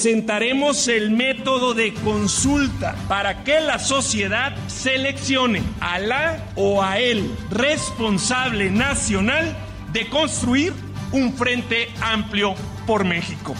[0.00, 0.10] Toca.
[0.10, 7.30] Sentaremos el método de consulta para que la sociedad seleccione a la o a el
[7.50, 9.56] responsable nacional
[9.92, 10.72] de construir
[11.12, 12.54] un frente amplio
[12.86, 13.54] por México.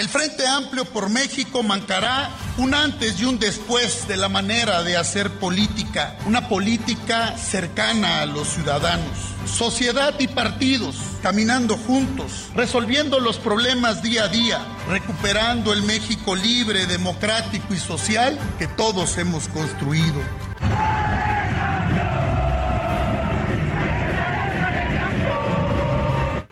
[0.00, 4.96] El Frente Amplio por México marcará un antes y un después de la manera de
[4.96, 9.10] hacer política, una política cercana a los ciudadanos.
[9.44, 16.86] Sociedad y partidos caminando juntos, resolviendo los problemas día a día, recuperando el México libre,
[16.86, 20.22] democrático y social que todos hemos construido.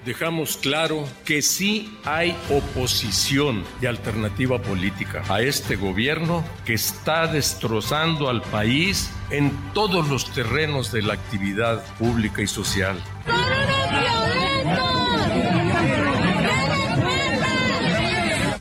[0.08, 8.30] Dejamos claro que sí hay oposición y alternativa política a este gobierno que está destrozando
[8.30, 12.96] al país en todos los terrenos de la actividad pública y social.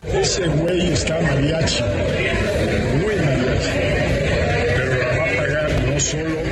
[0.04, 1.84] Ese güey está mariachi,
[3.00, 3.72] muy mariachi,
[4.76, 6.47] pero la va a pagar no solo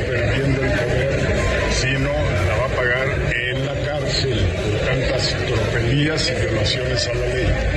[6.17, 7.74] y violaciones a la ley.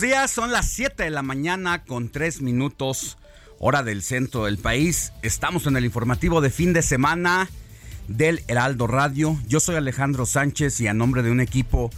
[0.00, 3.18] Días, son las 7 de la mañana con 3 minutos,
[3.58, 5.12] hora del centro del país.
[5.22, 7.48] Estamos en el informativo de fin de semana
[8.06, 9.36] del Heraldo Radio.
[9.48, 11.90] Yo soy Alejandro Sánchez y a nombre de un equipo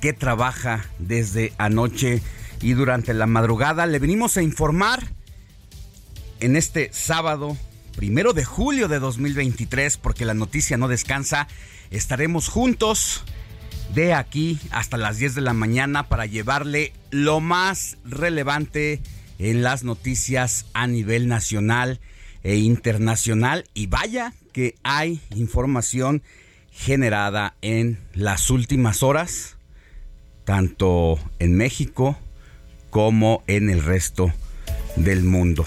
[0.00, 2.22] que trabaja desde anoche
[2.60, 5.02] y durante la madrugada le venimos a informar
[6.40, 7.56] en este sábado,
[7.96, 11.48] primero de julio de 2023, porque la noticia no descansa.
[11.90, 13.24] Estaremos juntos
[13.94, 19.00] de aquí hasta las 10 de la mañana para llevarle lo más relevante
[19.38, 22.00] en las noticias a nivel nacional
[22.42, 23.64] e internacional.
[23.74, 26.22] Y vaya que hay información
[26.70, 29.56] generada en las últimas horas,
[30.44, 32.18] tanto en México
[32.90, 34.32] como en el resto
[34.96, 35.64] del mundo.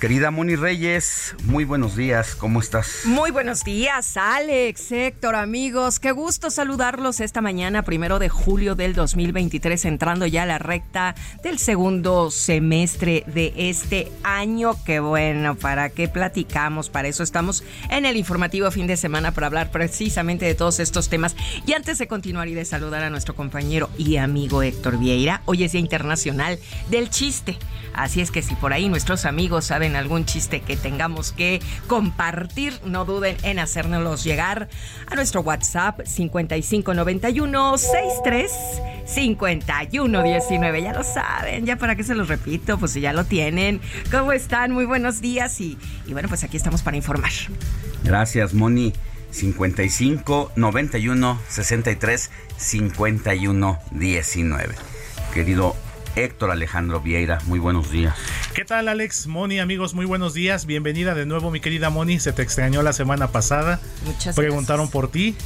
[0.00, 3.02] Querida Moni Reyes, muy buenos días, ¿cómo estás?
[3.06, 5.98] Muy buenos días, Alex, Héctor, amigos.
[5.98, 11.14] Qué gusto saludarlos esta mañana, primero de julio del 2023, entrando ya a la recta
[11.42, 14.76] del segundo semestre de este año.
[14.84, 16.90] Qué bueno, ¿para qué platicamos?
[16.90, 21.08] Para eso estamos en el informativo fin de semana para hablar precisamente de todos estos
[21.08, 21.36] temas.
[21.66, 25.64] Y antes de continuar y de saludar a nuestro compañero y amigo Héctor Vieira, hoy
[25.64, 26.58] es Día Internacional
[26.90, 27.58] del Chiste.
[27.94, 32.80] Así es que si por ahí nuestros amigos saben algún chiste que tengamos que compartir,
[32.84, 34.68] no duden en hacérnoslos llegar
[35.06, 38.50] a nuestro WhatsApp 5591 63
[39.04, 40.82] 5119.
[40.82, 43.80] Ya lo saben, ya para qué se los repito, pues si ya lo tienen.
[44.10, 44.72] ¿Cómo están?
[44.72, 47.32] Muy buenos días y, y bueno, pues aquí estamos para informar.
[48.02, 48.92] Gracias, Moni.
[49.30, 54.74] 55 91 63 51 19.
[55.34, 55.76] Querido
[56.16, 58.14] Héctor Alejandro Vieira, muy buenos días.
[58.54, 59.92] ¿Qué tal Alex, Moni, amigos?
[59.92, 60.64] Muy buenos días.
[60.64, 62.18] Bienvenida de nuevo, mi querida Moni.
[62.20, 63.80] Se te extrañó la semana pasada.
[64.04, 65.36] Muchas Preguntaron por ti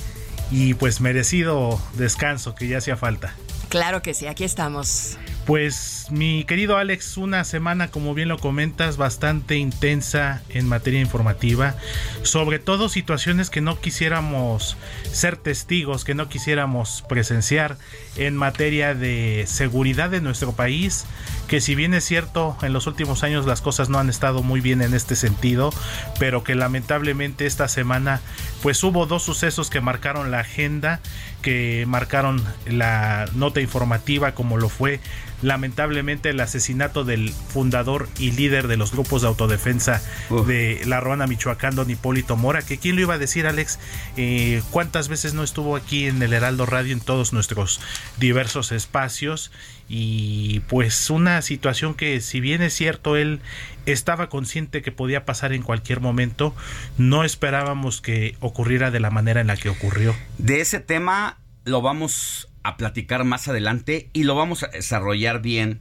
[0.53, 3.35] y pues merecido descanso que ya hacía falta.
[3.69, 5.19] Claro que sí, aquí estamos.
[5.47, 11.75] Pues mi querido Alex, una semana, como bien lo comentas, bastante intensa en materia informativa,
[12.23, 14.77] sobre todo situaciones que no quisiéramos
[15.11, 17.79] ser testigos, que no quisiéramos presenciar
[18.17, 21.07] en materia de seguridad de nuestro país,
[21.49, 24.61] que si bien es cierto, en los últimos años las cosas no han estado muy
[24.61, 25.73] bien en este sentido,
[26.19, 28.21] pero que lamentablemente esta semana
[28.63, 31.01] pues hubo dos sucesos que marcaron la agenda,
[31.43, 35.01] que marcaron la nota informativa como lo fue
[35.43, 40.47] lamentablemente el asesinato del fundador y líder de los grupos de autodefensa Uf.
[40.47, 43.79] de La Ruana, Michoacán, don Hipólito Mora, que quién lo iba a decir, Alex,
[44.17, 47.81] Eh, cuántas veces no estuvo aquí en el Heraldo Radio en todos nuestros
[48.19, 49.51] diversos espacios
[49.89, 53.41] y pues una situación que si bien es cierto él
[53.87, 56.55] estaba consciente que podía pasar en cualquier momento,
[56.99, 60.15] no esperábamos que ocurriera de la manera en la que ocurrió.
[60.39, 65.81] De ese tema lo vamos a platicar más adelante y lo vamos a desarrollar bien,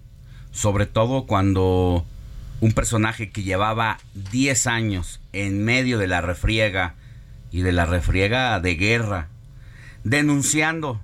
[0.52, 2.06] sobre todo cuando
[2.62, 4.00] un personaje que llevaba
[4.32, 6.96] 10 años en medio de la refriega
[7.52, 9.28] y de la refriega de guerra,
[10.04, 11.02] denunciando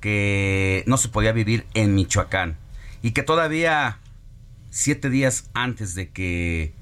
[0.00, 2.56] que no se podía vivir en Michoacán
[3.02, 3.98] y que todavía
[4.70, 6.72] siete días antes de que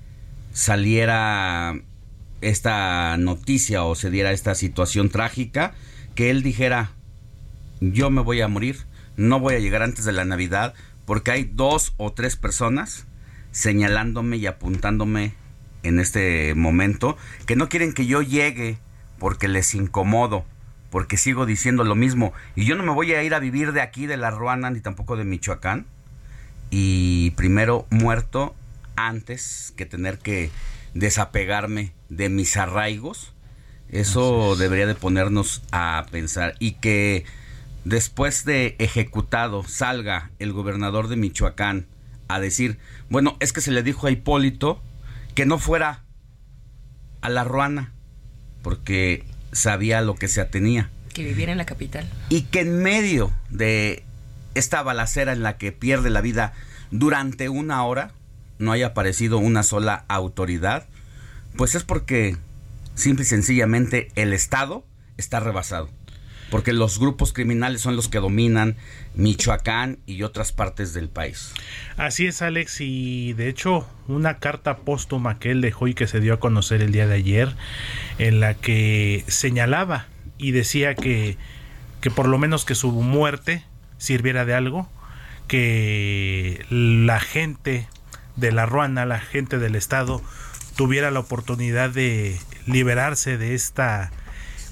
[0.52, 1.74] saliera
[2.40, 5.74] esta noticia o se diera esta situación trágica,
[6.14, 6.92] que él dijera,
[7.80, 8.86] yo me voy a morir,
[9.16, 10.74] no voy a llegar antes de la Navidad,
[11.04, 13.06] porque hay dos o tres personas
[13.50, 15.34] señalándome y apuntándome
[15.82, 17.16] en este momento
[17.46, 18.78] que no quieren que yo llegue
[19.18, 20.44] porque les incomodo,
[20.90, 22.32] porque sigo diciendo lo mismo.
[22.56, 24.80] Y yo no me voy a ir a vivir de aquí, de La Ruana, ni
[24.80, 25.86] tampoco de Michoacán.
[26.70, 28.54] Y primero muerto
[28.96, 30.50] antes que tener que
[30.94, 33.34] desapegarme de mis arraigos.
[33.90, 36.54] Eso debería de ponernos a pensar.
[36.58, 37.24] Y que
[37.90, 41.88] después de ejecutado salga el gobernador de Michoacán
[42.28, 42.78] a decir,
[43.08, 44.80] bueno, es que se le dijo a Hipólito
[45.34, 46.04] que no fuera
[47.20, 47.92] a La Ruana,
[48.62, 50.88] porque sabía lo que se atenía.
[51.12, 52.08] Que viviera en la capital.
[52.28, 54.04] Y que en medio de
[54.54, 56.52] esta balacera en la que pierde la vida
[56.92, 58.12] durante una hora
[58.58, 60.86] no haya aparecido una sola autoridad,
[61.56, 62.36] pues es porque
[62.94, 64.84] simple y sencillamente el Estado
[65.16, 65.90] está rebasado.
[66.50, 68.76] Porque los grupos criminales son los que dominan
[69.14, 71.52] Michoacán y otras partes del país.
[71.96, 76.20] Así es, Alex, y de hecho una carta póstuma que él dejó y que se
[76.20, 77.54] dio a conocer el día de ayer,
[78.18, 80.06] en la que señalaba
[80.38, 81.36] y decía que,
[82.00, 83.64] que por lo menos que su muerte
[83.98, 84.88] sirviera de algo,
[85.46, 87.86] que la gente
[88.36, 90.22] de la Ruana, la gente del Estado,
[90.76, 94.10] tuviera la oportunidad de liberarse de esta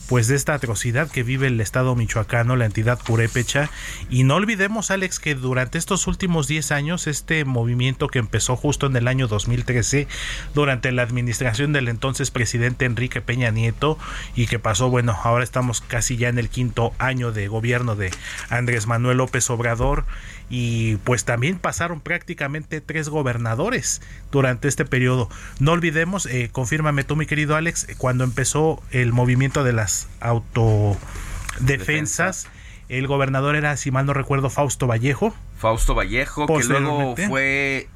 [0.08, 3.70] pues de esta atrocidad que vive el estado michoacano, la entidad purépecha.
[4.08, 8.86] Y no olvidemos, Alex, que durante estos últimos 10 años, este movimiento que empezó justo
[8.86, 10.08] en el año 2013,
[10.54, 13.98] durante la administración del entonces presidente Enrique Peña Nieto,
[14.34, 18.10] y que pasó, bueno, ahora estamos casi ya en el quinto año de gobierno de
[18.48, 20.06] Andrés Manuel López Obrador,
[20.50, 24.00] y pues también pasaron prácticamente tres gobernadores
[24.30, 25.28] durante este periodo.
[25.60, 32.48] No olvidemos, eh, confírmame tú mi querido Alex, cuando empezó el movimiento de las autodefensas,
[32.88, 35.34] el gobernador era, si mal no recuerdo, Fausto Vallejo.
[35.58, 37.88] Fausto Vallejo, que luego fue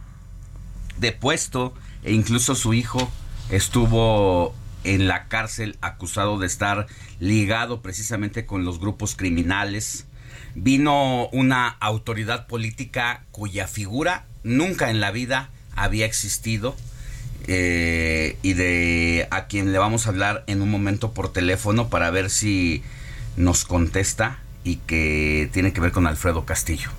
[0.98, 3.10] depuesto e incluso su hijo
[3.50, 4.54] estuvo
[4.84, 6.86] en la cárcel acusado de estar
[7.20, 10.06] ligado precisamente con los grupos criminales.
[10.54, 16.76] Vino una autoridad política cuya figura nunca en la vida había existido.
[17.48, 22.08] eh, y de a quien le vamos a hablar en un momento por teléfono para
[22.10, 22.84] ver si
[23.36, 26.90] nos contesta y que tiene que ver con Alfredo Castillo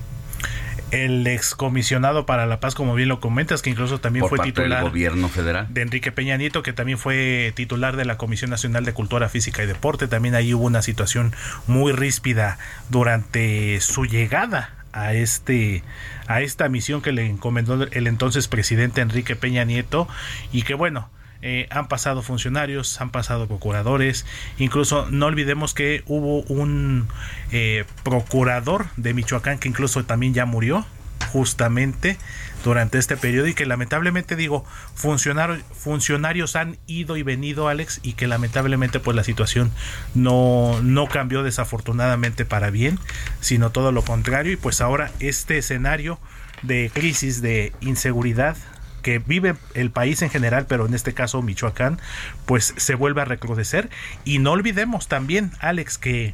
[0.94, 4.90] el excomisionado para la paz, como bien lo comentas, que incluso también fue titular del
[4.90, 5.68] gobierno federal.
[5.70, 9.64] De Enrique Peña Nieto, que también fue titular de la Comisión Nacional de Cultura Física
[9.64, 10.08] y Deporte.
[10.08, 11.34] También ahí hubo una situación
[11.68, 12.58] muy ríspida
[12.90, 15.84] durante su llegada a este
[16.28, 20.08] a esta misión que le encomendó el entonces presidente Enrique Peña Nieto
[20.52, 21.10] y que bueno
[21.46, 24.26] eh, han pasado funcionarios, han pasado procuradores,
[24.58, 27.10] incluso no olvidemos que hubo un
[27.52, 30.86] eh, procurador de Michoacán que incluso también ya murió
[31.34, 32.18] justamente
[32.64, 34.64] durante este periodo y que lamentablemente digo
[34.96, 39.70] funcionarios han ido y venido Alex y que lamentablemente pues la situación
[40.16, 43.00] no no cambió desafortunadamente para bien
[43.42, 44.54] sino todo lo contrario.
[44.54, 46.20] Y pues ahora este escenario
[46.62, 48.56] de crisis de inseguridad
[49.04, 52.00] que vive el país en general, pero en este caso Michoacán,
[52.46, 53.90] pues se vuelve a recrudecer.
[54.26, 56.34] Y no olvidemos también, Alex, que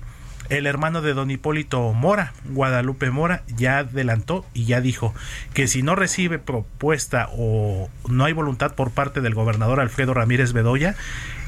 [0.50, 5.14] el hermano de don Hipólito Mora, Guadalupe Mora, ya adelantó y ya dijo
[5.54, 10.54] que si no recibe propuesta o no hay voluntad por parte del gobernador Alfredo Ramírez
[10.54, 10.96] Bedoya,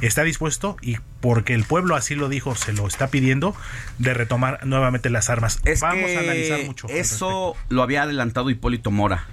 [0.02, 3.56] está dispuesto y porque el pueblo así lo dijo, se lo está pidiendo,
[3.98, 5.60] de retomar nuevamente las armas.
[5.82, 6.88] Vamos a analizar mucho.
[6.88, 9.26] Eso lo había adelantado Hipólito Mora.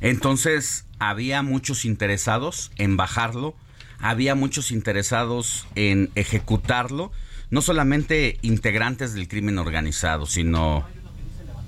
[0.00, 3.54] Entonces había muchos interesados en bajarlo,
[3.98, 7.12] había muchos interesados en ejecutarlo,
[7.50, 10.86] no solamente integrantes del crimen organizado, sino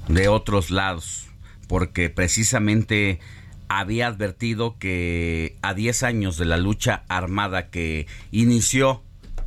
[0.08, 1.26] de otros lados,
[1.68, 3.20] porque precisamente
[3.68, 9.02] había advertido que a 10 años de la lucha armada que inició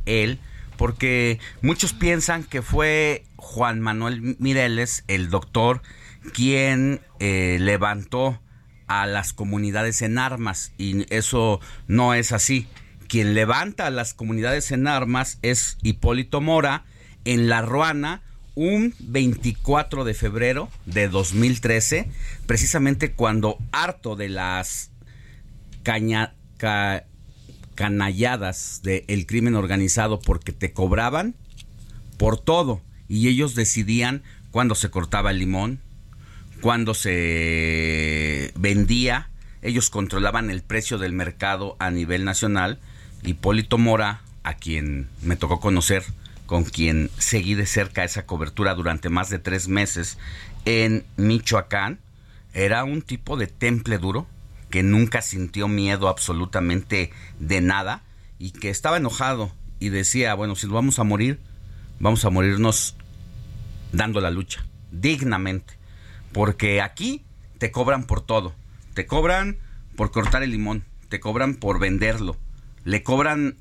[0.06, 0.38] él,
[0.76, 5.82] porque muchos piensan que fue Juan Manuel Mireles, el doctor,
[6.32, 8.40] quien eh, levantó
[9.00, 12.66] a las comunidades en armas y eso no es así.
[13.08, 16.84] Quien levanta a las comunidades en armas es Hipólito Mora
[17.24, 18.22] en La Ruana
[18.54, 22.10] un 24 de febrero de 2013,
[22.46, 24.90] precisamente cuando harto de las
[27.74, 31.34] canalladas del crimen organizado porque te cobraban
[32.18, 35.80] por todo y ellos decidían cuándo se cortaba el limón,
[36.62, 39.28] cuando se vendía,
[39.62, 42.78] ellos controlaban el precio del mercado a nivel nacional.
[43.24, 46.04] Hipólito Mora, a quien me tocó conocer,
[46.46, 50.18] con quien seguí de cerca esa cobertura durante más de tres meses
[50.64, 51.98] en Michoacán,
[52.54, 54.28] era un tipo de temple duro
[54.70, 58.02] que nunca sintió miedo absolutamente de nada
[58.38, 59.50] y que estaba enojado
[59.80, 61.40] y decía, bueno, si vamos a morir,
[61.98, 62.94] vamos a morirnos
[63.90, 65.81] dando la lucha, dignamente
[66.32, 67.24] porque aquí
[67.58, 68.54] te cobran por todo.
[68.94, 69.58] Te cobran
[69.96, 72.36] por cortar el limón, te cobran por venderlo,
[72.84, 73.56] le cobran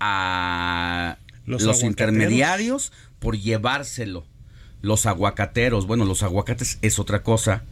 [0.00, 4.24] a los, intermediarios por llevárselo.
[4.82, 7.62] Los aguacateros, bueno, los aguacates es otra cosa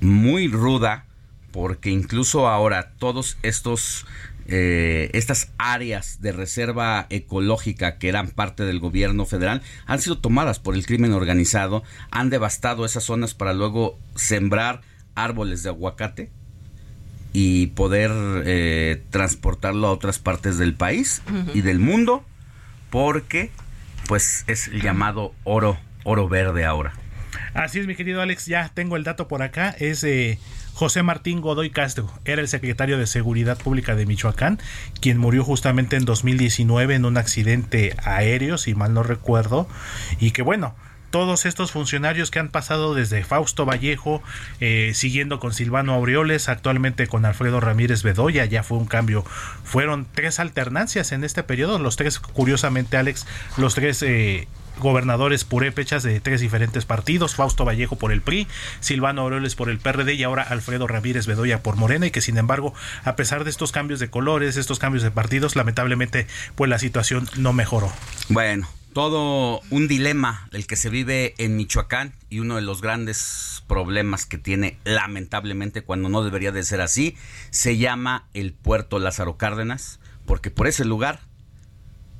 [0.00, 1.06] muy ruda
[1.50, 4.06] porque incluso ahora todos estos
[4.46, 10.58] eh, estas áreas de reserva ecológica que eran parte del gobierno federal han sido tomadas
[10.58, 14.82] por el crimen organizado, han devastado esas zonas para luego sembrar
[15.14, 16.30] árboles de aguacate
[17.32, 18.10] y poder
[18.46, 21.22] eh, transportarlo a otras partes del país
[21.52, 22.24] y del mundo
[22.90, 23.50] porque
[24.06, 26.92] pues es el llamado oro oro verde ahora.
[27.54, 30.38] Así es, mi querido Alex, ya tengo el dato por acá, es eh,
[30.74, 34.58] José Martín Godoy Castro era el secretario de Seguridad Pública de Michoacán,
[35.00, 39.68] quien murió justamente en 2019 en un accidente aéreo, si mal no recuerdo,
[40.18, 40.74] y que bueno,
[41.14, 44.20] todos estos funcionarios que han pasado desde Fausto Vallejo,
[44.58, 49.24] eh, siguiendo con Silvano Aureoles, actualmente con Alfredo Ramírez Bedoya, ya fue un cambio.
[49.62, 56.02] Fueron tres alternancias en este periodo, los tres, curiosamente, Alex, los tres eh, gobernadores purépechas
[56.02, 58.46] de tres diferentes partidos, Fausto Vallejo por el PRI,
[58.80, 62.38] Silvano Aureoles por el PRD y ahora Alfredo Ramírez Bedoya por Morena y que sin
[62.38, 66.78] embargo, a pesar de estos cambios de colores, estos cambios de partidos, lamentablemente pues la
[66.78, 67.92] situación no mejoró.
[68.28, 73.64] Bueno, todo un dilema el que se vive en Michoacán y uno de los grandes
[73.66, 77.16] problemas que tiene lamentablemente cuando no debería de ser así,
[77.50, 81.20] se llama el puerto Lázaro Cárdenas, porque por ese lugar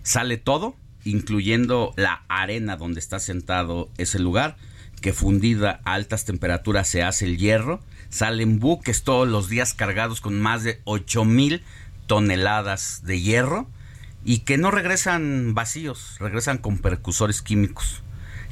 [0.02, 4.56] sale todo incluyendo la arena donde está sentado ese lugar,
[5.00, 7.80] que fundida a altas temperaturas se hace el hierro.
[8.08, 11.62] Salen buques todos los días cargados con más de 8 mil
[12.06, 13.68] toneladas de hierro
[14.24, 18.02] y que no regresan vacíos, regresan con percusores químicos,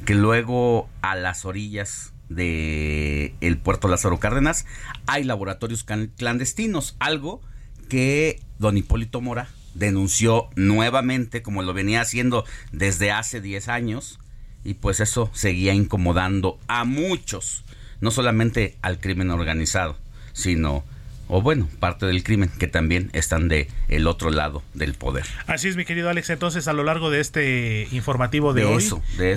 [0.05, 4.65] que luego a las orillas de el puerto Lázaro Cárdenas
[5.07, 7.41] hay laboratorios clandestinos, algo
[7.89, 14.19] que don Hipólito Mora denunció nuevamente, como lo venía haciendo desde hace 10 años,
[14.63, 17.63] y pues eso seguía incomodando a muchos,
[18.01, 19.97] no solamente al crimen organizado,
[20.33, 20.83] sino
[21.27, 25.25] o bueno, parte del crimen que también están de el otro lado del poder.
[25.47, 26.29] Así es, mi querido Alex.
[26.29, 28.87] Entonces, a lo largo de este informativo de, hoy,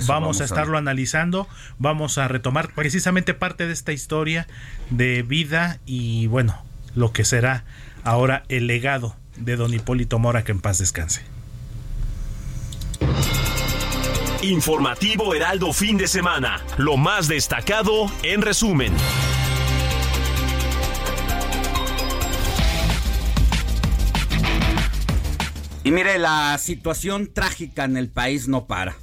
[0.05, 1.47] vamos, a estarlo analizando,
[1.79, 4.47] vamos a retomar precisamente parte de esta historia
[4.89, 6.61] de vida y bueno,
[6.93, 7.63] lo que será
[8.03, 11.23] ahora el legado de don Hipólito Mora, que en paz descanse.
[14.41, 16.61] Informativo Heraldo fin de semana.
[16.77, 18.93] Lo más destacado en resumen.
[25.83, 28.97] Y mire, la situación trágica en el país no para.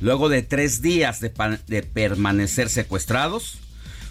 [0.00, 1.30] Luego de tres días de,
[1.82, 3.58] permanecer secuestrados,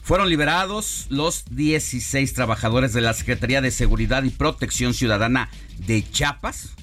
[0.05, 6.75] fueron liberados los 16 trabajadores de la Secretaría de Seguridad y Protección Ciudadana de Chiapas,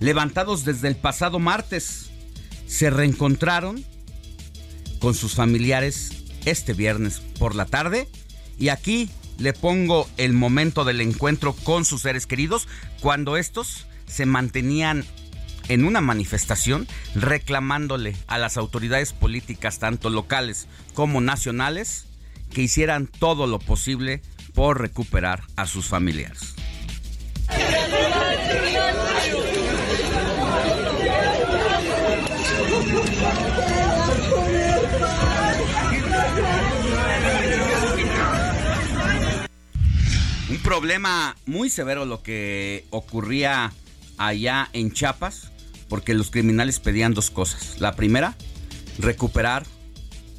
[0.00, 2.10] levantados desde el pasado martes.
[2.66, 3.84] Se reencontraron
[4.98, 8.08] con sus familiares este viernes por la tarde
[8.58, 12.66] y aquí le pongo el momento del encuentro con sus seres queridos
[13.00, 15.04] cuando estos se mantenían
[15.68, 22.06] en una manifestación reclamándole a las autoridades políticas, tanto locales como nacionales,
[22.56, 24.22] que hicieran todo lo posible
[24.54, 26.54] por recuperar a sus familiares.
[40.48, 43.70] Un problema muy severo lo que ocurría
[44.16, 45.52] allá en Chiapas
[45.90, 47.82] porque los criminales pedían dos cosas.
[47.82, 48.34] La primera,
[48.98, 49.66] recuperar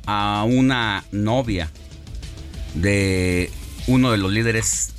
[0.07, 1.71] a una novia
[2.73, 3.51] de
[3.87, 4.93] uno de los líderes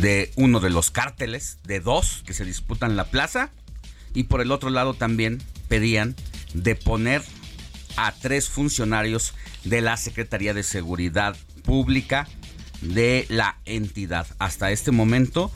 [0.00, 3.50] de uno de los cárteles, de dos que se disputan la plaza.
[4.14, 6.14] Y por el otro lado también pedían
[6.54, 7.22] deponer
[7.96, 12.28] a tres funcionarios de la Secretaría de Seguridad Pública
[12.80, 14.26] de la entidad.
[14.38, 15.50] Hasta este momento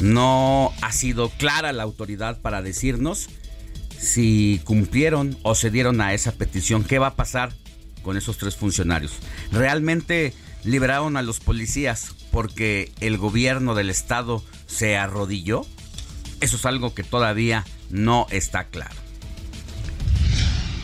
[0.00, 3.28] no ha sido clara la autoridad para decirnos
[3.98, 6.84] si cumplieron o se dieron a esa petición.
[6.84, 7.52] ¿Qué va a pasar
[8.02, 9.12] con esos tres funcionarios?
[9.52, 10.32] ¿Realmente
[10.64, 15.66] liberaron a los policías porque el gobierno del estado se arrodilló?
[16.40, 18.99] Eso es algo que todavía no está claro.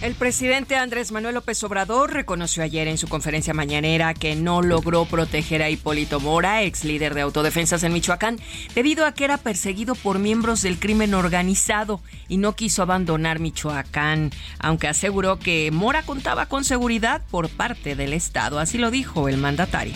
[0.03, 5.07] El presidente Andrés Manuel López Obrador reconoció ayer en su conferencia mañanera que no logró
[5.07, 8.39] proteger a Hipólito Mora, ex líder de autodefensas en Michoacán,
[8.75, 14.33] debido a que era perseguido por miembros del crimen organizado y no quiso abandonar Michoacán,
[14.59, 18.59] aunque aseguró que Mora contaba con seguridad por parte del Estado.
[18.59, 19.95] Así lo dijo el mandatario.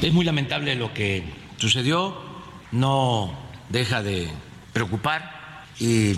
[0.00, 1.24] Es muy lamentable lo que
[1.56, 2.16] sucedió,
[2.70, 3.36] no
[3.70, 4.28] deja de
[4.72, 6.14] preocupar y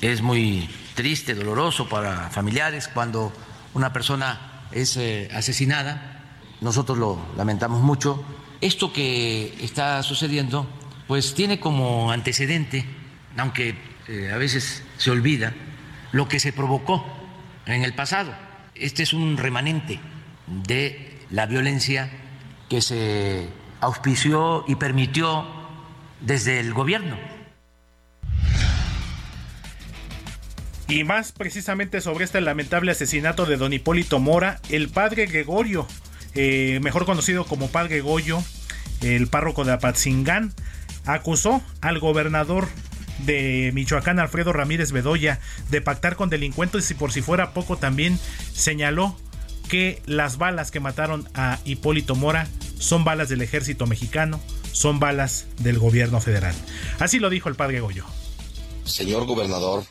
[0.00, 3.32] es muy triste, doloroso para familiares cuando
[3.72, 6.34] una persona es eh, asesinada.
[6.60, 8.24] Nosotros lo lamentamos mucho.
[8.60, 10.66] Esto que está sucediendo,
[11.06, 12.84] pues tiene como antecedente,
[13.36, 13.76] aunque
[14.08, 15.54] eh, a veces se olvida,
[16.10, 17.06] lo que se provocó
[17.66, 18.34] en el pasado.
[18.74, 20.00] Este es un remanente
[20.48, 22.10] de la violencia
[22.68, 23.48] que se
[23.80, 25.46] auspició y permitió
[26.20, 27.37] desde el gobierno
[30.88, 35.86] Y más precisamente sobre este lamentable asesinato de don Hipólito Mora, el padre Gregorio,
[36.34, 38.42] eh, mejor conocido como padre Goyo,
[39.02, 40.54] el párroco de Apatzingán,
[41.04, 42.68] acusó al gobernador
[43.26, 48.18] de Michoacán, Alfredo Ramírez Bedoya, de pactar con delincuentes y por si fuera poco también
[48.54, 49.14] señaló
[49.68, 52.48] que las balas que mataron a Hipólito Mora
[52.78, 54.40] son balas del ejército mexicano,
[54.72, 56.54] son balas del gobierno federal.
[56.98, 58.06] Así lo dijo el padre Goyo.
[58.84, 59.84] Señor gobernador,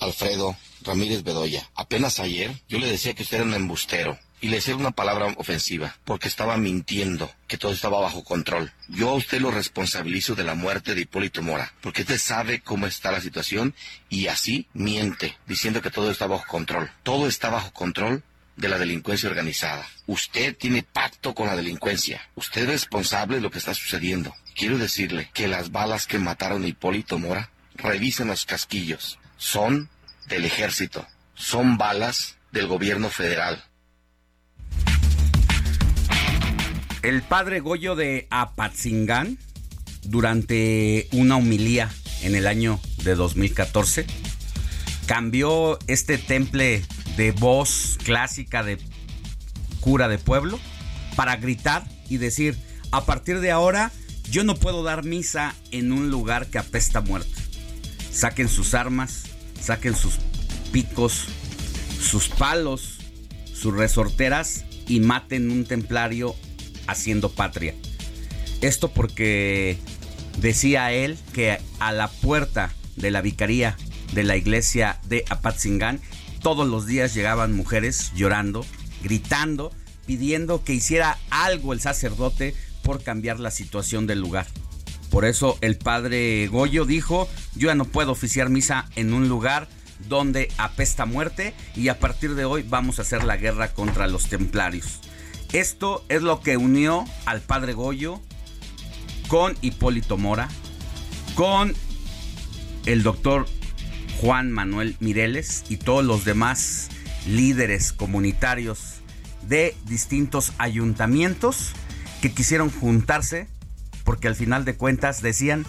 [0.00, 1.68] Alfredo Ramírez Bedoya.
[1.74, 5.26] Apenas ayer yo le decía que usted era un embustero y le decía una palabra
[5.36, 8.72] ofensiva porque estaba mintiendo que todo estaba bajo control.
[8.88, 12.86] Yo a usted lo responsabilizo de la muerte de Hipólito Mora porque usted sabe cómo
[12.86, 13.74] está la situación
[14.08, 16.90] y así miente diciendo que todo está bajo control.
[17.02, 18.22] Todo está bajo control
[18.56, 19.86] de la delincuencia organizada.
[20.06, 22.28] Usted tiene pacto con la delincuencia.
[22.34, 24.34] Usted es responsable de lo que está sucediendo.
[24.54, 29.88] Quiero decirle que las balas que mataron a Hipólito Mora, revisen los casquillos son
[30.28, 33.64] del ejército, son balas del gobierno federal.
[37.02, 39.38] El padre Goyo de Apatzingán,
[40.02, 44.06] durante una humilía en el año de 2014,
[45.06, 46.84] cambió este temple
[47.16, 48.78] de voz clásica de
[49.80, 50.60] cura de pueblo
[51.16, 52.58] para gritar y decir,
[52.92, 53.90] a partir de ahora
[54.30, 57.32] yo no puedo dar misa en un lugar que apesta muerte.
[58.12, 59.29] Saquen sus armas,
[59.60, 60.14] saquen sus
[60.72, 61.26] picos,
[62.00, 62.98] sus palos,
[63.52, 66.34] sus resorteras y maten un templario
[66.86, 67.74] haciendo patria.
[68.60, 69.78] Esto porque
[70.38, 73.76] decía él que a la puerta de la vicaría
[74.12, 76.00] de la iglesia de Apatzingán
[76.42, 78.64] todos los días llegaban mujeres llorando,
[79.02, 79.72] gritando,
[80.06, 84.46] pidiendo que hiciera algo el sacerdote por cambiar la situación del lugar.
[85.10, 89.68] Por eso el padre Goyo dijo, yo ya no puedo oficiar misa en un lugar
[90.08, 94.28] donde apesta muerte y a partir de hoy vamos a hacer la guerra contra los
[94.28, 95.00] templarios.
[95.52, 98.20] Esto es lo que unió al padre Goyo
[99.28, 100.48] con Hipólito Mora,
[101.34, 101.74] con
[102.86, 103.46] el doctor
[104.20, 106.88] Juan Manuel Mireles y todos los demás
[107.26, 109.00] líderes comunitarios
[109.48, 111.72] de distintos ayuntamientos
[112.22, 113.48] que quisieron juntarse
[114.10, 115.64] porque al final de cuentas decían,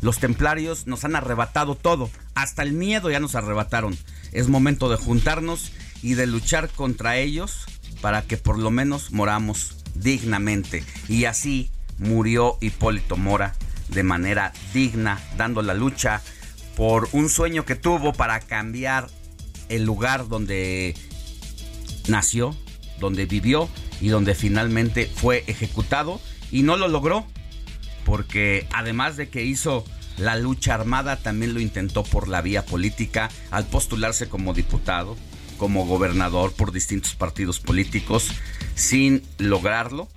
[0.00, 3.94] los templarios nos han arrebatado todo, hasta el miedo ya nos arrebataron.
[4.32, 5.70] Es momento de juntarnos
[6.00, 7.66] y de luchar contra ellos
[8.00, 10.82] para que por lo menos moramos dignamente.
[11.10, 11.68] Y así
[11.98, 13.54] murió Hipólito Mora
[13.88, 16.22] de manera digna, dando la lucha
[16.78, 19.10] por un sueño que tuvo para cambiar
[19.68, 20.94] el lugar donde
[22.08, 22.56] nació,
[22.98, 23.68] donde vivió
[24.00, 26.18] y donde finalmente fue ejecutado
[26.50, 27.26] y no lo logró
[28.04, 29.84] porque además de que hizo
[30.16, 35.16] la lucha armada, también lo intentó por la vía política al postularse como diputado,
[35.58, 38.30] como gobernador por distintos partidos políticos,
[38.74, 40.08] sin lograrlo.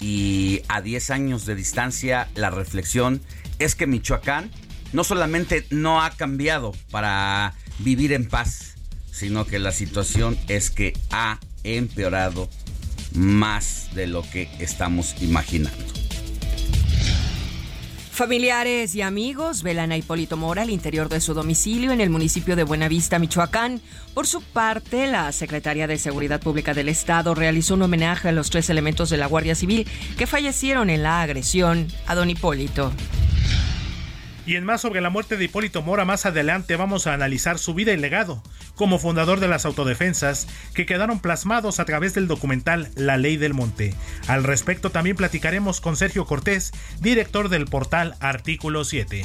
[0.00, 3.20] Y a 10 años de distancia, la reflexión
[3.58, 4.50] es que Michoacán
[4.92, 8.74] no solamente no ha cambiado para vivir en paz,
[9.12, 12.48] sino que la situación es que ha empeorado
[13.14, 16.09] más de lo que estamos imaginando.
[18.20, 22.54] Familiares y amigos velan a Hipólito Mora al interior de su domicilio en el municipio
[22.54, 23.80] de Buenavista, Michoacán.
[24.12, 28.50] Por su parte, la Secretaría de Seguridad Pública del Estado realizó un homenaje a los
[28.50, 32.92] tres elementos de la Guardia Civil que fallecieron en la agresión a don Hipólito.
[34.50, 37.72] Y en más sobre la muerte de Hipólito Mora, más adelante vamos a analizar su
[37.72, 38.42] vida y legado
[38.74, 43.54] como fundador de las autodefensas que quedaron plasmados a través del documental La Ley del
[43.54, 43.94] Monte.
[44.26, 49.24] Al respecto también platicaremos con Sergio Cortés, director del portal Artículo 7.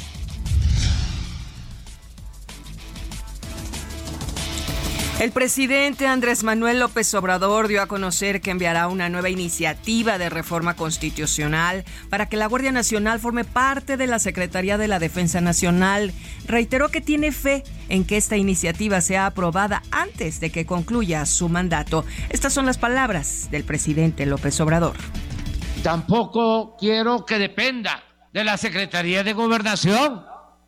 [5.18, 10.28] El presidente Andrés Manuel López Obrador dio a conocer que enviará una nueva iniciativa de
[10.28, 15.40] reforma constitucional para que la Guardia Nacional forme parte de la Secretaría de la Defensa
[15.40, 16.12] Nacional.
[16.46, 21.48] Reiteró que tiene fe en que esta iniciativa sea aprobada antes de que concluya su
[21.48, 22.04] mandato.
[22.28, 24.96] Estas son las palabras del presidente López Obrador.
[25.82, 30.26] Tampoco quiero que dependa de la Secretaría de Gobernación,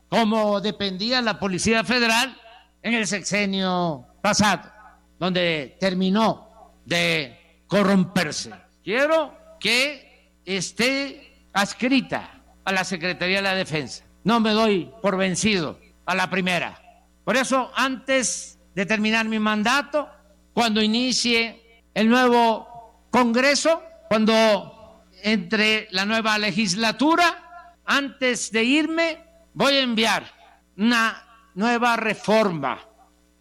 [0.09, 2.35] como dependía la Policía Federal
[2.83, 4.71] en el sexenio pasado,
[5.19, 8.53] donde terminó de corromperse.
[8.85, 14.05] Quiero que esté adscrita a la Secretaría de la Defensa.
[14.25, 16.79] No me doy por vencido a la primera.
[17.25, 20.11] Por eso, antes de terminar mi mandato,
[20.53, 29.83] cuando inicie el nuevo Congreso, cuando entre la nueva legislatura, antes de irme, voy a
[29.83, 30.31] enviar
[30.77, 32.88] una nueva reforma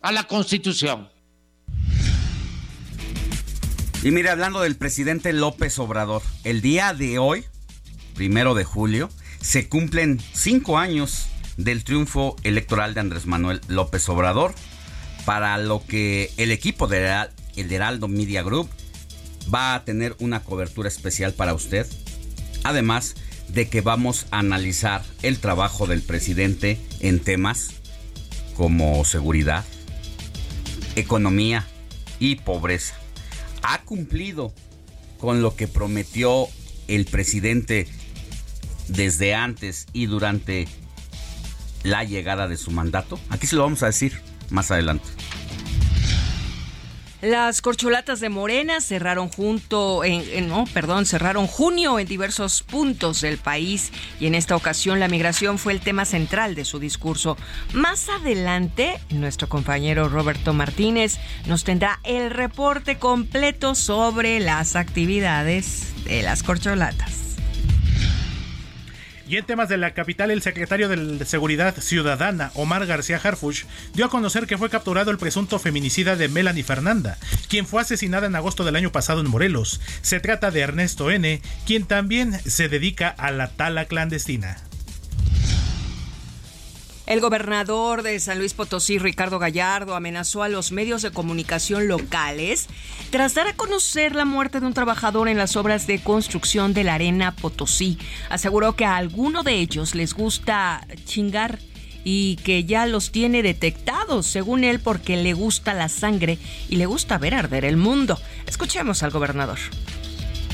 [0.02, 1.10] a la Constitución.
[4.04, 7.44] Y mire, hablando del presidente López Obrador, el día de hoy,
[8.14, 9.10] primero de julio,
[9.42, 14.54] se cumplen cinco años del triunfo electoral de Andrés Manuel López Obrador,
[15.26, 18.70] para lo que el equipo de el Heraldo Media Group
[19.54, 21.88] va a tener una cobertura especial para usted.
[22.64, 23.16] Además
[23.50, 27.72] de que vamos a analizar el trabajo del presidente en temas
[28.56, 29.66] como seguridad,
[31.00, 31.66] economía
[32.20, 32.96] y pobreza.
[33.64, 34.54] ¿Ha cumplido
[35.20, 36.48] con lo que prometió
[36.88, 37.88] el presidente
[38.88, 40.68] desde antes y durante
[41.84, 43.20] la llegada de su mandato?
[43.30, 45.08] Aquí se lo vamos a decir más adelante.
[47.22, 50.04] Las corcholatas de Morena cerraron junto
[50.44, 55.58] no, perdón, cerraron junio en diversos puntos del país y en esta ocasión la migración
[55.58, 57.36] fue el tema central de su discurso.
[57.74, 66.22] Más adelante, nuestro compañero Roberto Martínez nos tendrá el reporte completo sobre las actividades de
[66.22, 67.27] las corcholatas.
[69.28, 74.06] Y en temas de la capital, el secretario de Seguridad Ciudadana, Omar García Harfuch, dio
[74.06, 77.18] a conocer que fue capturado el presunto feminicida de Melanie Fernanda,
[77.50, 79.82] quien fue asesinada en agosto del año pasado en Morelos.
[80.02, 84.67] Se trata de Ernesto N., quien también se dedica a la tala clandestina.
[87.08, 92.68] El gobernador de San Luis Potosí, Ricardo Gallardo, amenazó a los medios de comunicación locales
[93.12, 96.84] tras dar a conocer la muerte de un trabajador en las obras de construcción de
[96.84, 97.98] la Arena Potosí.
[98.30, 101.60] Aseguró que a alguno de ellos les gusta chingar
[102.04, 106.88] y que ya los tiene detectados, según él, porque le gusta la sangre y le
[106.88, 108.20] gusta ver arder el mundo.
[108.48, 109.60] Escuchemos al gobernador.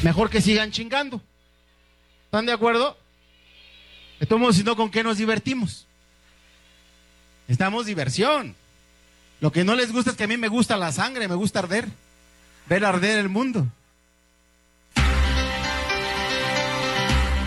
[0.03, 1.19] Mejor que sigan chingando.
[2.25, 2.95] ¿Están de acuerdo?
[4.19, 5.87] Estamos sino con qué nos divertimos.
[7.53, 8.55] Estamos diversión.
[9.39, 11.59] Lo que no les gusta es que a mí me gusta la sangre, me gusta
[11.59, 11.87] arder,
[12.67, 13.67] ver arder el mundo.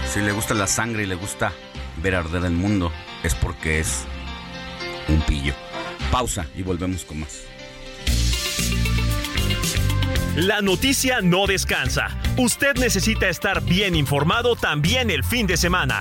[0.09, 1.53] Si le gusta la sangre y le gusta
[2.01, 2.93] ver arder el mundo,
[3.25, 4.05] es porque es
[5.09, 5.55] un pillo.
[6.13, 7.43] Pausa y volvemos con más.
[10.37, 12.17] La noticia no descansa.
[12.37, 16.01] Usted necesita estar bien informado también el fin de semana.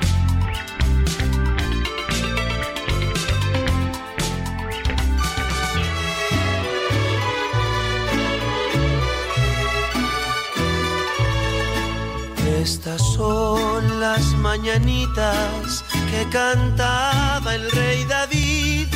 [12.61, 18.87] Estas son las mañanitas que cantaba el rey David.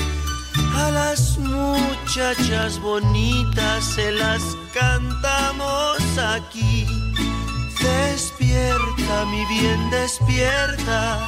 [0.75, 6.85] A las muchachas bonitas se las cantamos aquí.
[7.81, 11.27] Despierta, mi bien, despierta.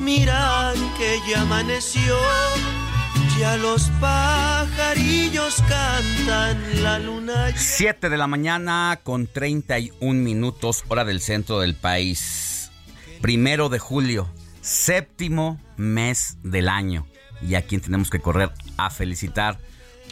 [0.00, 2.16] Mira que ya amaneció.
[3.38, 7.52] Ya los pajarillos cantan, la luna.
[7.56, 12.70] 7 de la mañana con 31 minutos, hora del centro del país.
[13.20, 14.28] Primero de julio,
[14.60, 17.06] séptimo mes del año.
[17.42, 19.58] Y a quien tenemos que correr a felicitar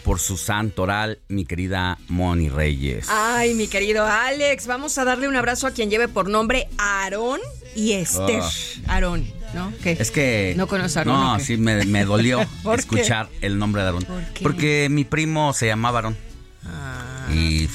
[0.04, 3.06] por su santo oral, mi querida Moni Reyes.
[3.08, 7.40] Ay, mi querido Alex, vamos a darle un abrazo a quien lleve por nombre Aarón
[7.74, 8.42] y Esther.
[8.42, 8.94] Ah.
[8.94, 9.72] Aarón, ¿no?
[9.82, 9.96] ¿Qué?
[9.98, 10.54] Es que.
[10.56, 11.14] ¿No conoces a Aarón?
[11.14, 12.40] No, sí, me, me dolió
[12.76, 14.04] escuchar el nombre de Aarón.
[14.04, 14.42] ¿Por qué?
[14.42, 16.16] Porque mi primo se llamaba Aarón.
[16.64, 17.28] Ah.
[17.32, 17.68] Y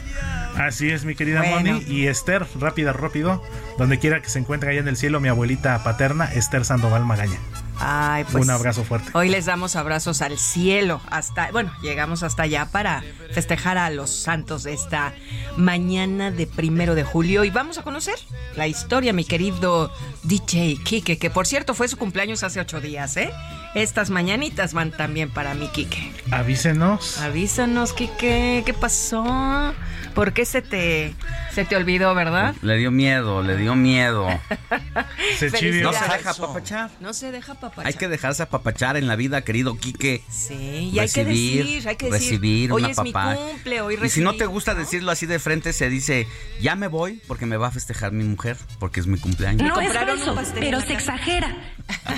[0.57, 1.75] Así es, mi querida Bueno.
[1.75, 1.85] Moni.
[1.87, 3.43] Y Esther, rápida, rápido,
[3.79, 7.39] donde quiera que se encuentre allá en el cielo, mi abuelita paterna, Esther Sandoval Magaña.
[7.79, 8.45] Ay, pues.
[8.45, 9.11] Un abrazo fuerte.
[9.15, 11.01] Hoy les damos abrazos al cielo.
[11.11, 15.13] Hasta, bueno, llegamos hasta allá para festejar a los santos de esta
[15.57, 17.45] mañana de primero de julio.
[17.45, 18.15] Y vamos a conocer
[18.55, 23.17] la historia, mi querido DJ Kike, que por cierto fue su cumpleaños hace ocho días,
[23.17, 23.31] ¿eh?
[23.75, 26.13] Estas mañanitas van también para mi Kike.
[26.31, 27.19] Avísenos.
[27.19, 29.75] Avísanos, Kike, ¿qué pasó?
[30.17, 31.15] ¿Por qué se te,
[31.53, 32.55] se te olvidó, verdad?
[32.63, 34.27] Le dio miedo, le dio miedo.
[35.39, 35.51] Se
[35.83, 36.91] No se deja apapachar.
[37.01, 37.87] No se deja papachar.
[37.87, 40.23] Hay que dejarse apapachar en la vida, querido Quique.
[40.31, 43.37] Sí, y hay que decir, hay que decir, recibir hoy una es mi papá.
[43.37, 44.81] cumple, hoy Y si no te gusta ¿no?
[44.81, 46.27] decirlo así de frente, se dice,
[46.63, 49.69] ya me voy porque me va a festejar mi mujer, porque es mi cumpleaños.
[49.69, 51.55] No es compraron eso, un pastel pero se exagera.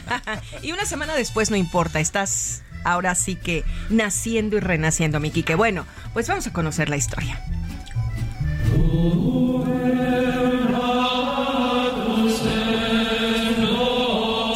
[0.62, 5.56] y una semana después no importa, estás ahora sí que naciendo y renaciendo, mi Quique.
[5.56, 7.42] Bueno, pues vamos a conocer la historia.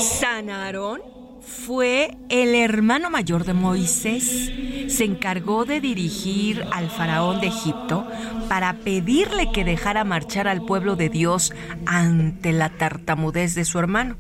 [0.00, 1.00] San Aarón
[1.40, 4.50] fue el hermano mayor de Moisés.
[4.88, 8.06] Se encargó de dirigir al faraón de Egipto
[8.48, 11.52] para pedirle que dejara marchar al pueblo de Dios
[11.86, 14.16] ante la tartamudez de su hermano.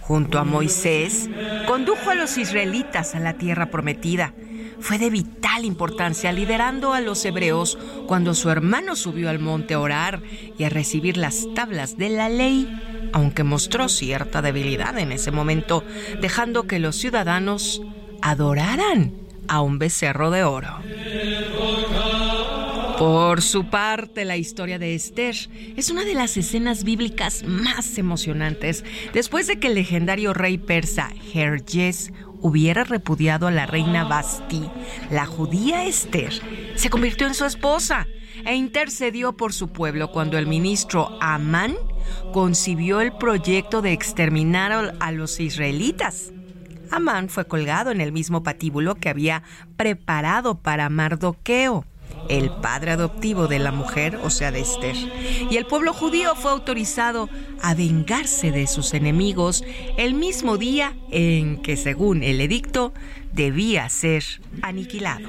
[0.00, 1.30] Junto a Moisés,
[1.66, 4.34] condujo a los israelitas a la tierra prometida.
[4.80, 9.80] Fue de vital importancia liderando a los hebreos cuando su hermano subió al monte a
[9.80, 10.22] orar
[10.58, 12.68] y a recibir las tablas de la ley,
[13.12, 15.84] aunque mostró cierta debilidad en ese momento,
[16.20, 17.82] dejando que los ciudadanos
[18.22, 19.12] adoraran
[19.48, 20.78] a un becerro de oro.
[22.98, 25.34] Por su parte, la historia de Esther
[25.76, 31.10] es una de las escenas bíblicas más emocionantes después de que el legendario rey persa
[31.32, 32.12] Jerjes
[32.44, 34.68] hubiera repudiado a la reina Basti.
[35.10, 36.30] La judía Esther
[36.74, 38.06] se convirtió en su esposa
[38.44, 41.74] e intercedió por su pueblo cuando el ministro Amán
[42.34, 46.34] concibió el proyecto de exterminar a los israelitas.
[46.90, 49.42] Amán fue colgado en el mismo patíbulo que había
[49.78, 51.86] preparado para Mardoqueo
[52.28, 54.96] el padre adoptivo de la mujer, o sea, de Esther.
[55.50, 57.28] Y el pueblo judío fue autorizado
[57.62, 59.64] a vengarse de sus enemigos
[59.96, 62.92] el mismo día en que, según el edicto,
[63.32, 64.24] debía ser
[64.62, 65.28] aniquilado.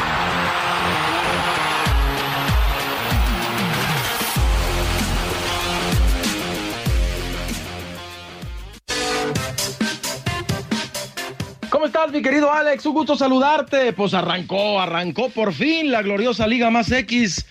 [11.91, 12.85] Estás, mi querido Alex?
[12.85, 13.91] Un gusto saludarte.
[13.91, 17.45] Pues arrancó, arrancó por fin la gloriosa Liga Más X.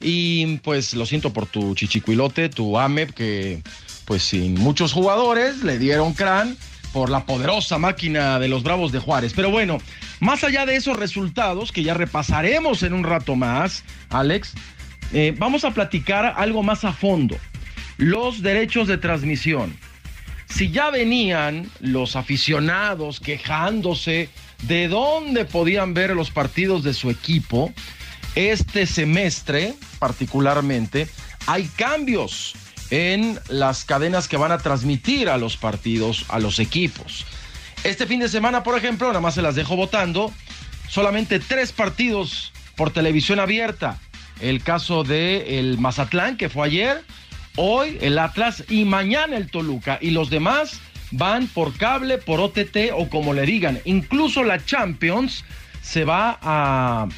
[0.00, 3.62] Y pues lo siento por tu chichicuilote, tu AMEP, que
[4.04, 6.56] pues sin muchos jugadores le dieron crán
[6.92, 9.32] por la poderosa máquina de los Bravos de Juárez.
[9.32, 9.78] Pero bueno,
[10.18, 14.54] más allá de esos resultados que ya repasaremos en un rato más, Alex,
[15.12, 17.36] eh, vamos a platicar algo más a fondo.
[17.96, 19.76] Los derechos de transmisión
[20.54, 24.28] si ya venían los aficionados quejándose
[24.62, 27.72] de dónde podían ver los partidos de su equipo,
[28.36, 31.08] este semestre particularmente
[31.46, 32.54] hay cambios
[32.90, 37.26] en las cadenas que van a transmitir a los partidos, a los equipos.
[37.82, 40.32] Este fin de semana, por ejemplo, nada más se las dejo votando,
[40.88, 43.98] solamente tres partidos por televisión abierta.
[44.40, 47.04] El caso de el Mazatlán, que fue ayer,
[47.56, 49.98] hoy el Atlas y mañana el Toluca.
[50.00, 53.80] Y los demás van por cable, por OTT o como le digan.
[53.84, 55.44] Incluso la Champions
[55.82, 57.08] se va a,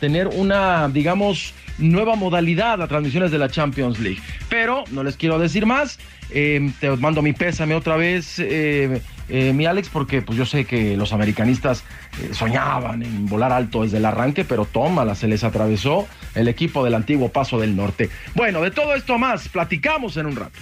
[0.00, 4.22] tener una, digamos, nueva modalidad a transmisiones de la Champions League.
[4.48, 5.98] Pero no les quiero decir más.
[6.30, 10.64] Eh, te mando mi pésame otra vez, eh, eh, mi Alex, porque pues yo sé
[10.64, 11.84] que los americanistas
[12.32, 16.94] soñaban en volar alto desde el arranque, pero tómala, se les atravesó el equipo del
[16.94, 18.10] antiguo Paso del Norte.
[18.34, 20.58] Bueno, de todo esto más, platicamos en un rato.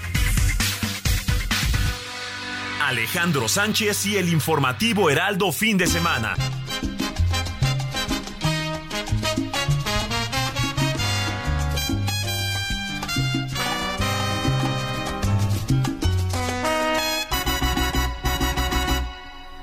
[2.83, 6.35] Alejandro Sánchez y el informativo Heraldo fin de semana.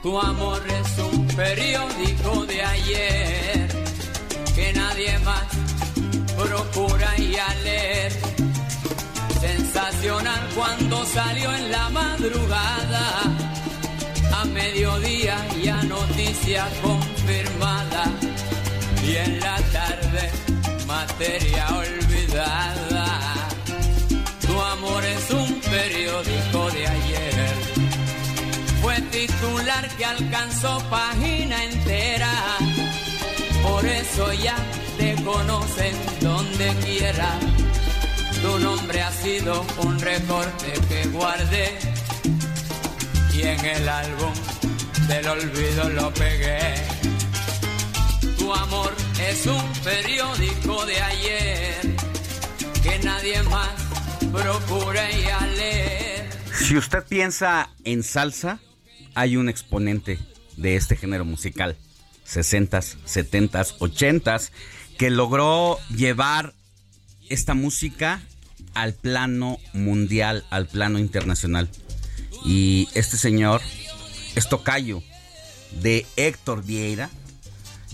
[0.01, 3.67] Tu amor es un periódico de ayer
[4.55, 5.43] que nadie más
[6.37, 8.13] procura y a leer.
[9.41, 13.23] Sensacional cuando salió en la madrugada,
[14.33, 18.05] a mediodía ya noticia confirmada
[19.05, 20.31] y en la tarde
[20.87, 21.98] materia olvidada.
[30.09, 32.31] Alcanzó página entera.
[33.63, 34.55] Por eso ya
[34.97, 37.39] te conocen donde quiera.
[38.41, 41.77] Tu nombre ha sido un recorte que guardé
[43.33, 44.33] y en el álbum
[45.07, 46.75] del olvido lo pegué.
[48.37, 48.93] Tu amor
[49.29, 51.95] es un periódico de ayer
[52.81, 53.69] que nadie más
[54.31, 56.29] procura y a leer.
[56.57, 58.59] Si usted piensa en salsa,
[59.15, 60.19] hay un exponente
[60.57, 61.75] de este género musical,
[62.27, 64.51] 60s, 70s, 80s,
[64.97, 66.53] que logró llevar
[67.29, 68.21] esta música
[68.73, 71.69] al plano mundial, al plano internacional.
[72.45, 73.61] Y este señor
[74.35, 75.01] es tocayo
[75.81, 77.09] de Héctor Vieira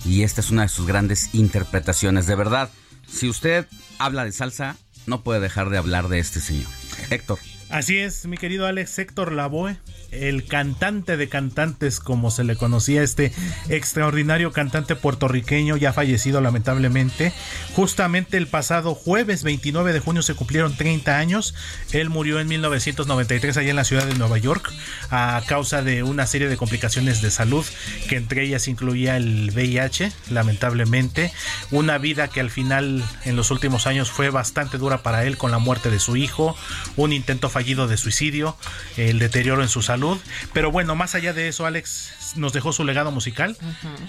[0.03, 2.27] y esta es una de sus grandes interpretaciones.
[2.27, 2.69] De verdad,
[3.07, 6.69] si usted habla de salsa, no puede dejar de hablar de este señor.
[7.09, 7.39] Héctor.
[7.69, 9.77] Así es, mi querido Alex Héctor Lavoe
[10.15, 13.33] el cantante de cantantes, como se le conocía, este
[13.69, 17.33] extraordinario cantante puertorriqueño ya fallecido lamentablemente.
[17.73, 21.53] Justamente el pasado jueves 29 de junio se cumplieron 30 años.
[21.91, 24.71] Él murió en 1993 allá en la ciudad de Nueva York
[25.09, 27.65] a causa de una serie de complicaciones de salud,
[28.09, 31.31] que entre ellas incluía el VIH, lamentablemente.
[31.71, 35.51] Una vida que al final en los últimos años fue bastante dura para él con
[35.51, 36.55] la muerte de su hijo,
[36.95, 38.55] un intento fallido de suicidio,
[38.97, 40.04] el deterioro en su salud.
[40.53, 43.57] Pero bueno, más allá de eso, Alex nos dejó su legado musical.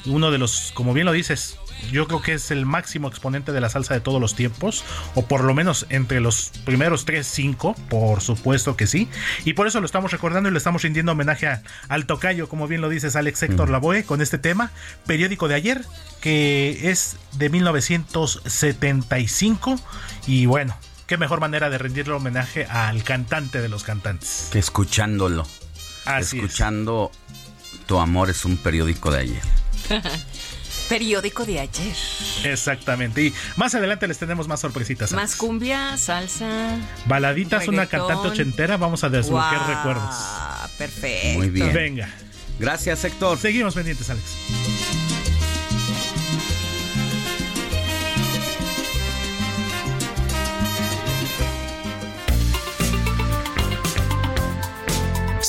[0.05, 1.57] Uno de los, como bien lo dices,
[1.91, 4.85] yo creo que es el máximo exponente de la salsa de todos los tiempos,
[5.15, 9.09] o por lo menos entre los primeros 3, 5, por supuesto que sí.
[9.45, 11.49] Y por eso lo estamos recordando y le estamos rindiendo homenaje
[11.89, 14.71] al tocayo, como bien lo dices, Alex Héctor Lavoe, con este tema,
[15.07, 15.85] periódico de ayer,
[16.21, 19.81] que es de 1975.
[20.27, 20.77] Y bueno,
[21.07, 24.49] qué mejor manera de rendirle homenaje al cantante de los cantantes.
[24.53, 25.47] Que escuchándolo.
[26.07, 27.11] Así escuchando
[27.87, 29.43] Tu amor es un periódico de ayer.
[30.89, 31.97] periódico de ayer.
[32.45, 33.23] Exactamente.
[33.23, 35.13] Y más adelante les tenemos más sorpresitas.
[35.13, 36.79] Más cumbia, salsa.
[37.07, 38.77] Baladitas, una cantante ochentera.
[38.77, 40.15] Vamos a desbloquear Wow, recuerdos.
[40.79, 41.39] Perfecto.
[41.39, 41.73] Muy bien.
[41.73, 42.09] Venga.
[42.59, 43.39] Gracias, Héctor.
[43.39, 44.25] Seguimos pendientes, Alex.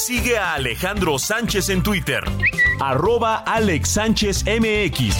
[0.07, 2.23] Sigue a Alejandro Sánchez en Twitter.
[2.79, 5.13] Arroba Alex Sánchez MX.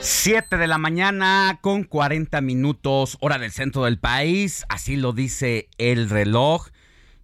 [0.00, 5.68] Siete de la mañana con 40 minutos, hora del centro del país, así lo dice
[5.76, 6.68] el reloj.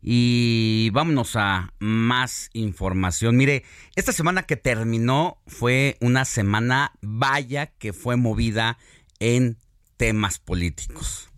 [0.08, 3.36] Y vámonos a más información.
[3.36, 3.64] Mire,
[3.96, 8.78] esta semana que terminó fue una semana vaya que fue movida
[9.18, 9.58] en
[9.96, 11.30] temas políticos.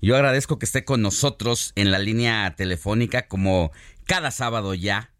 [0.00, 3.72] Yo agradezco que esté con nosotros en la línea telefónica como
[4.06, 5.12] cada sábado ya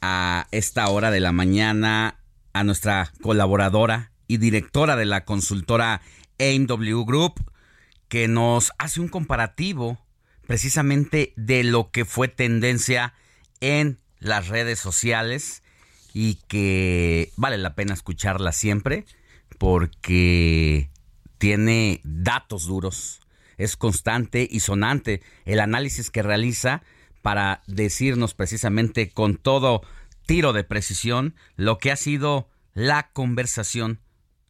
[0.00, 2.20] a esta hora de la mañana
[2.54, 6.00] a nuestra colaboradora y directora de la consultora
[6.38, 7.34] AMW Group
[8.08, 10.03] que nos hace un comparativo
[10.46, 13.14] precisamente de lo que fue tendencia
[13.60, 15.62] en las redes sociales
[16.12, 19.04] y que vale la pena escucharla siempre
[19.58, 20.90] porque
[21.38, 23.20] tiene datos duros,
[23.56, 26.82] es constante y sonante el análisis que realiza
[27.22, 29.82] para decirnos precisamente con todo
[30.26, 34.00] tiro de precisión lo que ha sido la conversación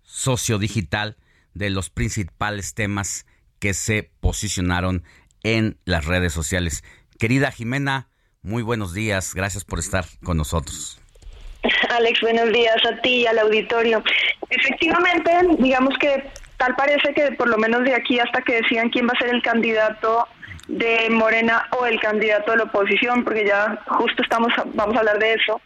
[0.03, 1.17] sociodigital
[1.55, 3.27] de los principales temas
[3.59, 5.05] que se posicionaron
[5.45, 6.83] en las redes sociales.
[7.21, 8.09] Querida Jimena,
[8.43, 11.01] muy buenos días, gracias por estar con nosotros.
[11.91, 14.03] Alex, buenos días a ti y al auditorio.
[14.51, 15.31] Efectivamente,
[15.61, 19.13] digamos que tal parece que por lo menos de aquí hasta que decían quién va
[19.15, 20.27] a ser el candidato
[20.69, 25.19] de Morena o el candidato de la oposición, porque ya justo estamos vamos a hablar
[25.19, 25.61] de eso,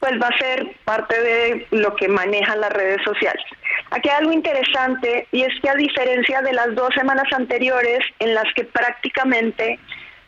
[0.00, 3.44] pues va a ser parte de lo que manejan las redes sociales.
[3.90, 8.34] Aquí hay algo interesante y es que a diferencia de las dos semanas anteriores en
[8.34, 9.78] las que prácticamente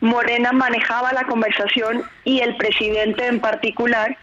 [0.01, 4.15] Morena manejaba la conversación y el presidente en particular,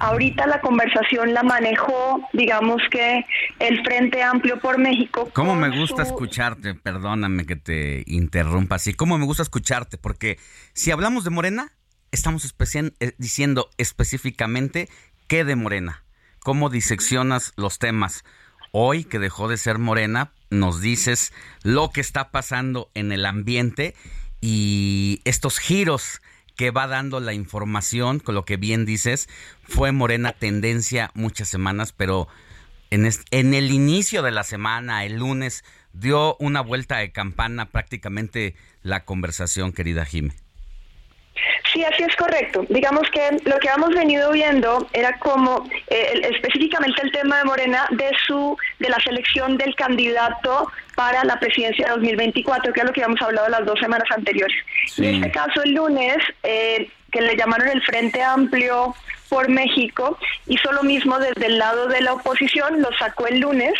[0.00, 3.24] ahorita la conversación la manejó, digamos que
[3.58, 5.30] el Frente Amplio por México.
[5.34, 6.74] ¿Cómo me gusta su- escucharte?
[6.74, 8.94] Perdóname que te interrumpa así.
[8.94, 9.98] ¿Cómo me gusta escucharte?
[9.98, 10.38] Porque
[10.72, 11.72] si hablamos de Morena,
[12.12, 14.88] estamos especi- eh, diciendo específicamente
[15.26, 16.02] qué de Morena.
[16.40, 18.24] ¿Cómo diseccionas los temas?
[18.72, 21.32] Hoy que dejó de ser Morena, nos dices
[21.62, 23.94] lo que está pasando en el ambiente
[24.40, 26.20] y estos giros
[26.58, 29.28] que va dando la información, con lo que bien dices,
[29.62, 32.26] fue Morena tendencia muchas semanas, pero
[32.90, 38.56] en, en el inicio de la semana, el lunes, dio una vuelta de campana prácticamente
[38.82, 40.32] la conversación, querida Jime.
[41.72, 42.66] Sí, así es correcto.
[42.68, 47.86] Digamos que lo que hemos venido viendo era como eh, específicamente el tema de Morena
[47.90, 52.92] de su de la selección del candidato para la presidencia de 2024, que es lo
[52.92, 54.56] que habíamos hablado las dos semanas anteriores.
[54.96, 58.96] Y en este caso el lunes, eh, que le llamaron el Frente Amplio
[59.28, 60.18] por México,
[60.48, 63.74] hizo lo mismo desde el lado de la oposición, lo sacó el lunes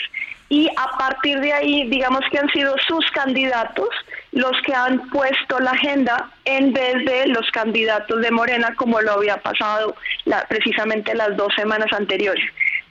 [0.48, 3.88] y a partir de ahí, digamos que han sido sus candidatos
[4.30, 9.12] los que han puesto la agenda en vez de los candidatos de Morena, como lo
[9.14, 12.44] había pasado la- precisamente las dos semanas anteriores.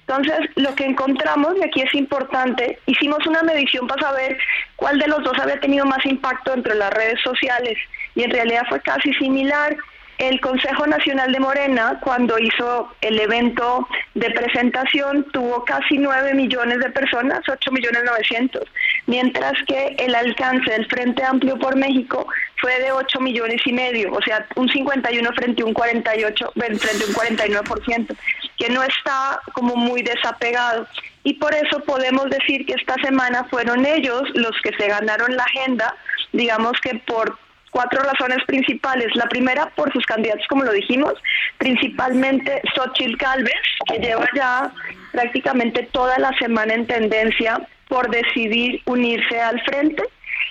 [0.07, 4.37] Entonces, lo que encontramos, y aquí es importante, hicimos una medición para saber
[4.77, 7.77] cuál de los dos había tenido más impacto entre las redes sociales,
[8.15, 9.75] y en realidad fue casi similar.
[10.17, 16.79] El Consejo Nacional de Morena, cuando hizo el evento de presentación, tuvo casi 9 millones
[16.79, 18.63] de personas, 8 millones 900,
[19.05, 22.27] mientras que el alcance del Frente Amplio por México
[22.59, 26.87] fue de 8 millones y medio, o sea, un 51 frente a un 48, frente
[26.87, 28.15] a un 49%,
[28.57, 30.87] que no está como muy desapegado.
[31.23, 35.43] Y por eso podemos decir que esta semana fueron ellos los que se ganaron la
[35.43, 35.93] agenda,
[36.31, 37.37] digamos que por
[37.77, 39.15] cuatro razones principales.
[39.15, 41.13] La primera, por sus candidatos, como lo dijimos,
[41.59, 43.53] principalmente Xochitl Calves,
[43.85, 44.71] que lleva ya
[45.11, 50.03] prácticamente toda la semana en tendencia por decidir unirse al frente.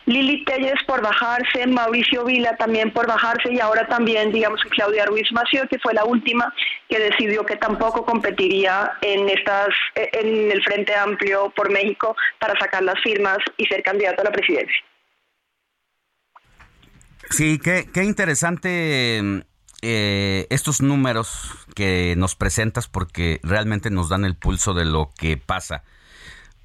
[0.04, 5.26] Lili Telles por bajarse, Mauricio Vila también por bajarse y ahora también, digamos, Claudia Ruiz
[5.32, 6.54] Mació, que fue la última
[6.88, 12.84] que decidió que tampoco competiría en estas en el Frente Amplio por México para sacar
[12.84, 14.76] las firmas y ser candidato a la presidencia.
[17.30, 19.44] Sí, qué, qué interesante
[19.82, 25.36] eh, estos números que nos presentas porque realmente nos dan el pulso de lo que
[25.36, 25.82] pasa.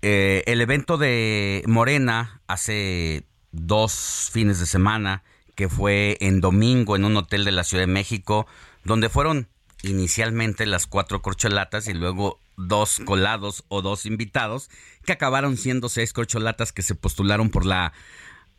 [0.02, 5.24] Eh, el evento de Morena hace dos fines de semana,
[5.56, 8.48] que fue en domingo en un hotel de la Ciudad de México,
[8.84, 9.48] donde fueron
[9.84, 14.70] inicialmente las cuatro corcholatas y luego dos colados o dos invitados,
[15.06, 17.94] que acabaron siendo seis corcholatas que se postularon por la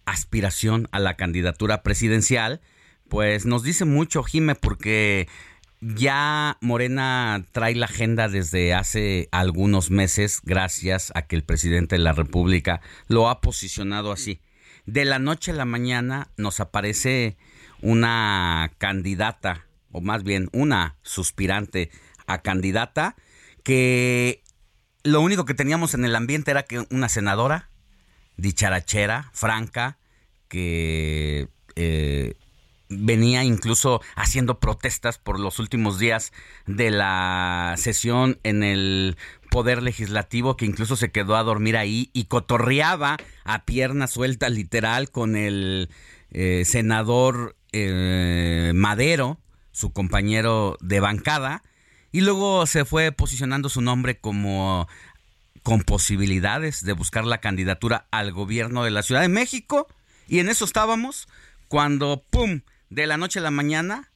[0.05, 2.61] aspiración a la candidatura presidencial,
[3.09, 5.29] pues nos dice mucho, Jime, porque
[5.81, 12.03] ya Morena trae la agenda desde hace algunos meses, gracias a que el presidente de
[12.03, 14.41] la República lo ha posicionado así.
[14.87, 17.37] De la noche a la mañana nos aparece
[17.81, 21.91] una candidata, o más bien una suspirante
[22.27, 23.17] a candidata,
[23.65, 24.43] que
[25.03, 27.71] lo único que teníamos en el ambiente era que una senadora,
[28.37, 29.99] dicharachera, franca,
[30.49, 32.35] que eh,
[32.89, 36.33] venía incluso haciendo protestas por los últimos días
[36.67, 39.17] de la sesión en el
[39.51, 45.11] Poder Legislativo, que incluso se quedó a dormir ahí y cotorreaba a pierna suelta literal
[45.11, 45.91] con el
[46.31, 49.39] eh, senador eh, Madero,
[49.73, 51.63] su compañero de bancada,
[52.13, 54.87] y luego se fue posicionando su nombre como
[55.63, 59.87] con posibilidades de buscar la candidatura al gobierno de la Ciudad de México.
[60.29, 61.29] Y en eso estábamos
[61.69, 64.11] cuando, ¡pum!, de la noche a la mañana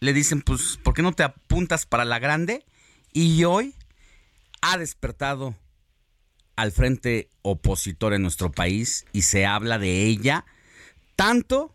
[0.00, 2.64] le dicen, pues, ¿por qué no te apuntas para la grande?
[3.12, 3.74] Y hoy
[4.60, 5.54] ha despertado
[6.56, 10.44] al frente opositor en nuestro país y se habla de ella
[11.14, 11.74] tanto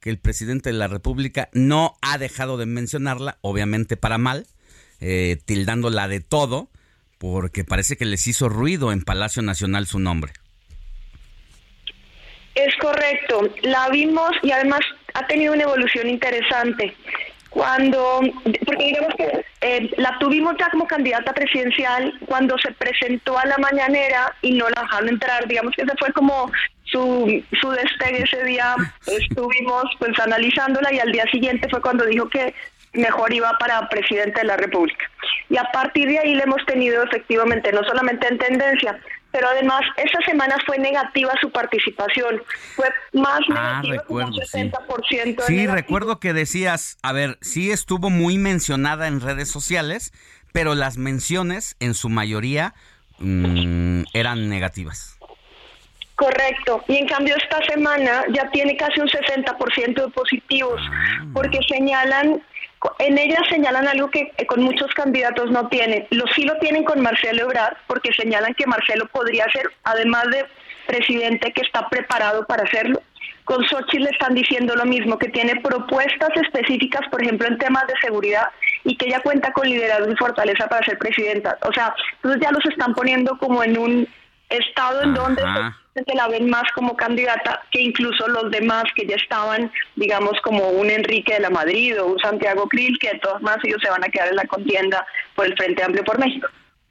[0.00, 4.46] que el presidente de la República no ha dejado de mencionarla, obviamente para mal,
[5.00, 6.70] eh, tildándola de todo,
[7.18, 10.32] porque parece que les hizo ruido en Palacio Nacional su nombre.
[12.54, 14.80] Es correcto, la vimos y además
[15.14, 16.94] ha tenido una evolución interesante.
[17.50, 18.20] Cuando,
[18.66, 23.56] porque digamos que eh, la tuvimos ya como candidata presidencial cuando se presentó a la
[23.56, 26.50] mañanera y no la dejaron entrar, digamos que ese fue como
[26.84, 28.74] su, su despegue ese día,
[29.06, 32.54] estuvimos pues analizándola y al día siguiente fue cuando dijo que
[32.96, 35.04] mejor iba para presidente de la República.
[35.48, 38.98] Y a partir de ahí le hemos tenido efectivamente, no solamente en tendencia,
[39.30, 42.42] pero además esa semana fue negativa su participación.
[42.74, 45.42] Fue más ah, negativa, recuerdo, 60%.
[45.46, 50.12] Sí, recuerdo que decías, a ver, sí estuvo muy mencionada en redes sociales,
[50.52, 52.74] pero las menciones en su mayoría
[53.18, 55.18] mm, eran negativas.
[56.14, 56.82] Correcto.
[56.88, 61.26] Y en cambio esta semana ya tiene casi un 60% de positivos, ah.
[61.34, 62.42] porque señalan
[62.98, 66.06] en ella señalan algo que con muchos candidatos no tienen.
[66.10, 70.44] Lo sí lo tienen con Marcelo Ebrard, porque señalan que Marcelo podría ser, además de
[70.86, 73.02] presidente, que está preparado para hacerlo.
[73.44, 77.86] Con Xochitl le están diciendo lo mismo, que tiene propuestas específicas, por ejemplo, en temas
[77.86, 78.48] de seguridad,
[78.82, 81.56] y que ella cuenta con liderazgo y fortaleza para ser presidenta.
[81.62, 84.08] O sea, entonces ya los están poniendo como en un
[84.48, 85.42] estado en donde
[86.04, 90.70] se la ven más como candidata que incluso los demás que ya estaban, digamos, como
[90.70, 93.90] un Enrique de la Madrid o un Santiago Krill, que de todos más ellos se
[93.90, 96.48] van a quedar en la contienda por el Frente Amplio por México.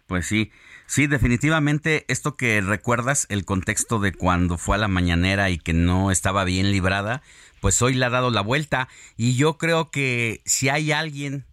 [0.07, 0.51] Pues sí,
[0.85, 5.73] sí, definitivamente esto que recuerdas, el contexto de cuando fue a la mañanera y que
[5.73, 7.21] no estaba bien librada,
[7.61, 8.87] pues hoy le ha dado la vuelta
[9.17, 11.45] y yo creo que si hay alguien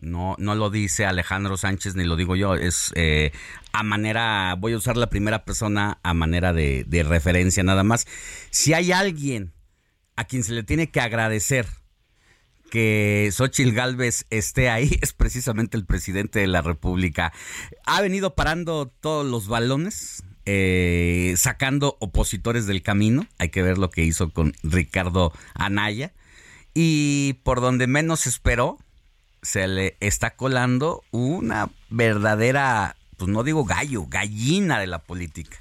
[0.00, 3.32] no, no lo dice Alejandro Sánchez ni lo digo yo, es eh,
[3.72, 8.06] a manera, voy a usar la primera persona a manera de, referencia nada más.
[8.50, 9.52] Si hay alguien
[10.16, 11.66] a quien se le tiene que agradecer
[12.70, 17.32] que Xochitl Galvez esté ahí es precisamente el presidente de la República.
[17.84, 23.26] Ha venido parando todos los balones, eh, sacando opositores del camino.
[23.38, 26.12] Hay que ver lo que hizo con Ricardo Anaya.
[26.72, 28.78] Y por donde menos esperó,
[29.42, 35.56] se le está colando una verdadera, pues no digo gallo, gallina de la política.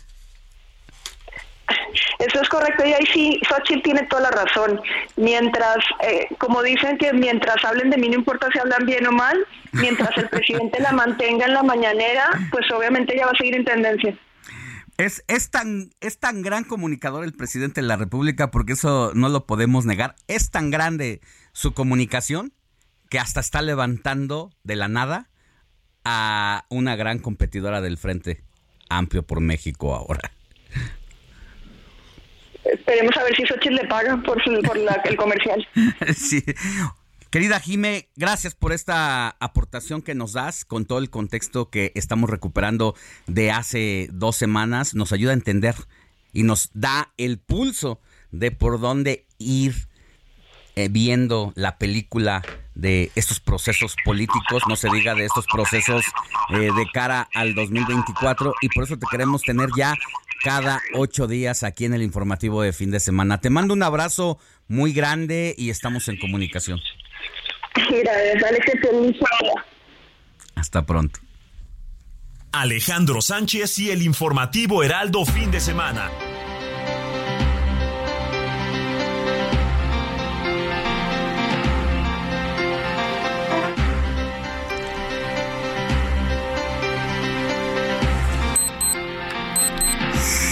[2.19, 4.81] Eso es correcto y ahí sí, Xochitl tiene toda la razón.
[5.15, 9.11] Mientras, eh, como dicen que mientras hablen de mí no importa si hablan bien o
[9.11, 9.37] mal,
[9.71, 13.65] mientras el presidente la mantenga en la mañanera, pues obviamente ella va a seguir en
[13.65, 14.17] tendencia.
[14.97, 19.29] Es, es, tan, es tan gran comunicador el presidente de la República, porque eso no
[19.29, 20.15] lo podemos negar.
[20.27, 21.21] Es tan grande
[21.53, 22.51] su comunicación
[23.09, 25.29] que hasta está levantando de la nada
[26.05, 28.43] a una gran competidora del Frente
[28.89, 30.31] Amplio por México ahora.
[32.63, 35.67] Esperemos a ver si Xochitl le paga por, por el comercial.
[36.15, 36.43] sí.
[37.29, 42.29] Querida Jime, gracias por esta aportación que nos das con todo el contexto que estamos
[42.29, 42.95] recuperando
[43.27, 44.95] de hace dos semanas.
[44.95, 45.75] Nos ayuda a entender
[46.33, 48.01] y nos da el pulso
[48.31, 49.75] de por dónde ir
[50.75, 52.43] eh, viendo la película
[52.79, 56.03] de estos procesos políticos, no se diga de estos procesos
[56.51, 59.93] eh, de cara al 2024 y por eso te queremos tener ya
[60.43, 63.41] cada ocho días aquí en el informativo de fin de semana.
[63.41, 66.79] Te mando un abrazo muy grande y estamos en comunicación.
[70.55, 71.19] Hasta pronto.
[72.51, 76.09] Alejandro Sánchez y el informativo Heraldo fin de semana.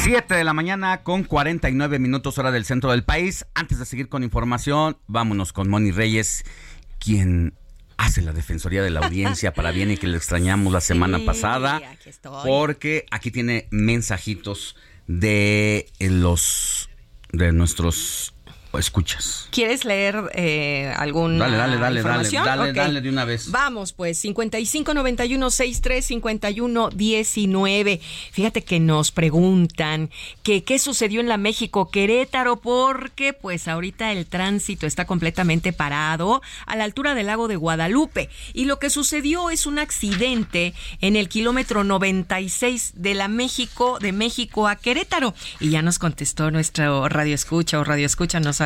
[0.08, 3.46] Siete de la mañana con 49 minutos hora del centro del país.
[3.54, 6.46] Antes de seguir con información, vámonos con Moni Reyes
[6.98, 7.56] quien
[7.98, 11.82] hace la Defensoría de la Audiencia para bien y que le extrañamos la semana pasada,
[12.46, 14.78] porque aquí tiene mensajitos
[15.08, 16.90] de los
[17.34, 18.34] de nuestros
[18.78, 19.48] escuchas.
[19.52, 23.52] ¿Quieres leer eh, algún Dale, dale, dale, dale, dale, dale de una vez.
[23.52, 28.02] Vamos, pues 55 91 63 51 19.
[28.32, 30.10] Fíjate que nos preguntan
[30.44, 36.42] que qué sucedió en la México Querétaro porque pues ahorita el tránsito está completamente parado
[36.66, 41.16] a la altura del lago de Guadalupe y lo que sucedió es un accidente en
[41.16, 47.08] el kilómetro 96 de la México de México a Querétaro y ya nos contestó nuestro
[47.10, 48.62] radio escucha o radio escucha nos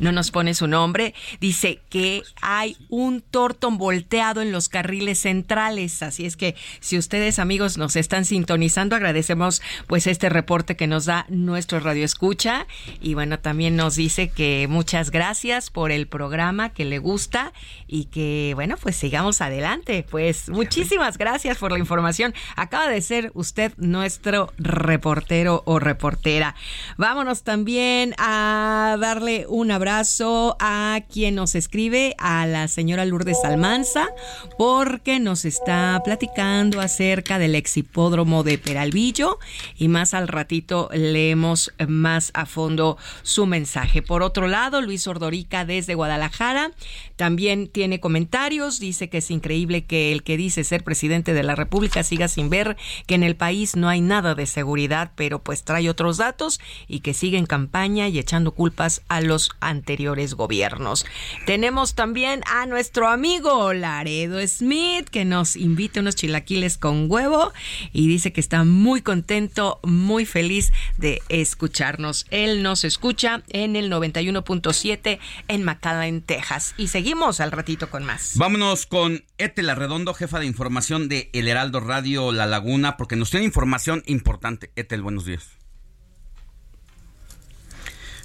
[0.00, 6.02] no nos pone su nombre, dice que hay un tortón volteado en los carriles centrales.
[6.02, 11.06] Así es que si ustedes amigos nos están sintonizando, agradecemos pues este reporte que nos
[11.06, 12.66] da nuestro radio escucha
[13.00, 17.52] y bueno, también nos dice que muchas gracias por el programa, que le gusta
[17.86, 20.06] y que bueno, pues sigamos adelante.
[20.08, 22.34] Pues muchísimas gracias por la información.
[22.56, 26.54] Acaba de ser usted nuestro reportero o reportera.
[26.96, 33.44] Vámonos también a dar darle un abrazo a quien nos escribe, a la señora Lourdes
[33.44, 34.08] Almanza,
[34.56, 39.38] porque nos está platicando acerca del exhipódromo de Peralvillo
[39.76, 44.00] y más al ratito leemos más a fondo su mensaje.
[44.00, 46.70] Por otro lado, Luis Ordorica desde Guadalajara
[47.16, 51.54] también tiene comentarios, dice que es increíble que el que dice ser presidente de la
[51.54, 55.64] República siga sin ver que en el país no hay nada de seguridad, pero pues
[55.64, 61.06] trae otros datos y que sigue en campaña y echando culpas a los anteriores gobiernos.
[61.46, 67.52] Tenemos también a nuestro amigo Laredo Smith que nos invita unos chilaquiles con huevo
[67.92, 72.26] y dice que está muy contento, muy feliz de escucharnos.
[72.30, 76.74] Él nos escucha en el 91.7 en McAllen, Texas.
[76.76, 78.32] Y seguimos al ratito con más.
[78.36, 83.30] Vámonos con Etel Arredondo, jefa de información de El Heraldo Radio La Laguna, porque nos
[83.30, 84.72] tiene información importante.
[84.76, 85.61] Etel, buenos días.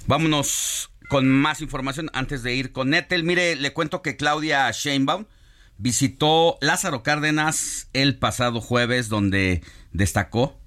[0.08, 3.24] Vámonos con más información antes de ir con Netel.
[3.24, 5.26] Mire, le cuento que Claudia Sheinbaum
[5.76, 10.58] visitó Lázaro Cárdenas el pasado jueves, donde destacó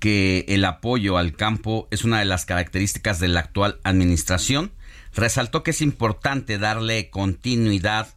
[0.00, 4.72] que el apoyo al campo es una de las características de la actual administración.
[5.14, 8.08] Resaltó que es importante darle continuidad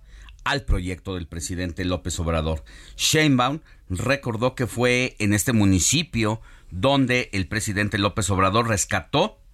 [0.45, 2.63] al proyecto del presidente López Obrador.
[2.97, 6.41] Sheinbaum recordó que fue en este municipio
[6.72, 9.45] donde el presidente López Obrador rescató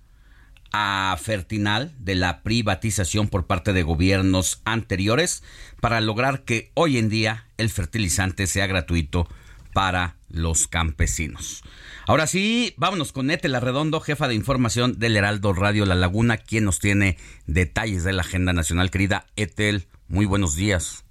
[0.71, 5.43] a Fertinal de la privatización por parte de gobiernos anteriores
[5.79, 9.27] para lograr que hoy en día el fertilizante sea gratuito
[9.73, 11.63] para los campesinos.
[12.07, 16.65] Ahora sí, vámonos con Etel Arredondo, jefa de información del Heraldo Radio La Laguna, quien
[16.65, 17.17] nos tiene
[17.47, 18.91] detalles de la agenda nacional.
[18.91, 21.05] Querida Etel, muy buenos días.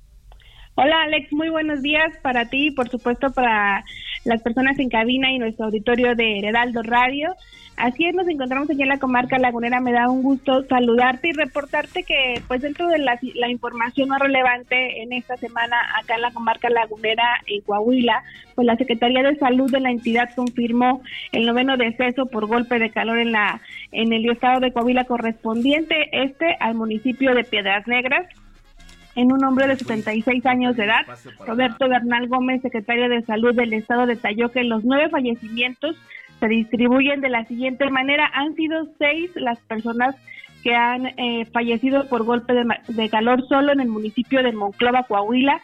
[0.74, 3.84] Hola Alex, muy buenos días para ti y por supuesto para
[4.24, 7.34] las personas en cabina y nuestro auditorio de Heraldo Radio.
[7.80, 9.80] Así es, nos encontramos aquí en la comarca lagunera.
[9.80, 13.18] Me da un gusto saludarte y reportarte que, pues, dentro de la,
[13.48, 18.22] información más relevante en esta semana acá en la comarca lagunera en Coahuila,
[18.54, 21.00] pues la Secretaría de Salud de la entidad confirmó
[21.32, 23.62] el noveno deceso por golpe de calor en la
[23.92, 28.26] en el estado de Coahuila correspondiente este al municipio de Piedras Negras
[29.16, 31.06] en un hombre de 76 años de edad.
[31.46, 35.96] Roberto Bernal Gómez, secretario de Salud del Estado, detalló que los nueve fallecimientos
[36.40, 38.30] se distribuyen de la siguiente manera.
[38.34, 40.16] Han sido seis las personas
[40.62, 45.04] que han eh, fallecido por golpe de, de, calor solo en el municipio de Monclova,
[45.04, 45.60] Coahuila,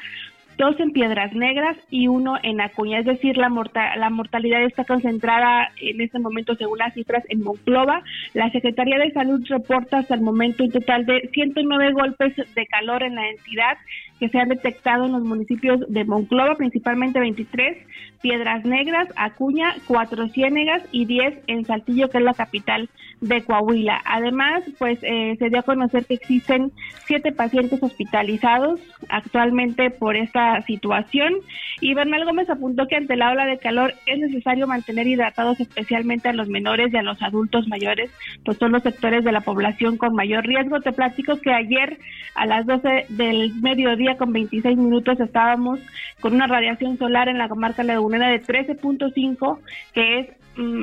[0.56, 3.00] dos en Piedras Negras y uno en Acuña.
[3.00, 3.50] Es decir, la,
[3.96, 8.02] la mortalidad está concentrada en este momento, según las cifras, en Monclova.
[8.34, 13.02] La Secretaría de Salud reporta hasta el momento un total de 109 golpes de calor
[13.02, 13.76] en la entidad
[14.18, 17.76] que se han detectado en los municipios de Monclova, principalmente 23,
[18.22, 22.88] Piedras Negras, Acuña, Cuatro Ciénegas y 10 en Saltillo, que es la capital
[23.20, 24.00] de Coahuila.
[24.04, 26.72] Además, pues eh, se dio a conocer que existen
[27.04, 31.34] siete pacientes hospitalizados actualmente por esta situación.
[31.80, 36.28] Y Bernal Gómez apuntó que ante la ola de calor es necesario mantener hidratados especialmente
[36.28, 38.10] a los menores y a los adultos mayores,
[38.44, 40.80] pues son los sectores de la población con mayor riesgo.
[40.80, 41.98] Te platico que ayer
[42.34, 45.80] a las 12 del mediodía con 26 minutos estábamos
[46.20, 49.58] con una radiación solar en la comarca lagunera de 13.5,
[49.92, 50.82] que es mm,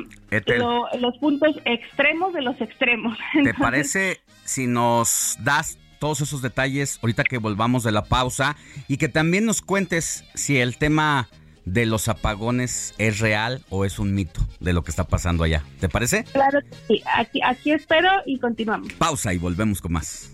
[1.00, 3.16] los puntos extremos de los extremos.
[3.42, 8.56] ¿Te parece si nos das todos esos detalles ahorita que volvamos de la pausa
[8.88, 11.28] y que también nos cuentes si el tema
[11.64, 15.62] de los apagones es real o es un mito de lo que está pasando allá.
[15.80, 16.24] ¿Te parece?
[16.24, 17.02] Claro sí.
[17.16, 18.92] Aquí, aquí espero y continuamos.
[18.94, 20.33] Pausa y volvemos con más.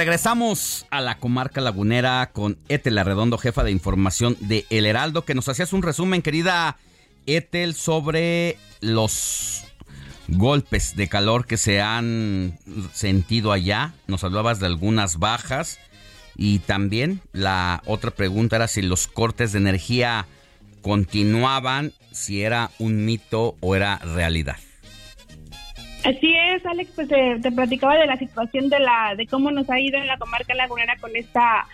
[0.00, 5.34] Regresamos a la comarca lagunera con Etel Arredondo, jefa de información de El Heraldo, que
[5.34, 6.78] nos hacías un resumen, querida
[7.26, 9.64] Etel, sobre los
[10.26, 12.58] golpes de calor que se han
[12.94, 13.92] sentido allá.
[14.06, 15.78] Nos hablabas de algunas bajas
[16.34, 20.26] y también la otra pregunta era si los cortes de energía
[20.80, 24.56] continuaban, si era un mito o era realidad.
[26.04, 29.78] Así es, Alex, pues te, platicaba de la situación de la de cómo nos ha
[29.78, 31.66] ido en la comarca lagunera con esta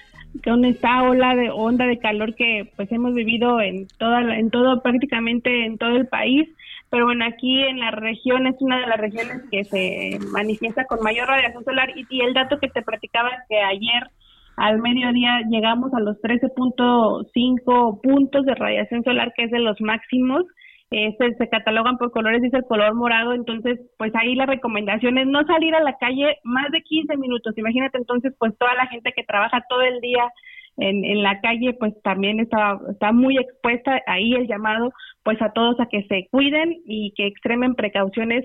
[0.45, 4.83] con esta ola de onda de calor que pues hemos vivido en toda en todo
[4.83, 6.49] prácticamente en todo el país,
[6.91, 11.03] pero bueno, aquí en la región es una de las regiones que se manifiesta con
[11.03, 11.91] mayor radiación solar.
[11.97, 14.11] Y, y el dato que te platicaba es que ayer
[14.57, 20.45] al mediodía llegamos a los 13.5 puntos de radiación solar, que es de los máximos
[20.91, 25.27] eh, se, catalogan por colores, dice el color morado, entonces pues ahí la recomendación es
[25.27, 29.13] no salir a la calle más de 15 minutos, imagínate entonces pues toda la gente
[29.15, 30.31] que trabaja todo el día
[30.77, 34.93] en, en la calle pues también está, está muy expuesta, ahí el llamado
[35.25, 38.45] pues a todos a que se cuiden y que extremen precauciones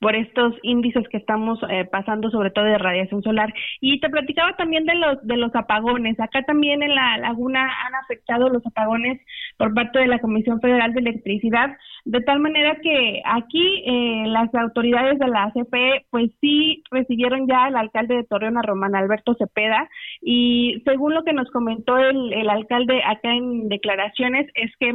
[0.00, 3.52] por estos índices que estamos eh, pasando, sobre todo de radiación solar.
[3.80, 6.18] Y te platicaba también de los de los apagones.
[6.18, 9.20] Acá también en la laguna han afectado los apagones
[9.58, 11.76] por parte de la Comisión Federal de Electricidad,
[12.06, 17.64] de tal manera que aquí eh, las autoridades de la CFE, pues sí recibieron ya
[17.64, 19.88] al alcalde de Torreón, a Román Alberto Cepeda,
[20.22, 24.92] y según lo que nos comentó el, el alcalde acá en declaraciones, es que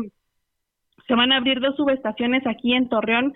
[1.07, 3.33] se van a abrir dos subestaciones aquí en Torreón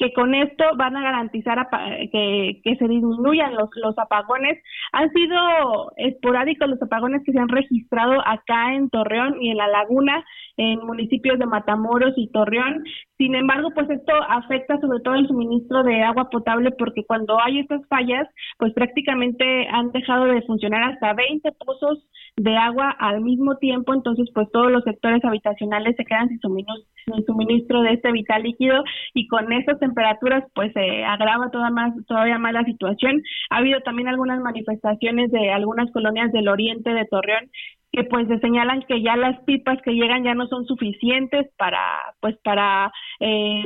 [0.00, 1.68] que con esto van a garantizar
[2.10, 4.58] que, que, se disminuyan los, los apagones.
[4.92, 9.68] Han sido esporádicos los apagones que se han registrado acá en Torreón y en la
[9.68, 10.24] laguna,
[10.56, 12.82] en municipios de Matamoros y Torreón.
[13.18, 17.58] Sin embargo, pues esto afecta sobre todo el suministro de agua potable porque cuando hay
[17.58, 18.26] estas fallas,
[18.56, 24.30] pues prácticamente han dejado de funcionar hasta 20 pozos de agua al mismo tiempo, entonces
[24.32, 28.82] pues todos los sectores habitacionales se quedan sin suministro, sin suministro de este vital líquido
[29.12, 33.22] y con esas temperaturas pues se agrava toda más, todavía más la situación.
[33.50, 37.50] Ha habido también algunas manifestaciones de algunas colonias del oriente de Torreón
[37.92, 41.80] que pues se señalan que ya las pipas que llegan ya no son suficientes para
[42.20, 43.64] pues para eh,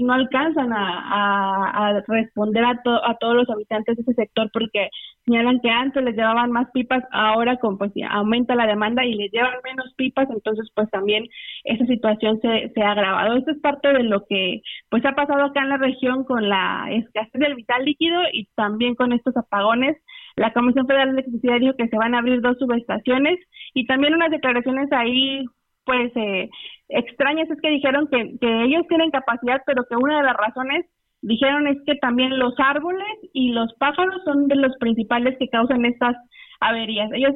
[0.00, 4.88] no alcanzan a, responder a, a todos los habitantes de ese sector porque
[5.24, 9.30] señalan que antes les llevaban más pipas ahora con pues aumenta la demanda y les
[9.30, 11.24] llevan menos pipas entonces pues también
[11.64, 13.36] esa situación se, se ha agravado.
[13.36, 16.88] Esto es parte de lo que pues ha pasado acá en la región con la
[16.90, 19.96] escasez del vital líquido y también con estos apagones
[20.40, 23.38] la Comisión Federal de Electricidad dijo que se van a abrir dos subestaciones
[23.74, 25.44] y también unas declaraciones ahí
[25.84, 26.48] pues eh,
[26.88, 30.86] extrañas es que dijeron que, que ellos tienen capacidad pero que una de las razones
[31.20, 35.84] dijeron es que también los árboles y los pájaros son de los principales que causan
[35.84, 36.16] estas
[36.60, 37.10] averías.
[37.12, 37.34] Ellos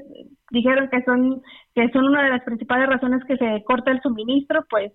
[0.50, 1.42] dijeron que son
[1.74, 4.92] que son una de las principales razones que se corta el suministro, pues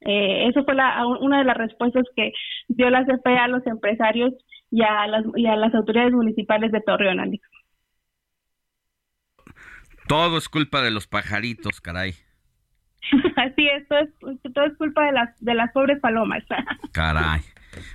[0.00, 2.32] eh, eso fue la, una de las respuestas que
[2.68, 4.32] dio la CFE a los empresarios
[4.70, 7.42] y a las, y a las autoridades municipales de Torreón, Alex.
[10.08, 12.14] Todo es culpa de los pajaritos, caray.
[13.36, 16.44] Así es, todo es, todo es culpa de las, de las pobres palomas.
[16.92, 17.40] Caray.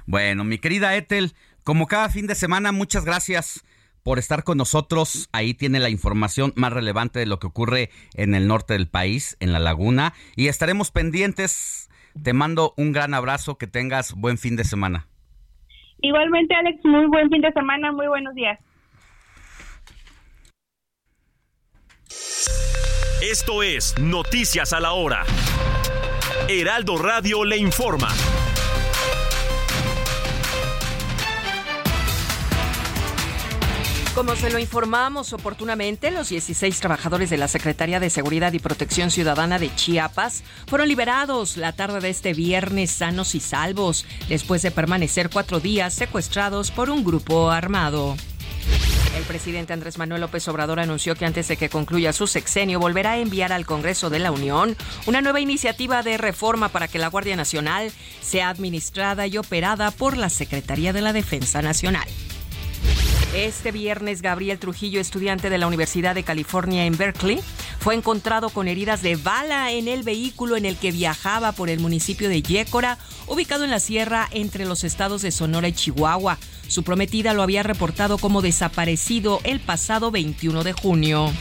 [0.06, 1.32] Bueno, mi querida Ethel,
[1.64, 3.66] como cada fin de semana, muchas gracias
[4.04, 5.30] por estar con nosotros.
[5.32, 9.38] Ahí tiene la información más relevante de lo que ocurre en el norte del país,
[9.40, 10.14] en la laguna.
[10.36, 11.90] Y estaremos pendientes.
[12.22, 15.08] Te mando un gran abrazo, que tengas buen fin de semana.
[16.02, 18.60] Igualmente, Alex, muy buen fin de semana, muy buenos días.
[23.22, 25.24] Esto es Noticias a la Hora.
[26.50, 28.10] Heraldo Radio le informa.
[34.16, 39.10] Como se lo informamos oportunamente, los 16 trabajadores de la Secretaría de Seguridad y Protección
[39.10, 44.72] Ciudadana de Chiapas fueron liberados la tarde de este viernes sanos y salvos, después de
[44.72, 48.18] permanecer cuatro días secuestrados por un grupo armado.
[49.16, 53.12] El presidente Andrés Manuel López Obrador anunció que antes de que concluya su sexenio volverá
[53.12, 57.08] a enviar al Congreso de la Unión una nueva iniciativa de reforma para que la
[57.08, 62.08] Guardia Nacional sea administrada y operada por la Secretaría de la Defensa Nacional.
[63.34, 67.40] Este viernes, Gabriel Trujillo, estudiante de la Universidad de California en Berkeley,
[67.80, 71.80] fue encontrado con heridas de bala en el vehículo en el que viajaba por el
[71.80, 76.38] municipio de Yécora, ubicado en la sierra entre los estados de Sonora y Chihuahua.
[76.68, 81.32] Su prometida lo había reportado como desaparecido el pasado 21 de junio.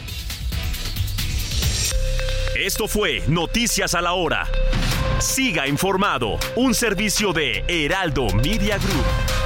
[2.56, 4.46] Esto fue Noticias a la Hora.
[5.18, 9.39] Siga informado, un servicio de Heraldo Media Group.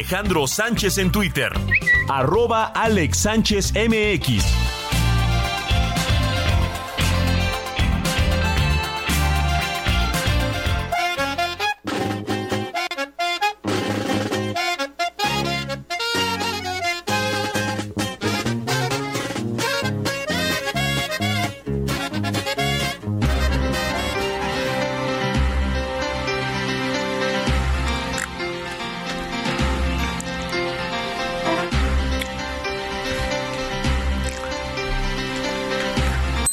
[0.00, 1.52] Alejandro Sánchez en Twitter.
[2.08, 4.59] Arroba Alex Sánchez MX.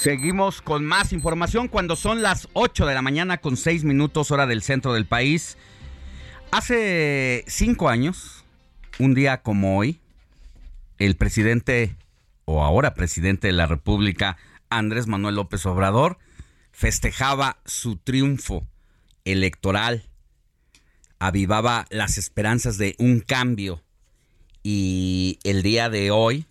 [0.07, 4.47] Seguimos con más información cuando son las 8 de la mañana con 6 minutos hora
[4.47, 5.57] del centro del país.
[6.49, 8.45] Hace 5 años,
[8.99, 9.99] un día como hoy,
[10.97, 11.97] el presidente
[12.45, 14.37] o ahora presidente de la República,
[14.69, 16.19] Andrés Manuel López Obrador,
[16.71, 18.65] festejaba su triunfo
[19.25, 20.05] electoral,
[21.19, 23.83] avivaba las esperanzas de un cambio
[24.63, 26.45] y el día de hoy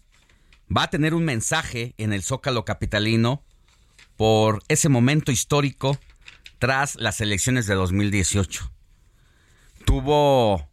[0.68, 3.45] va a tener un mensaje en el Zócalo Capitalino
[4.16, 5.98] por ese momento histórico
[6.58, 8.70] tras las elecciones de 2018.
[9.84, 10.68] Tuvo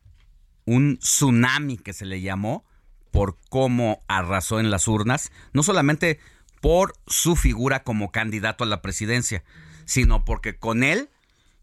[0.66, 2.66] un tsunami que se le llamó
[3.12, 6.20] por cómo arrasó en las urnas, no solamente
[6.62, 9.44] por su figura como candidato a la presidencia,
[9.86, 11.10] sino porque con él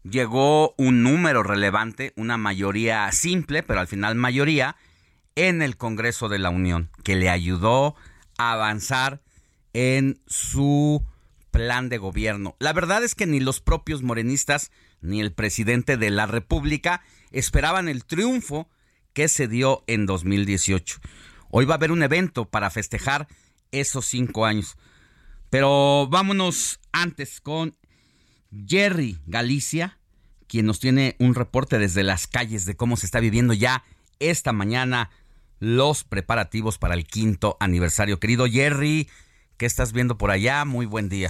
[0.03, 4.75] llegó un número relevante, una mayoría simple, pero al final mayoría,
[5.35, 7.95] en el Congreso de la Unión, que le ayudó
[8.37, 9.21] a avanzar
[9.73, 11.03] en su
[11.51, 12.55] plan de gobierno.
[12.59, 14.71] La verdad es que ni los propios morenistas
[15.01, 18.69] ni el presidente de la República esperaban el triunfo
[19.13, 20.99] que se dio en 2018.
[21.49, 23.27] Hoy va a haber un evento para festejar
[23.71, 24.77] esos cinco años.
[25.49, 27.75] Pero vámonos antes con
[28.67, 29.99] Jerry Galicia,
[30.47, 33.83] quien nos tiene un reporte desde las calles de cómo se está viviendo ya
[34.19, 35.09] esta mañana
[35.59, 38.19] los preparativos para el quinto aniversario.
[38.19, 39.09] Querido Jerry,
[39.61, 40.65] ¿qué estás viendo por allá?
[40.65, 41.29] Muy buen día.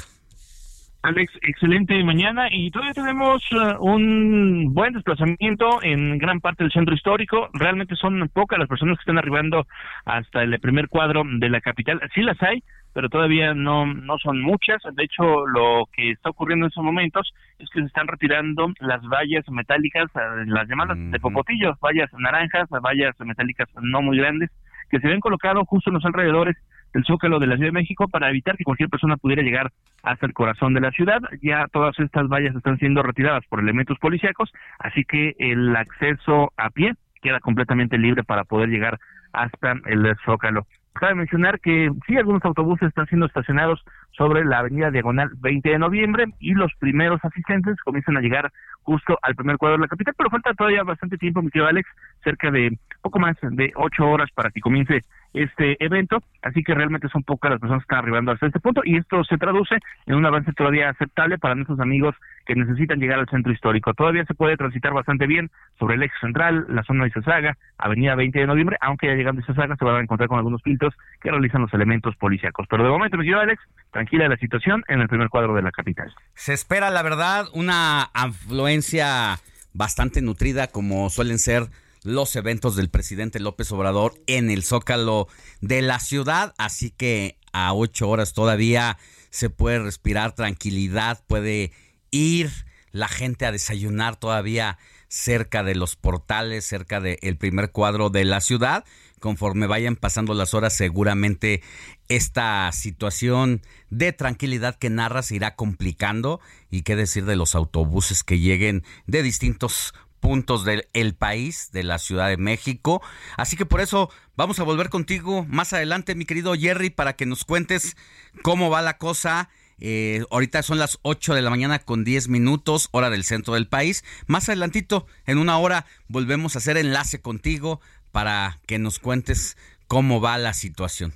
[1.03, 6.95] Alex, excelente mañana y todavía tenemos uh, un buen desplazamiento en gran parte del centro
[6.95, 7.49] histórico.
[7.51, 9.67] Realmente son pocas las personas que están arribando
[10.05, 11.99] hasta el primer cuadro de la capital.
[12.15, 12.63] Sí las hay,
[12.93, 14.81] pero todavía no, no son muchas.
[14.95, 19.01] De hecho, lo que está ocurriendo en estos momentos es que se están retirando las
[19.09, 24.49] vallas metálicas, uh, las llamadas de popotillo, vallas naranjas, vallas metálicas no muy grandes,
[24.89, 26.55] que se ven colocado justo en los alrededores
[26.93, 29.71] del Zócalo de la Ciudad de México para evitar que cualquier persona pudiera llegar
[30.03, 31.21] hasta el corazón de la ciudad.
[31.41, 36.69] Ya todas estas vallas están siendo retiradas por elementos policíacos, así que el acceso a
[36.69, 38.99] pie queda completamente libre para poder llegar
[39.33, 40.65] hasta el Zócalo.
[40.93, 43.81] Cabe mencionar que sí, algunos autobuses están siendo estacionados
[44.11, 48.51] sobre la avenida Diagonal 20 de noviembre y los primeros asistentes comienzan a llegar
[48.83, 51.87] justo al primer cuadro de la capital, pero falta todavía bastante tiempo, mi querido Alex,
[52.23, 55.03] cerca de poco más de ocho horas para que comience
[55.33, 58.81] este evento, así que realmente son pocas las personas que están arribando hasta este punto
[58.83, 63.19] y esto se traduce en un avance todavía aceptable para nuestros amigos que necesitan llegar
[63.19, 63.93] al centro histórico.
[63.93, 65.49] Todavía se puede transitar bastante bien
[65.79, 69.39] sobre el eje central, la zona de Izazaga, avenida 20 de noviembre, aunque ya llegando
[69.39, 72.67] a Izazaga se van a encontrar con algunos filtros que realizan los elementos policíacos.
[72.69, 73.61] Pero de momento, mi querido Alex,
[74.01, 76.13] tranquila la situación en el primer cuadro de la capital.
[76.33, 79.39] Se espera, la verdad, una afluencia
[79.73, 81.69] bastante nutrida como suelen ser
[82.03, 85.27] los eventos del presidente López Obrador en el zócalo
[85.61, 88.97] de la ciudad, así que a ocho horas todavía
[89.29, 91.71] se puede respirar tranquilidad, puede
[92.09, 92.49] ir
[92.91, 94.79] la gente a desayunar todavía
[95.09, 98.83] cerca de los portales, cerca del primer cuadro de la ciudad.
[99.21, 101.61] Conforme vayan pasando las horas, seguramente
[102.09, 106.41] esta situación de tranquilidad que narra se irá complicando.
[106.69, 111.97] Y qué decir de los autobuses que lleguen de distintos puntos del país, de la
[111.97, 113.01] Ciudad de México.
[113.37, 117.25] Así que por eso vamos a volver contigo más adelante, mi querido Jerry, para que
[117.25, 117.97] nos cuentes
[118.41, 119.49] cómo va la cosa.
[119.83, 123.67] Eh, ahorita son las 8 de la mañana con 10 minutos, hora del centro del
[123.67, 124.05] país.
[124.27, 129.57] Más adelantito, en una hora, volvemos a hacer enlace contigo para que nos cuentes
[129.87, 131.13] cómo va la situación.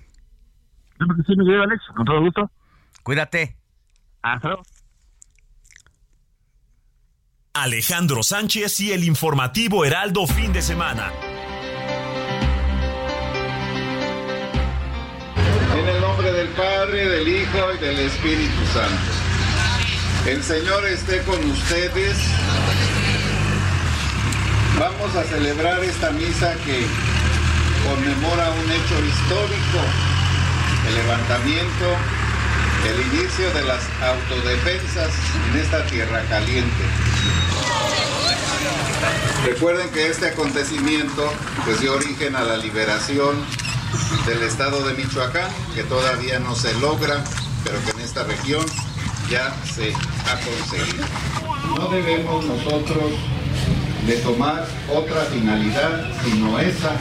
[0.98, 2.50] Sí, Alex, con todo gusto.
[3.04, 3.56] Cuídate.
[4.22, 4.64] Hasta luego.
[7.54, 11.12] Alejandro Sánchez y el informativo Heraldo fin de semana.
[15.78, 19.26] En el nombre del Padre, del Hijo y del Espíritu Santo.
[20.28, 22.18] El Señor esté con ustedes.
[24.80, 26.86] Vamos a celebrar esta misa que
[27.88, 29.80] conmemora un hecho histórico,
[30.90, 31.96] el levantamiento,
[32.86, 35.12] el inicio de las autodefensas
[35.50, 36.84] en esta tierra caliente.
[39.46, 41.32] Recuerden que este acontecimiento
[41.64, 43.38] pues dio origen a la liberación
[44.26, 47.24] del estado de Michoacán, que todavía no se logra,
[47.64, 48.66] pero que en esta región
[49.30, 51.06] ya se ha conseguido.
[51.78, 53.14] No debemos nosotros
[54.08, 56.92] de tomar otra finalidad sino esa,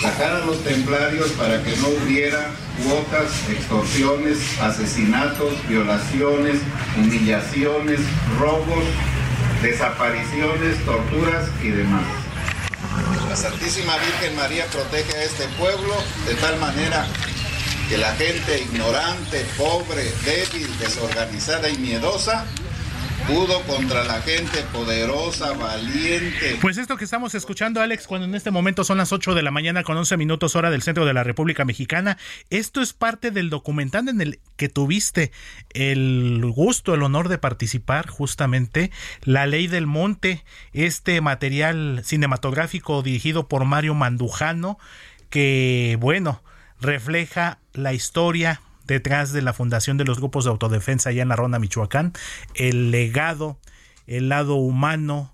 [0.00, 2.50] sacar a los templarios para que no hubiera
[2.84, 6.60] cuotas, extorsiones, asesinatos, violaciones,
[6.96, 8.00] humillaciones,
[8.38, 8.84] robos
[9.62, 12.04] desapariciones, torturas y demás.
[13.28, 15.94] La Santísima Virgen María protege a este pueblo
[16.26, 17.06] de tal manera
[17.88, 22.46] que la gente ignorante, pobre, débil, desorganizada y miedosa
[23.66, 26.58] contra la gente poderosa, valiente.
[26.60, 29.52] Pues esto que estamos escuchando, Alex, cuando en este momento son las 8 de la
[29.52, 32.18] mañana con 11 minutos hora del centro de la República Mexicana,
[32.50, 35.30] esto es parte del documental en el que tuviste
[35.74, 38.90] el gusto, el honor de participar justamente,
[39.22, 44.78] La Ley del Monte, este material cinematográfico dirigido por Mario Mandujano,
[45.28, 46.42] que, bueno,
[46.80, 48.60] refleja la historia
[48.90, 52.12] detrás de la fundación de los grupos de autodefensa allá en la Ronda, Michoacán,
[52.54, 53.58] el legado,
[54.08, 55.32] el lado humano,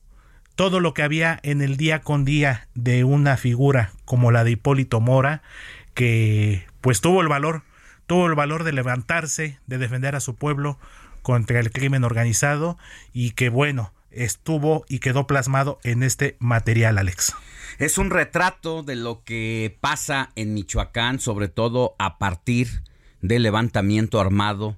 [0.57, 4.53] todo lo que había en el día con día de una figura como la de
[4.53, 5.43] Hipólito Mora,
[5.95, 7.63] que pues tuvo el valor,
[8.07, 10.79] tuvo el valor de levantarse, de defender a su pueblo
[11.23, 12.77] contra el crimen organizado
[13.15, 17.35] y que bueno, estuvo y quedó plasmado en este material, Alex.
[17.79, 22.83] Es un retrato de lo que pasa en Michoacán, sobre todo a partir
[23.21, 24.77] de levantamiento armado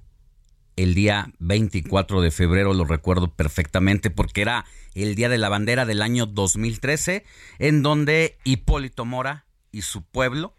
[0.75, 4.65] el día 24 de febrero, lo recuerdo perfectamente porque era
[4.95, 7.25] el día de la bandera del año 2013,
[7.59, 10.55] en donde Hipólito Mora y su pueblo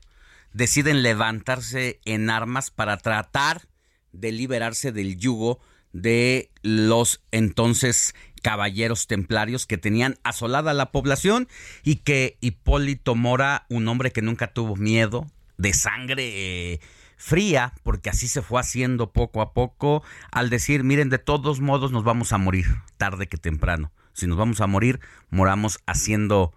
[0.53, 3.69] deciden levantarse en armas para tratar
[4.13, 5.61] de liberarse del yugo
[5.93, 11.49] de los entonces caballeros templarios que tenían asolada la población
[11.83, 15.27] y que Hipólito Mora, un hombre que nunca tuvo miedo,
[15.59, 16.81] de sangre eh,
[17.21, 20.03] fría, porque así se fue haciendo poco a poco,
[20.33, 22.65] al decir, miren, de todos modos nos vamos a morir,
[22.97, 23.93] tarde que temprano.
[24.15, 26.55] Si nos vamos a morir, moramos haciendo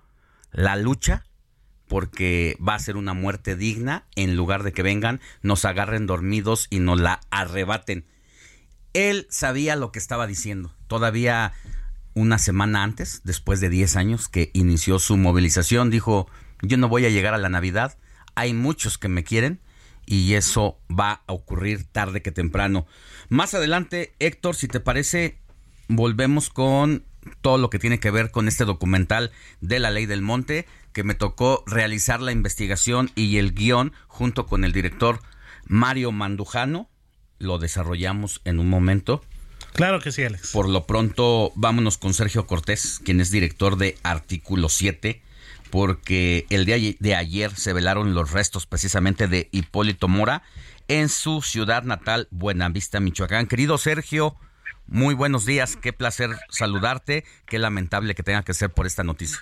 [0.51, 1.25] la lucha
[1.89, 6.67] porque va a ser una muerte digna en lugar de que vengan, nos agarren dormidos
[6.69, 8.05] y nos la arrebaten.
[8.93, 10.73] Él sabía lo que estaba diciendo.
[10.87, 11.51] Todavía
[12.13, 16.29] una semana antes, después de 10 años que inició su movilización, dijo,
[16.61, 17.97] yo no voy a llegar a la Navidad,
[18.33, 19.59] hay muchos que me quieren
[20.05, 22.85] y eso va a ocurrir tarde que temprano.
[23.29, 25.37] Más adelante, Héctor, si te parece,
[25.87, 27.05] volvemos con
[27.41, 29.31] todo lo que tiene que ver con este documental
[29.61, 34.45] de la ley del monte, que me tocó realizar la investigación y el guion junto
[34.45, 35.19] con el director
[35.65, 36.89] Mario Mandujano.
[37.39, 39.23] Lo desarrollamos en un momento.
[39.73, 40.51] Claro que sí, Alex.
[40.51, 45.22] Por lo pronto, vámonos con Sergio Cortés, quien es director de Artículo 7
[45.73, 50.43] porque el día de ayer se velaron los restos precisamente de Hipólito Mora
[50.87, 53.47] en su ciudad natal, Buenavista, Michoacán.
[53.47, 54.35] Querido Sergio,
[54.85, 59.39] muy buenos días, qué placer saludarte, qué lamentable que tenga que ser por esta noticia.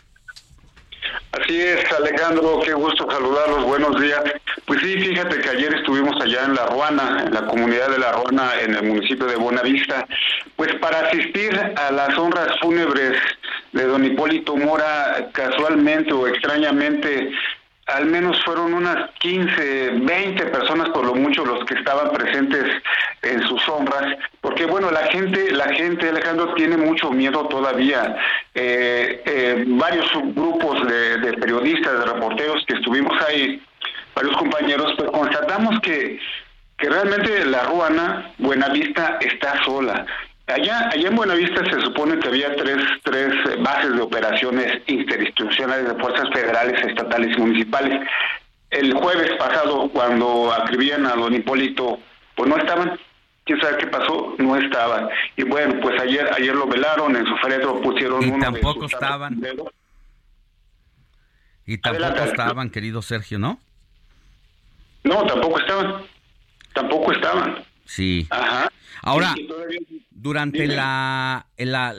[1.31, 4.21] Así es, Alejandro, qué gusto saludarlos, buenos días.
[4.65, 8.11] Pues sí, fíjate que ayer estuvimos allá en La Ruana, en la comunidad de La
[8.11, 10.05] Ruana, en el municipio de Buenavista,
[10.55, 13.17] pues para asistir a las honras fúnebres
[13.71, 17.31] de don Hipólito Mora, casualmente o extrañamente,
[17.87, 22.65] al menos fueron unas 15, 20 personas por lo mucho los que estaban presentes
[23.21, 24.17] en sus honras,
[24.91, 28.15] la gente, la gente, Alejandro, tiene mucho miedo todavía.
[28.53, 33.61] Eh, eh, varios grupos de, periodistas, de reporteros que estuvimos ahí,
[34.15, 36.19] varios compañeros, pues constatamos que
[36.81, 40.03] que realmente la Ruana Buenavista está sola.
[40.47, 46.01] Allá, allá en Buenavista se supone que había tres, tres bases de operaciones interinstitucionales de
[46.01, 47.99] fuerzas federales, estatales y municipales.
[48.71, 51.99] El jueves pasado, cuando acribían a don Hipólito,
[52.35, 52.99] pues no estaban.
[53.43, 54.35] ¿Quién sabe qué pasó?
[54.37, 55.09] No estaban.
[55.35, 58.89] Y bueno, pues ayer ayer lo velaron, en su féretro pusieron y uno tampoco de
[58.89, 59.41] sus estaban.
[61.65, 62.31] Y tampoco Adelante.
[62.31, 63.59] estaban, querido Sergio, ¿no?
[65.03, 66.03] No, tampoco estaban.
[66.73, 67.63] Tampoco estaban.
[67.85, 68.27] Sí.
[68.29, 68.69] Ajá.
[69.01, 69.79] Ahora, Sí, todavía-
[70.11, 71.95] durante la, la,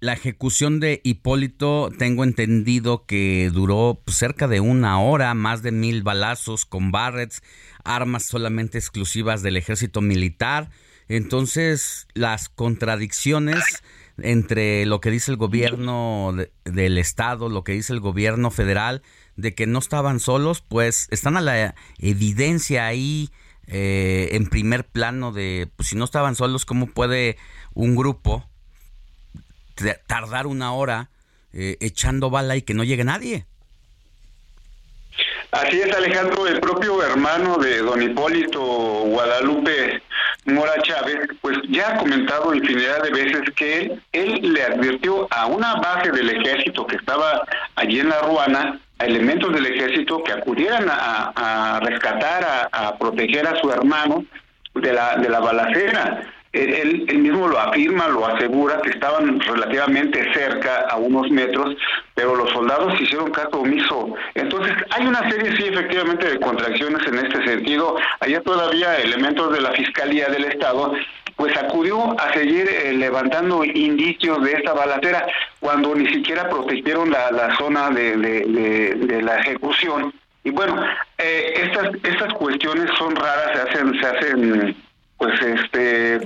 [0.00, 6.02] la ejecución de Hipólito, tengo entendido que duró cerca de una hora, más de mil
[6.02, 7.42] balazos con barrets,
[7.84, 10.70] armas solamente exclusivas del ejército militar.
[11.08, 13.62] Entonces, las contradicciones
[14.22, 19.02] entre lo que dice el gobierno de- del estado, lo que dice el gobierno federal,
[19.36, 23.30] de que no estaban solos, pues están a la evidencia ahí
[23.66, 27.36] eh, en primer plano de, pues si no estaban solos, ¿cómo puede
[27.72, 28.44] un grupo
[30.06, 31.10] tardar una hora
[31.52, 33.46] eh, echando bala y que no llegue nadie?
[35.52, 40.00] Así es, Alejandro, el propio hermano de don Hipólito Guadalupe
[40.44, 45.74] Mora Chávez, pues ya ha comentado infinidad de veces que él le advirtió a una
[45.76, 47.44] base del ejército que estaba
[47.74, 53.46] allí en la Ruana, a elementos del ejército que acudieran a, rescatar, a, a proteger
[53.46, 54.24] a su hermano
[54.74, 56.32] de la, de la balacera.
[56.52, 61.76] Él, él- mismo lo afirma, lo asegura, que estaban relativamente cerca, a unos metros,
[62.14, 64.14] pero los soldados hicieron caso omiso.
[64.34, 67.94] Entonces, hay una serie, sí, efectivamente, de contracciones en este sentido.
[68.18, 70.92] Allá todavía elementos de la Fiscalía del Estado
[71.36, 75.26] pues acudió a seguir eh, levantando indicios de esta balacera
[75.58, 80.12] cuando ni siquiera protegieron la, zona de, de- de- de la ejecución.
[80.44, 80.84] Y bueno,
[81.16, 84.76] eh, estas estas cuestiones son raras, se hacen se hacen
[85.20, 86.18] pues este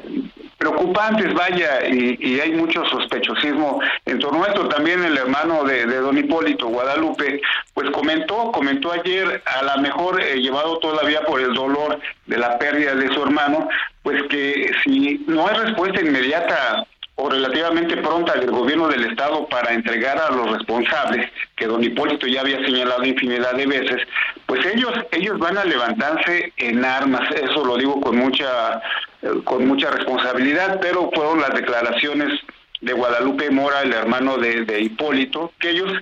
[0.57, 4.69] preocupantes vaya y, hay mucho sospechosismo en torno a esto.
[4.69, 7.41] También el hermano de, de don Hipólito Guadalupe
[7.75, 12.57] pues comentó comentó ayer a lo mejor eh, llevado todavía por el dolor de la
[12.57, 13.69] pérdida de su hermano
[14.05, 16.87] pues que si no hay respuesta inmediata
[17.17, 22.27] o relativamente pronta del gobierno del estado para entregar a los responsables que don Hipólito
[22.27, 24.03] ya había señalado infinidad de veces,
[24.47, 28.83] pues ellos ellos van a levantarse en armas, eso lo digo con mucha
[29.23, 32.41] eh, con mucha responsabilidad, pero fueron las declaraciones
[32.81, 35.93] de Guadalupe Mora, el hermano de, de Hipólito, que ellos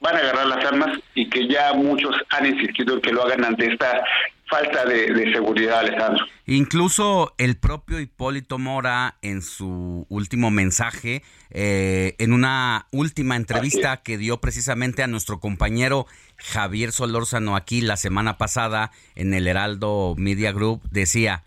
[0.00, 3.44] van a agarrar las armas y que ya muchos han insistido en que lo hagan
[3.44, 4.02] ante esta
[4.50, 6.24] falta de, de seguridad, Alejandro.
[6.46, 14.18] Incluso el propio Hipólito Mora en su último mensaje, eh, en una última entrevista que
[14.18, 16.06] dio precisamente a nuestro compañero
[16.36, 21.44] Javier Solórzano aquí la semana pasada en el Heraldo Media Group, decía,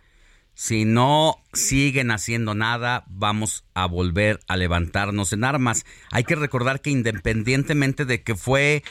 [0.56, 5.86] si no siguen haciendo nada, vamos a volver a levantarnos en armas.
[6.12, 8.84] Hay que recordar que independientemente de que fue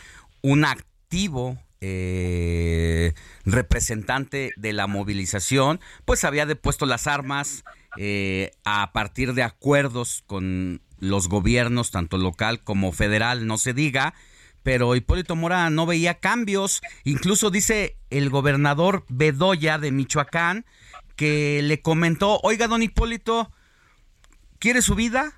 [0.42, 3.12] un activo eh,
[3.44, 7.64] representante de la movilización, pues había depuesto las armas
[7.98, 14.14] eh, a partir de acuerdos con los gobiernos, tanto local como federal, no se diga,
[14.62, 16.82] pero Hipólito Mora no veía cambios.
[17.02, 20.64] Incluso dice el gobernador Bedoya de Michoacán
[21.16, 23.50] que le comentó, oiga, don Hipólito,
[24.60, 25.32] ¿quiere su vida?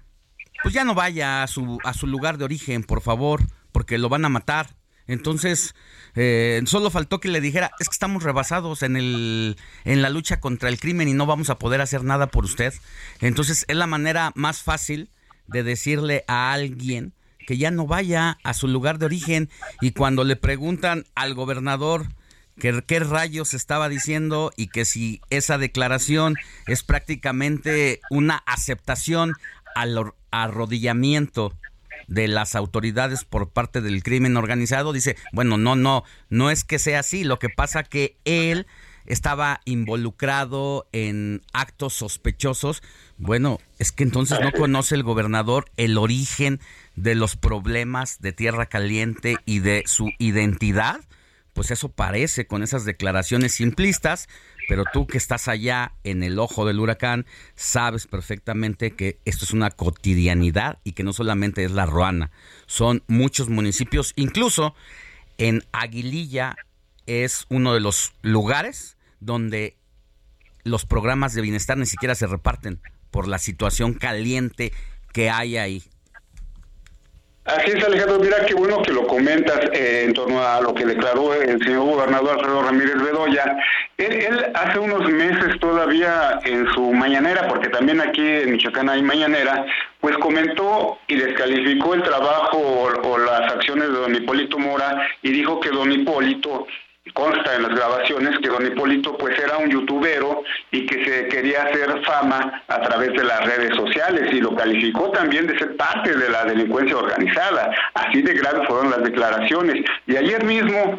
[0.62, 3.42] Pues ya no vaya a su, a su lugar de origen, por favor,
[3.72, 4.76] porque lo van a matar.
[5.06, 5.74] Entonces,
[6.16, 10.40] eh, solo faltó que le dijera, es que estamos rebasados en, el, en la lucha
[10.40, 12.72] contra el crimen y no vamos a poder hacer nada por usted.
[13.20, 15.10] Entonces, es la manera más fácil
[15.46, 17.14] de decirle a alguien
[17.46, 19.50] que ya no vaya a su lugar de origen.
[19.80, 22.06] Y cuando le preguntan al gobernador
[22.58, 26.36] que qué rayos estaba diciendo y que si esa declaración
[26.66, 29.32] es prácticamente una aceptación
[29.74, 31.52] al arrodillamiento
[32.06, 36.78] de las autoridades por parte del crimen organizado, dice, bueno, no, no, no es que
[36.78, 38.66] sea así, lo que pasa que él
[39.06, 42.82] estaba involucrado en actos sospechosos,
[43.18, 46.60] bueno, es que entonces no conoce el gobernador el origen
[46.96, 51.00] de los problemas de Tierra Caliente y de su identidad,
[51.52, 54.28] pues eso parece con esas declaraciones simplistas,
[54.68, 59.52] pero tú que estás allá en el ojo del huracán, sabes perfectamente que esto es
[59.52, 62.30] una cotidianidad y que no solamente es la Ruana,
[62.66, 64.74] son muchos municipios, incluso
[65.38, 66.56] en Aguililla
[67.06, 69.76] es uno de los lugares donde
[70.64, 72.80] los programas de bienestar ni siquiera se reparten
[73.10, 74.72] por la situación caliente
[75.12, 75.84] que hay ahí.
[77.44, 78.18] Así es, Alejandro.
[78.20, 81.84] Mira qué bueno que lo comentas eh, en torno a lo que declaró el señor
[81.84, 83.58] gobernador Alfredo Ramírez Bedoya.
[83.98, 89.66] Él, hace unos meses todavía en su mañanera, porque también aquí en Michoacán hay mañanera,
[90.00, 92.58] pues comentó y descalificó el trabajo
[93.02, 96.66] o las acciones de don Hipólito Mora y dijo que don Hipólito
[97.12, 101.64] consta en las grabaciones que don Hipólito pues era un youtubero y que se quería
[101.64, 106.14] hacer fama a través de las redes sociales y lo calificó también de ser parte
[106.14, 107.70] de la delincuencia organizada.
[107.94, 109.84] Así de graves fueron las declaraciones.
[110.06, 110.98] Y ayer mismo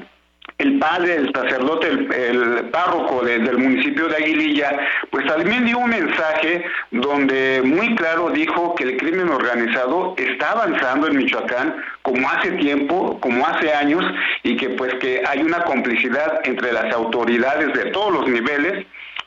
[0.58, 4.78] el padre, el sacerdote, el, párroco del municipio de Aguililla,
[5.12, 11.08] pues también dio un mensaje donde muy claro dijo que el crimen organizado está avanzando
[11.08, 14.04] en Michoacán como hace tiempo, como hace años,
[14.44, 18.86] y que pues que hay una complicidad entre las autoridades de todos los niveles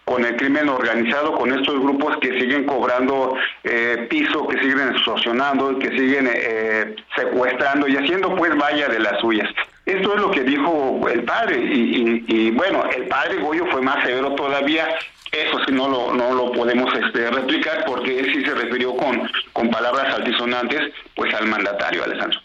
[0.08, 5.78] con el crimen organizado, con estos grupos que siguen cobrando eh, piso, que siguen extorsionando,
[5.78, 9.48] que siguen eh, secuestrando y haciendo pues vaya de las suyas.
[9.88, 14.34] Esto es lo que dijo el padre y, bueno, el padre Goyo fue más severo
[14.34, 14.86] todavía.
[15.32, 19.28] Eso sí no lo, no lo podemos este, replicar porque él sí se refirió con,
[19.52, 22.40] con palabras altisonantes pues al mandatario Alejandro.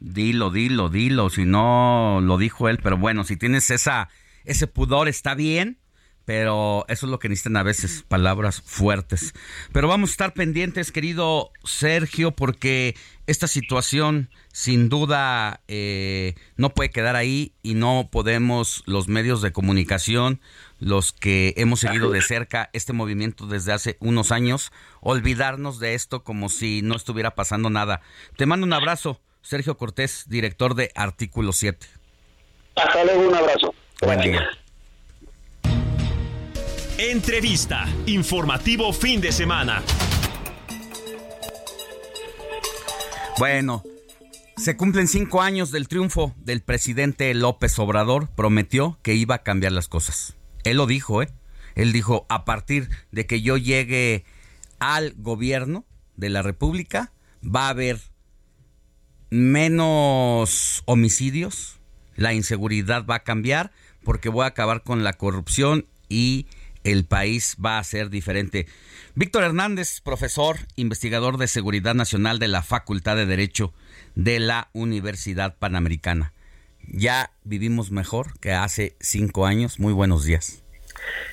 [0.00, 4.08] Dilo, dilo, dilo, si no lo dijo él, pero bueno, si tienes esa
[4.44, 5.78] ese pudor está bien,
[6.24, 9.34] pero eso es lo que necesitan a veces, palabras fuertes.
[9.72, 12.94] Pero vamos a estar pendientes, querido Sergio, porque
[13.28, 19.52] esta situación sin duda eh, no puede quedar ahí y no podemos los medios de
[19.52, 20.40] comunicación,
[20.80, 24.72] los que hemos seguido de cerca este movimiento desde hace unos años,
[25.02, 28.00] olvidarnos de esto como si no estuviera pasando nada.
[28.36, 31.86] Te mando un abrazo, Sergio Cortés, director de Artículo 7.
[32.76, 33.74] Hasta luego, un abrazo.
[34.00, 34.48] Buen día.
[36.96, 37.86] Entrevista.
[38.06, 39.82] Informativo fin de semana.
[43.38, 43.84] Bueno,
[44.56, 48.28] se cumplen cinco años del triunfo del presidente López Obrador.
[48.34, 50.36] Prometió que iba a cambiar las cosas.
[50.64, 51.28] Él lo dijo, ¿eh?
[51.76, 54.24] Él dijo, a partir de que yo llegue
[54.80, 55.84] al gobierno
[56.16, 57.12] de la República,
[57.44, 58.00] va a haber
[59.30, 61.78] menos homicidios,
[62.16, 63.70] la inseguridad va a cambiar,
[64.02, 66.48] porque voy a acabar con la corrupción y
[66.82, 68.66] el país va a ser diferente.
[69.18, 73.72] Víctor Hernández, profesor, investigador de Seguridad Nacional de la Facultad de Derecho
[74.14, 76.32] de la Universidad Panamericana.
[76.86, 79.80] Ya vivimos mejor que hace cinco años.
[79.80, 80.62] Muy buenos días.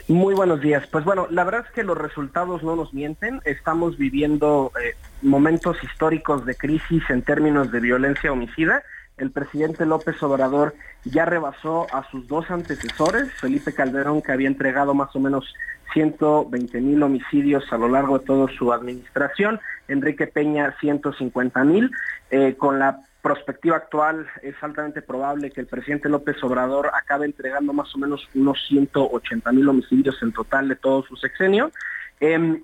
[0.07, 0.87] Muy buenos días.
[0.87, 3.39] Pues bueno, la verdad es que los resultados no nos mienten.
[3.45, 8.81] Estamos viviendo eh, momentos históricos de crisis en términos de violencia homicida
[9.17, 10.75] el presidente López Obrador
[11.05, 15.53] ya rebasó a sus dos antecesores, Felipe Calderón, que había entregado más o menos
[15.93, 21.91] 120 mil homicidios a lo largo de toda su administración, Enrique Peña 150 mil,
[22.31, 27.73] eh, con la prospectiva actual es altamente probable que el presidente López Obrador acabe entregando
[27.73, 31.71] más o menos unos 180 mil homicidios en total de todo su sexenio.
[32.19, 32.61] Eh,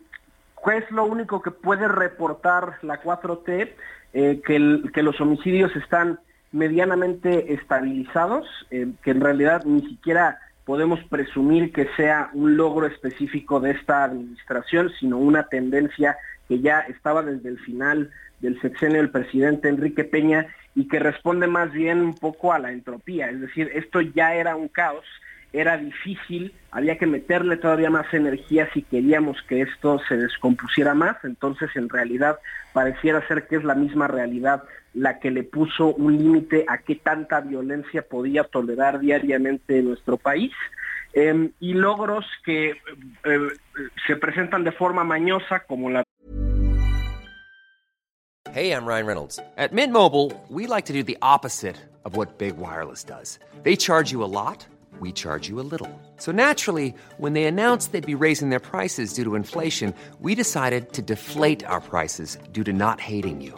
[0.73, 3.73] es lo único que puede reportar la 4T?
[4.14, 6.19] Eh, que los homicidios están
[6.52, 13.60] medianamente estabilizados, eh, que en realidad ni siquiera podemos presumir que sea un logro específico
[13.60, 16.18] de esta administración, sino una tendencia
[16.48, 21.48] que ya estaba desde el final del sexenio del presidente Enrique Peña y que responde
[21.48, 25.06] más bien un poco a la entropía, es decir, esto ya era un caos,
[25.53, 31.18] era difícil, había que meterle todavía más energía si queríamos que esto se descompusiera más,
[31.23, 32.40] entonces en realidad
[32.72, 36.95] pareciera ser que es la misma realidad la que le puso un límite a qué
[36.95, 40.51] tanta violencia podía tolerar diariamente nuestro país.
[41.13, 43.47] Eh, y logros que eh,
[44.07, 46.03] se presentan de forma mañosa como la
[48.53, 49.39] Hey, I'm Ryan Reynolds.
[49.55, 53.39] At Mint Mobile, we like to do the opposite of what Big Wireless does.
[53.63, 54.68] They charge you a lot,
[54.99, 55.89] we charge you a little.
[56.18, 60.91] So naturally, when they announced they'd be raising their prices due to inflation, we decided
[60.93, 63.57] to deflate our prices due to not hating you.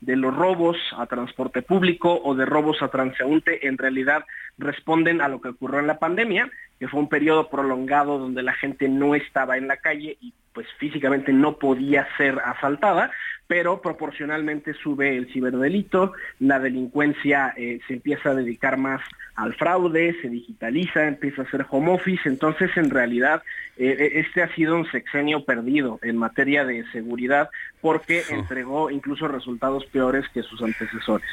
[0.00, 4.24] de los robos a transporte público o de robos a transeúnte en realidad
[4.58, 8.52] responden a lo que ocurrió en la pandemia, que fue un periodo prolongado donde la
[8.54, 13.12] gente no estaba en la calle y pues físicamente no podía ser asaltada,
[13.46, 19.00] pero proporcionalmente sube el ciberdelito, la delincuencia eh, se empieza a dedicar más
[19.38, 23.40] al fraude, se digitaliza, empieza a hacer home office, entonces en realidad
[23.76, 27.48] eh, eh, este ha sido un sexenio perdido en materia de seguridad
[27.80, 31.28] porque entregó incluso resultados peores que sus antecesores.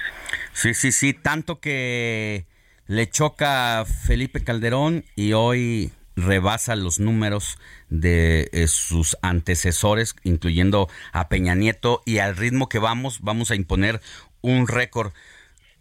[0.53, 2.45] Sí, sí, sí, tanto que
[2.85, 7.57] le choca a Felipe Calderón y hoy rebasa los números
[7.89, 13.55] de eh, sus antecesores, incluyendo a Peña Nieto, y al ritmo que vamos, vamos a
[13.55, 13.99] imponer
[14.41, 15.11] un récord.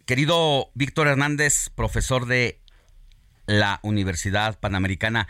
[0.05, 2.59] Querido Víctor Hernández, profesor de
[3.47, 5.27] la Universidad Panamericana,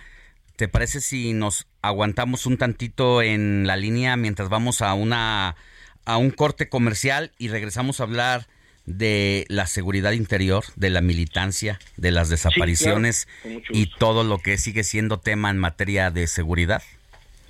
[0.58, 5.56] ¿te parece si nos aguantamos un tantito en la línea mientras vamos a una
[6.04, 8.48] a un corte comercial y regresamos a hablar
[8.86, 13.30] de la seguridad interior, de la militancia, de las desapariciones
[13.70, 16.84] y todo lo que sigue siendo tema en materia de seguridad?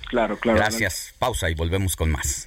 [0.08, 0.58] Claro, claro.
[0.58, 1.12] Gracias.
[1.18, 2.46] Pausa y volvemos con más.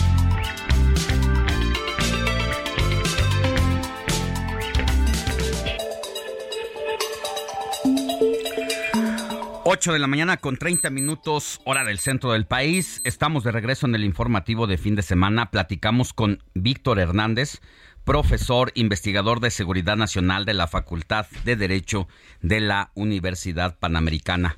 [9.73, 12.99] 8 de la mañana con 30 minutos, hora del centro del país.
[13.05, 15.49] Estamos de regreso en el informativo de fin de semana.
[15.49, 17.61] Platicamos con Víctor Hernández,
[18.03, 22.09] profesor investigador de Seguridad Nacional de la Facultad de Derecho
[22.41, 24.57] de la Universidad Panamericana.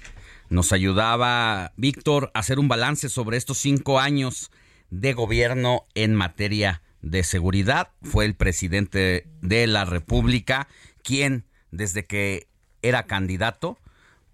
[0.49, 4.49] Nos ayudaba Víctor a hacer un balance sobre estos cinco años
[4.89, 7.89] de gobierno en materia de seguridad.
[8.01, 10.67] Fue el presidente de la República
[11.03, 12.47] quien, desde que
[12.81, 13.77] era candidato,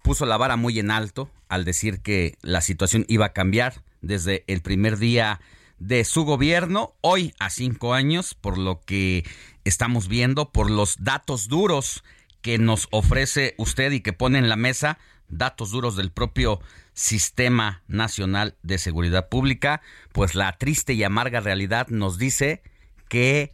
[0.02, 4.44] puso la vara muy en alto al decir que la situación iba a cambiar desde
[4.46, 5.40] el primer día
[5.78, 9.24] de su gobierno, hoy a cinco años, por lo que
[9.64, 12.04] estamos viendo, por los datos duros
[12.42, 14.98] que nos ofrece usted y que pone en la mesa,
[15.28, 16.60] datos duros del propio
[16.92, 19.80] Sistema Nacional de Seguridad Pública,
[20.12, 22.62] pues la triste y amarga realidad nos dice
[23.08, 23.52] que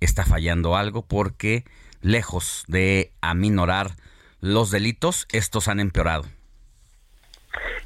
[0.00, 1.64] está fallando algo porque
[2.02, 3.96] lejos de aminorar
[4.40, 6.24] los delitos, estos han empeorado.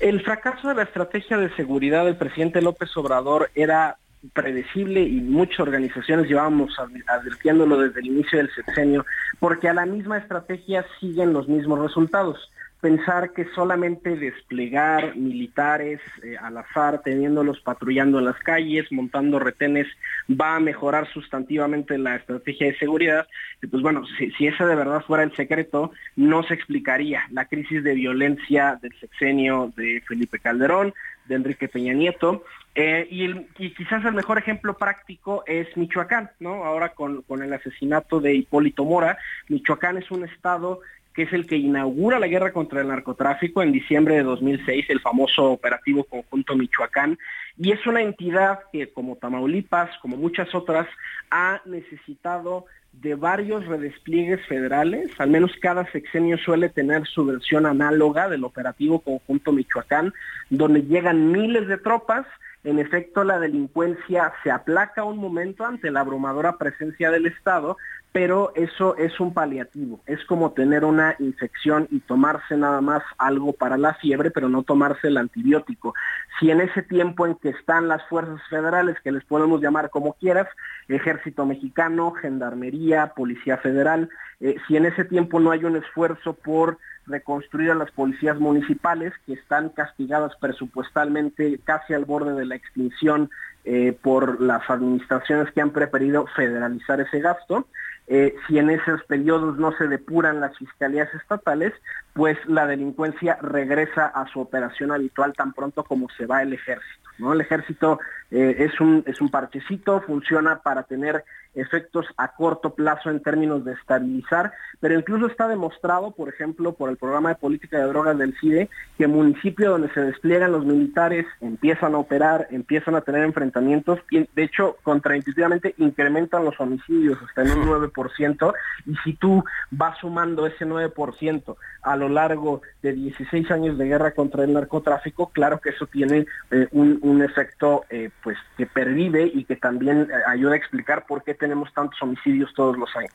[0.01, 3.97] El fracaso de la estrategia de seguridad del presidente López Obrador era
[4.33, 6.73] predecible y muchas organizaciones llevábamos
[7.07, 9.05] advirtiéndolo desde el inicio del sexenio,
[9.41, 12.51] porque a la misma estrategia siguen los mismos resultados.
[12.83, 19.87] Pensar que solamente desplegar militares eh, al azar, teniéndolos patrullando en las calles, montando retenes,
[20.29, 23.29] va a mejorar sustantivamente la estrategia de seguridad.
[23.71, 27.85] Pues bueno, si, si ese de verdad fuera el secreto, no se explicaría la crisis
[27.85, 30.93] de violencia del sexenio de Felipe Calderón,
[31.27, 32.45] de Enrique Peña Nieto.
[32.75, 33.31] Eh, y,
[33.65, 36.65] y, quizás el mejor ejemplo práctico es Michoacán, ¿no?
[36.65, 39.19] Ahora con, con el asesinato de Hipólito Mora,
[39.49, 40.81] Michoacán es un estado
[41.15, 45.01] que es el que inaugura la guerra contra el narcotráfico en diciembre de 2006, el
[45.01, 47.19] famoso operativo conjunto Michoacán,
[47.59, 50.87] y es una entidad que como Tamaulipas, como muchas otras,
[51.31, 58.29] ha necesitado de varios redespliegues federales, al menos cada sexenio suele tener su versión análoga
[58.29, 60.13] del operativo conjunto Michoacán,
[60.51, 62.27] donde llegan miles de tropas,
[62.65, 67.77] en efecto la delincuencia se aplaca un momento ante la abrumadora presencia del Estado,
[68.13, 70.01] pero eso es un paliativo.
[70.07, 74.63] Es como tener una infección y tomarse nada más algo para la fiebre, pero no
[74.63, 75.95] tomarse el antibiótico.
[76.39, 80.13] Si en ese tiempo en que están las fuerzas federales, que les podemos llamar como
[80.13, 80.47] quieras,
[80.89, 84.11] ejército mexicano, gendarmería, policía federal,
[84.41, 89.13] eh, si en ese tiempo no hay un esfuerzo por reconstruir a las policías municipales
[89.27, 93.31] que están castigadas presupuestalmente casi al borde de la extinción
[93.65, 97.67] eh, por las administraciones que han preferido federalizar ese gasto,
[98.09, 101.73] eh, si en esos periodos no se depuran las fiscalías estatales,
[102.13, 107.11] pues la delincuencia regresa a su operación habitual tan pronto como se va el ejército.
[107.19, 107.33] ¿no?
[107.33, 111.25] El ejército eh, es, un, es un parchecito, funciona para tener
[111.55, 116.91] efectos a corto plazo en términos de estabilizar, pero incluso está demostrado, por ejemplo, por
[116.91, 118.69] el programa de política de drogas del CIDE,
[118.99, 124.29] que municipios donde se despliegan los militares empiezan a operar, empiezan a tener enfrentamientos y
[124.35, 128.53] de hecho contraintuitivamente incrementan los homicidios hasta en un 9%
[128.87, 134.13] y si tú vas sumando ese 9% a lo largo de 16 años de guerra
[134.13, 139.31] contra el narcotráfico, claro que eso tiene eh, un, un, efecto eh, pues que pervive
[139.33, 143.13] y que también eh, ayuda a explicar por qué tenemos tantos homicidios todos los años.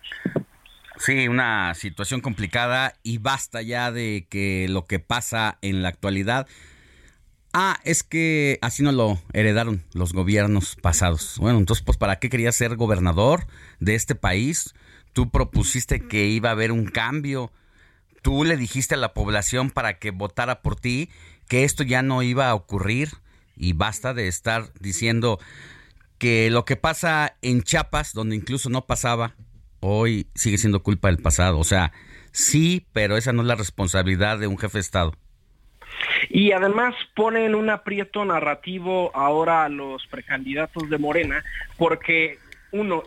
[0.97, 6.45] Sí, una situación complicada y basta ya de que lo que pasa en la actualidad.
[7.53, 11.37] Ah, es que así no lo heredaron los gobiernos pasados.
[11.39, 13.47] Bueno, entonces, pues, ¿para qué querías ser gobernador
[13.79, 14.75] de este país?
[15.13, 17.53] Tú propusiste que iba a haber un cambio.
[18.23, 21.09] Tú le dijiste a la población para que votara por ti
[21.47, 23.09] que esto ya no iba a ocurrir.
[23.55, 25.39] Y basta de estar diciendo,
[26.17, 29.35] que lo que pasa en Chiapas, donde incluso no pasaba,
[29.79, 31.59] hoy sigue siendo culpa del pasado.
[31.59, 31.91] O sea,
[32.31, 35.13] sí, pero esa no es la responsabilidad de un jefe de Estado.
[36.29, 41.43] Y además ponen un aprieto narrativo ahora a los precandidatos de Morena,
[41.77, 42.37] porque
[42.71, 43.03] uno,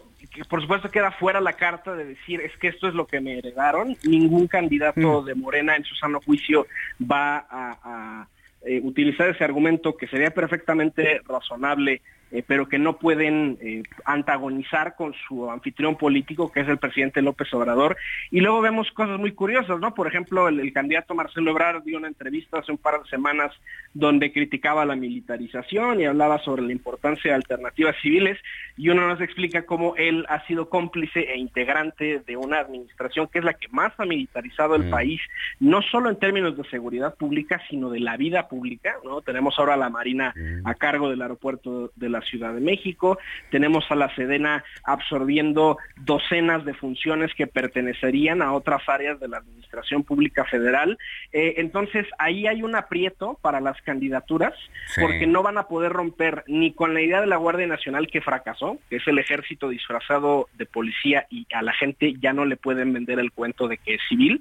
[0.48, 3.38] por supuesto queda fuera la carta de decir es que esto es lo que me
[3.38, 3.96] heredaron.
[4.04, 5.24] Ningún candidato mm.
[5.24, 6.66] de Morena en su sano juicio
[7.00, 8.28] va a, a
[8.62, 14.94] eh, utilizar ese argumento que sería perfectamente razonable eh, pero que no pueden eh, antagonizar
[14.94, 17.96] con su anfitrión político, que es el presidente López Obrador.
[18.30, 19.94] Y luego vemos cosas muy curiosas, ¿no?
[19.94, 23.52] Por ejemplo, el, candidato Marcelo Ebrard dio una entrevista hace un par de semanas
[23.94, 28.38] donde criticaba la militarización y hablaba sobre la importancia de alternativas civiles,
[28.76, 33.40] y uno nos explica cómo él ha sido cómplice e integrante de una administración que
[33.40, 34.90] es la que más ha militarizado el mm.
[34.90, 35.20] país,
[35.58, 39.20] no solo en términos de seguridad pública, sino de la vida pública, ¿no?
[39.20, 40.66] Tenemos ahora la Marina mm.
[40.66, 43.18] a cargo del aeropuerto de la Ciudad de México,
[43.50, 49.38] tenemos a la Sedena absorbiendo docenas de funciones que pertenecerían a otras áreas de la
[49.38, 50.98] Administración Pública Federal.
[51.32, 54.54] Eh, entonces, ahí hay un aprieto para las candidaturas,
[55.00, 58.20] porque no van a poder romper ni con la idea de la Guardia Nacional que
[58.20, 62.56] fracasó, que es el ejército disfrazado de policía y a la gente ya no le
[62.56, 64.40] pueden vender el cuento de que es civil,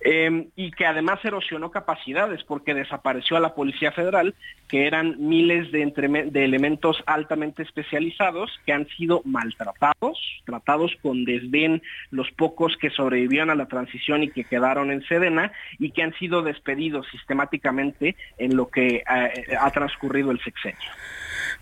[0.00, 4.34] eh, y que además erosionó capacidades porque desapareció a la Policía Federal,
[4.68, 5.84] que eran miles de,
[6.30, 13.50] de elementos altamente especializados que han sido maltratados, tratados con desdén los pocos que sobrevivieron
[13.50, 18.56] a la transición y que quedaron en Sedena y que han sido despedidos sistemáticamente en
[18.56, 20.78] lo que eh, ha transcurrido el sexenio.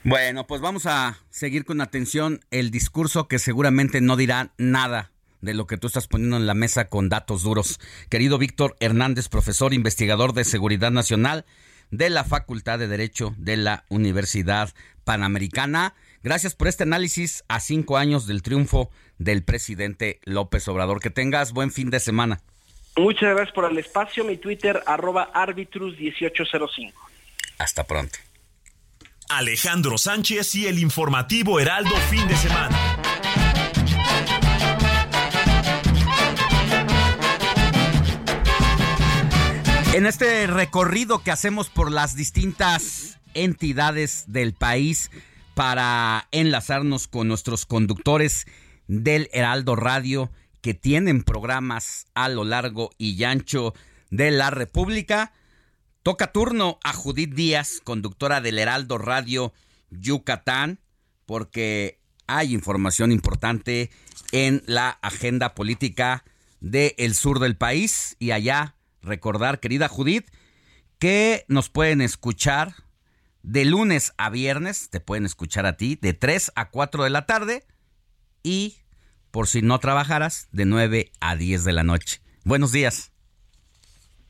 [0.04, 5.10] Bueno, pues vamos a seguir con atención el discurso que seguramente no dirá nada
[5.40, 7.80] de lo que tú estás poniendo en la mesa con datos duros.
[8.08, 11.44] Querido Víctor Hernández, profesor investigador de Seguridad Nacional
[11.90, 14.72] de la Facultad de Derecho de la Universidad
[15.04, 15.94] Panamericana.
[16.22, 21.00] Gracias por este análisis a cinco años del triunfo del presidente López Obrador.
[21.00, 22.40] Que tengas buen fin de semana.
[22.96, 24.24] Muchas gracias por el espacio.
[24.24, 26.92] Mi Twitter, arroba arbitrus1805.
[27.58, 28.18] Hasta pronto.
[29.28, 32.96] Alejandro Sánchez y el informativo Heraldo fin de semana.
[39.96, 45.10] En este recorrido que hacemos por las distintas entidades del país
[45.54, 48.44] para enlazarnos con nuestros conductores
[48.88, 53.72] del Heraldo Radio que tienen programas a lo largo y ancho
[54.10, 55.32] de la República.
[56.02, 59.54] Toca turno a Judith Díaz, conductora del Heraldo Radio
[59.88, 60.78] Yucatán,
[61.24, 63.88] porque hay información importante
[64.30, 66.22] en la agenda política
[66.60, 68.75] del sur del país y allá
[69.06, 70.30] recordar, querida Judith,
[70.98, 72.74] que nos pueden escuchar
[73.42, 77.26] de lunes a viernes, te pueden escuchar a ti de 3 a 4 de la
[77.26, 77.64] tarde
[78.42, 78.76] y
[79.30, 82.20] por si no trabajaras de 9 a 10 de la noche.
[82.44, 83.12] Buenos días.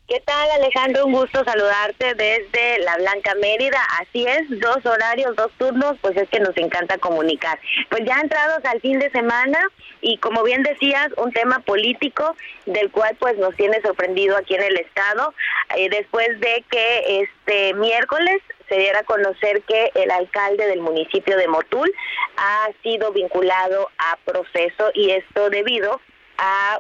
[0.08, 1.06] ¿Qué tal Alejandro?
[1.06, 3.80] Un gusto saludarte desde La Blanca Mérida.
[4.00, 7.58] Así es, dos horarios, dos turnos, pues es que nos encanta comunicar.
[7.90, 9.58] Pues ya entrados al fin de semana
[10.02, 14.62] y como bien decías, un tema político del cual pues nos tiene sorprendido aquí en
[14.62, 15.34] el estado,
[15.76, 21.36] eh, después de que este miércoles se diera a conocer que el alcalde del municipio
[21.36, 21.92] de Motul
[22.36, 26.00] ha sido vinculado a proceso y esto debido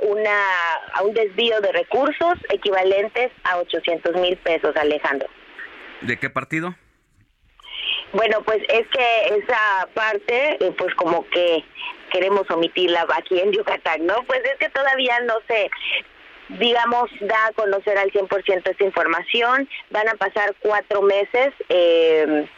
[0.02, 5.28] una a un desvío de recursos equivalentes a 800 mil pesos, Alejandro.
[6.02, 6.74] ¿De qué partido?
[8.12, 11.64] Bueno, pues es que esa parte, eh, pues como que
[12.10, 14.22] queremos omitirla aquí en Yucatán, ¿no?
[14.26, 15.70] Pues es que todavía no se,
[16.60, 19.68] digamos, da a conocer al 100% esta información.
[19.90, 21.52] Van a pasar cuatro meses.
[21.68, 22.48] Eh,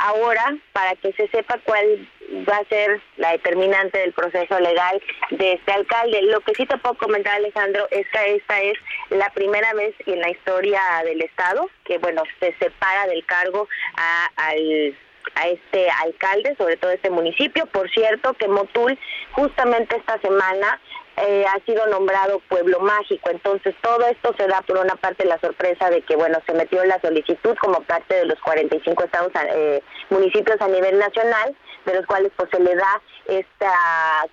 [0.00, 2.08] ahora para que se sepa cuál
[2.48, 5.00] va a ser la determinante del proceso legal
[5.30, 6.22] de este alcalde.
[6.22, 8.78] Lo que sí te puedo comentar, Alejandro, es que esta es
[9.10, 14.30] la primera vez en la historia del Estado que, bueno, se separa del cargo a,
[14.36, 14.96] al
[15.34, 17.66] a este alcalde, sobre todo este municipio.
[17.66, 18.98] Por cierto, que Motul
[19.32, 20.80] justamente esta semana
[21.22, 23.30] eh, ha sido nombrado pueblo mágico.
[23.30, 26.84] Entonces todo esto se da por una parte la sorpresa de que bueno se metió
[26.84, 31.56] la solicitud como parte de los 45 estados eh, municipios a nivel nacional,
[31.86, 33.74] de los cuales pues se le da esta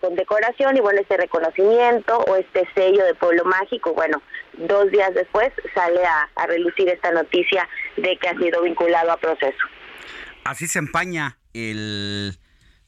[0.02, 3.94] condecoración y bueno este reconocimiento o este sello de pueblo mágico.
[3.94, 4.22] Bueno,
[4.54, 9.18] dos días después sale a, a relucir esta noticia de que ha sido vinculado a
[9.18, 9.58] proceso.
[10.44, 12.38] Así se empaña el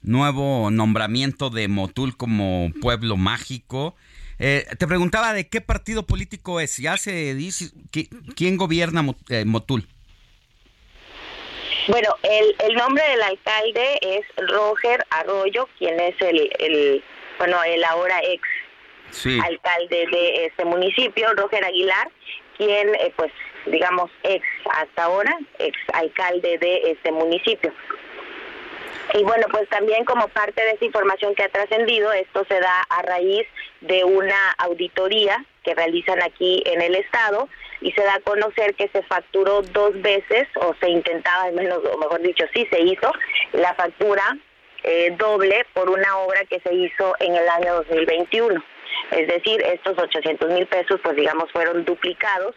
[0.01, 3.95] nuevo nombramiento de Motul como pueblo mágico.
[4.39, 6.77] Eh, te preguntaba de qué partido político es.
[6.77, 7.71] Ya se dice
[8.35, 9.88] quién gobierna eh, Motul.
[11.88, 17.03] Bueno, el, el nombre del alcalde es Roger Arroyo, quien es el, el
[17.39, 18.43] bueno, el ahora ex
[19.43, 22.11] alcalde de este municipio, Roger Aguilar,
[22.57, 23.31] quien, eh, pues,
[23.65, 27.73] digamos, ex hasta ahora, ex alcalde de este municipio.
[29.14, 32.81] Y bueno, pues también como parte de esa información que ha trascendido, esto se da
[32.90, 33.48] a raíz
[33.81, 37.49] de una auditoría que realizan aquí en el Estado
[37.81, 41.80] y se da a conocer que se facturó dos veces, o se intentaba, al menos,
[41.91, 43.11] o mejor dicho, sí se hizo,
[43.53, 44.38] la factura
[44.84, 48.64] eh, doble por una obra que se hizo en el año 2021.
[49.11, 52.56] Es decir, estos 800 mil pesos, pues digamos, fueron duplicados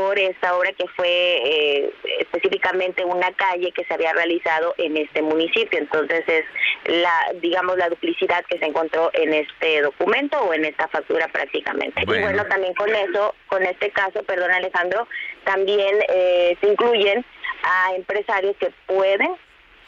[0.00, 5.20] por esta obra que fue eh, específicamente una calle que se había realizado en este
[5.20, 5.78] municipio.
[5.78, 6.44] Entonces es
[6.86, 12.02] la, digamos, la duplicidad que se encontró en este documento o en esta factura prácticamente.
[12.02, 15.06] Y bueno, también con eso, con este caso, perdón Alejandro,
[15.44, 17.24] también eh, se incluyen
[17.62, 19.36] a empresarios que pueden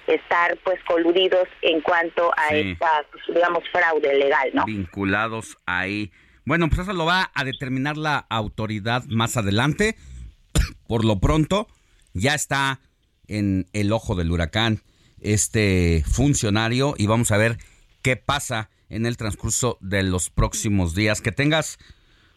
[0.06, 4.66] estar pues coludidos en cuanto a esta, pues, digamos, fraude legal, ¿no?
[4.66, 6.10] Vinculados ahí.
[6.44, 9.96] Bueno, pues eso lo va a determinar la autoridad más adelante.
[10.88, 11.68] Por lo pronto,
[12.14, 12.80] ya está
[13.28, 14.82] en el ojo del huracán
[15.20, 17.58] este funcionario y vamos a ver
[18.02, 21.20] qué pasa en el transcurso de los próximos días.
[21.20, 21.78] Que tengas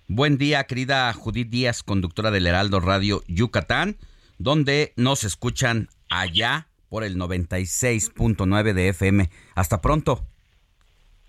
[0.07, 3.97] buen día, querida Judith Díaz, conductora del Heraldo Radio Yucatán,
[4.37, 9.29] donde nos escuchan allá por el 96.9 de FM.
[9.55, 10.23] Hasta pronto.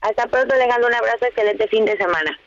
[0.03, 2.39] Hasta pronto, dejando un abrazo, excelente fin de semana.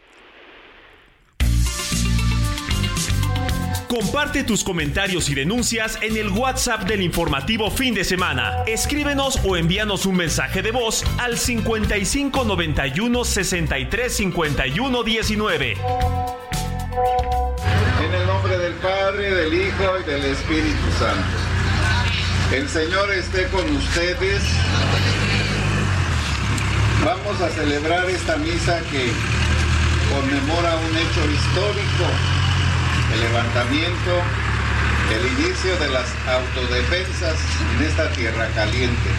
[3.90, 8.64] Comparte tus comentarios y denuncias en el WhatsApp del informativo fin de semana.
[8.68, 15.72] Escríbenos o envíanos un mensaje de voz al 55 91 63 51 19.
[15.72, 15.78] En
[18.14, 21.26] el nombre del Padre, del Hijo y del Espíritu Santo.
[22.54, 24.44] El Señor esté con ustedes.
[27.04, 29.10] Vamos a celebrar esta misa que
[30.14, 32.06] conmemora un hecho histórico
[33.14, 34.22] el levantamiento,
[35.14, 37.36] el inicio de las autodefensas
[37.76, 39.10] en esta tierra caliente.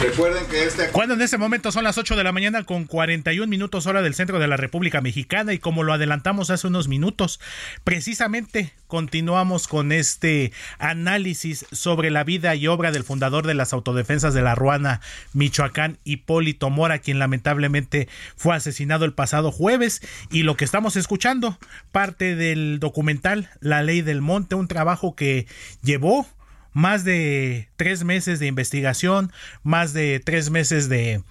[0.00, 0.88] Recuerden que este...
[0.88, 4.14] Cuando en este momento son las 8 de la mañana con 41 minutos hora del
[4.14, 7.38] centro de la República Mexicana y como lo adelantamos hace unos minutos,
[7.84, 14.32] precisamente continuamos con este análisis sobre la vida y obra del fundador de las autodefensas
[14.32, 15.02] de la Ruana,
[15.34, 20.00] Michoacán, Hipólito Mora, quien lamentablemente fue asesinado el pasado jueves.
[20.30, 21.58] Y lo que estamos escuchando,
[21.92, 25.46] parte del documental La Ley del Monte, un trabajo que
[25.82, 26.26] llevó
[26.72, 29.32] más de tres meses de investigación,
[29.62, 31.22] más de tres meses de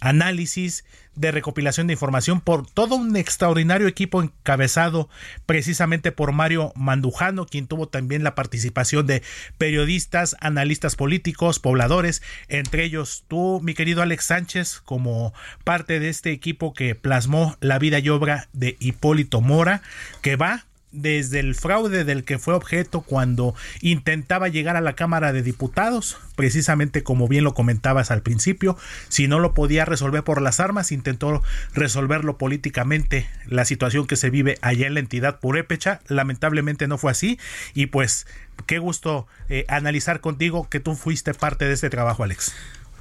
[0.00, 0.84] análisis,
[1.18, 5.08] de recopilación de información por todo un extraordinario equipo encabezado
[5.46, 9.22] precisamente por Mario Mandujano, quien tuvo también la participación de
[9.58, 15.34] periodistas, analistas políticos, pobladores, entre ellos tú, mi querido Alex Sánchez, como
[15.64, 19.82] parte de este equipo que plasmó la vida y obra de Hipólito Mora,
[20.22, 25.32] que va desde el fraude del que fue objeto cuando intentaba llegar a la Cámara
[25.32, 28.76] de Diputados, precisamente como bien lo comentabas al principio,
[29.08, 31.42] si no lo podía resolver por las armas, intentó
[31.74, 37.10] resolverlo políticamente, la situación que se vive allá en la entidad purépecha, lamentablemente no fue
[37.10, 37.38] así
[37.74, 38.26] y pues
[38.66, 42.54] qué gusto eh, analizar contigo que tú fuiste parte de este trabajo, Alex.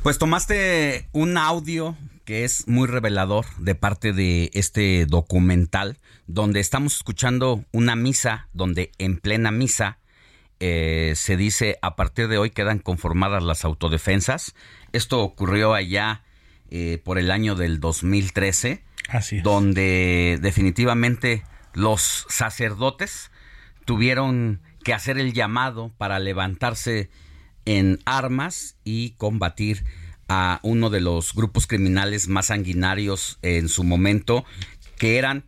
[0.04, 1.98] Pues tomaste un audio
[2.28, 5.98] que es muy revelador de parte de este documental,
[6.28, 9.98] donde estamos escuchando una misa, donde en plena misa
[10.60, 14.54] eh, se dice a partir de hoy quedan conformadas las autodefensas.
[14.92, 16.24] Esto ocurrió allá
[16.70, 21.44] eh, por el año del 2013, Así donde definitivamente
[21.74, 23.32] los sacerdotes
[23.86, 27.10] tuvieron que hacer el llamado para levantarse
[27.66, 29.86] en armas y combatir
[30.28, 34.44] a uno de los grupos criminales más sanguinarios en su momento,
[34.98, 35.46] que eran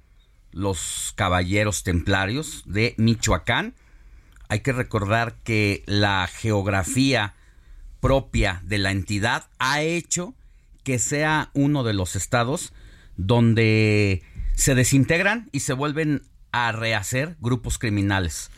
[0.52, 3.76] los Caballeros Templarios de Michoacán.
[4.48, 7.36] Hay que recordar que la geografía
[8.00, 10.34] propia de la entidad ha hecho
[10.84, 12.74] que sea uno de los estados
[13.18, 14.24] donde
[14.56, 18.50] se desintegran y se vuelven a rehacer grupos criminales.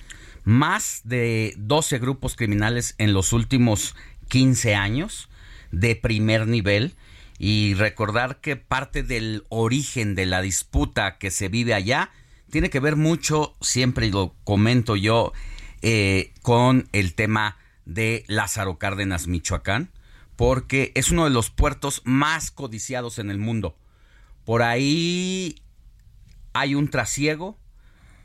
[0.43, 3.95] Más de 12 grupos criminales en los últimos
[4.29, 5.29] 15 años
[5.71, 6.95] de primer nivel
[7.43, 12.11] y recordar que parte del origen de la disputa que se vive allá
[12.51, 15.33] tiene que ver mucho, siempre lo comento yo,
[15.81, 19.89] eh, con el tema de Lázaro Cárdenas, Michoacán,
[20.35, 23.75] porque es uno de los puertos más codiciados en el mundo.
[24.45, 25.63] Por ahí
[26.53, 27.57] hay un trasiego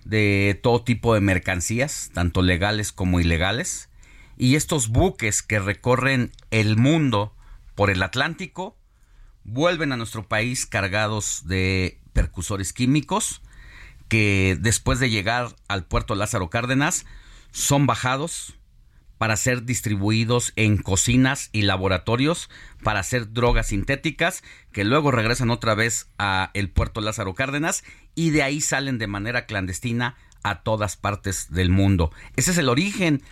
[0.04, 3.88] de todo tipo de mercancías, tanto legales como ilegales,
[4.36, 7.34] y estos buques que recorren el mundo
[7.74, 8.76] por el Atlántico,
[9.46, 13.42] vuelven a nuestro país cargados de percusores químicos
[14.08, 17.06] que después de llegar al puerto Lázaro Cárdenas
[17.52, 18.54] son bajados
[19.18, 22.50] para ser distribuidos en cocinas y laboratorios
[22.82, 24.42] para hacer drogas sintéticas
[24.72, 29.06] que luego regresan otra vez a el puerto Lázaro Cárdenas y de ahí salen de
[29.06, 32.12] manera clandestina a todas partes del mundo.
[32.34, 33.22] Ese es el origen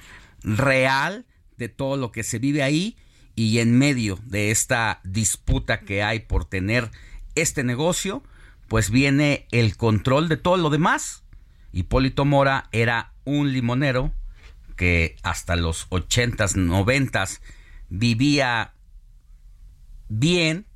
[0.42, 1.26] real
[1.56, 2.96] de todo lo que se vive ahí
[3.34, 6.90] y en medio de esta disputa que hay por tener
[7.34, 8.22] este negocio,
[8.68, 11.24] pues viene el control de todo lo demás.
[11.72, 14.12] Hipólito Mora era un limonero
[14.76, 17.40] que hasta los ochentas, noventas
[17.88, 18.74] vivía
[20.08, 20.66] bien,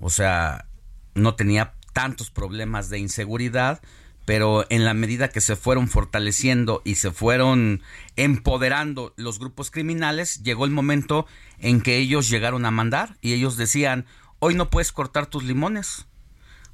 [0.00, 0.68] o sea,
[1.14, 3.80] no tenía tantos problemas de inseguridad,
[4.28, 7.80] pero en la medida que se fueron fortaleciendo y se fueron
[8.14, 11.26] empoderando los grupos criminales, llegó el momento
[11.58, 14.04] en que ellos llegaron a mandar y ellos decían,
[14.38, 16.08] hoy no puedes cortar tus limones,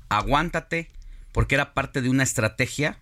[0.09, 0.91] aguántate,
[1.31, 2.99] porque era parte de una estrategia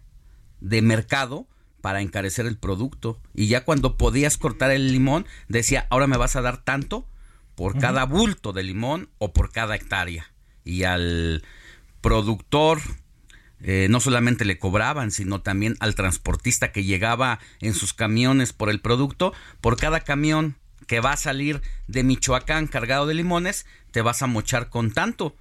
[0.61, 1.49] de mercado
[1.81, 3.23] para encarecer el producto.
[3.33, 7.09] Y ya cuando podías cortar el limón, decía, ahora me vas a dar tanto
[7.55, 10.31] por cada bulto de limón o por cada hectárea.
[10.63, 11.43] Y al
[12.03, 12.83] productor
[13.63, 18.71] eh, no solamente le cobraban, sino también al transportista que llegaba en sus camiones por
[18.71, 19.33] el producto.
[19.61, 20.57] Por cada camión
[20.87, 25.37] que va a salir de Michoacán cargado de limones, te vas a mochar con tanto.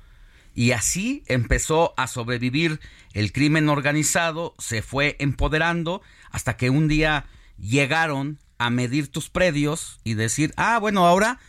[0.54, 2.80] Y así empezó a sobrevivir
[3.14, 7.26] el crimen organizado, se fue empoderando hasta que un día
[7.58, 11.40] llegaron a medir tus predios y decir, ah, bueno, ahora,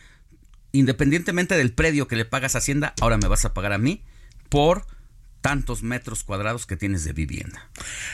[0.71, 4.03] independientemente del predio que le pagas a Hacienda, ahora me vas a pagar a mí
[4.49, 4.87] por
[5.43, 7.67] tantos metros cuadrados que tienes de vivienda.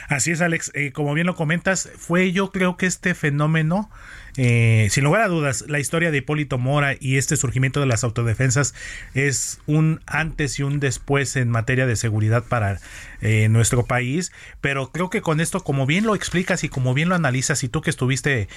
[0.08, 0.72] Así es, Alex.
[0.74, 3.92] Eh, como bien lo comentas, fue yo creo que este fenómeno,
[4.36, 8.04] eh, sin lugar a dudas, la historia de Hipólito Mora y este surgimiento de las
[8.04, 8.74] autodefensas
[9.14, 12.80] es un antes y un después en materia de seguridad para
[13.22, 14.32] eh, nuestro país.
[14.60, 17.70] Pero creo que con esto, como bien lo explicas y como bien lo analizas, y
[17.70, 18.50] tú que estuviste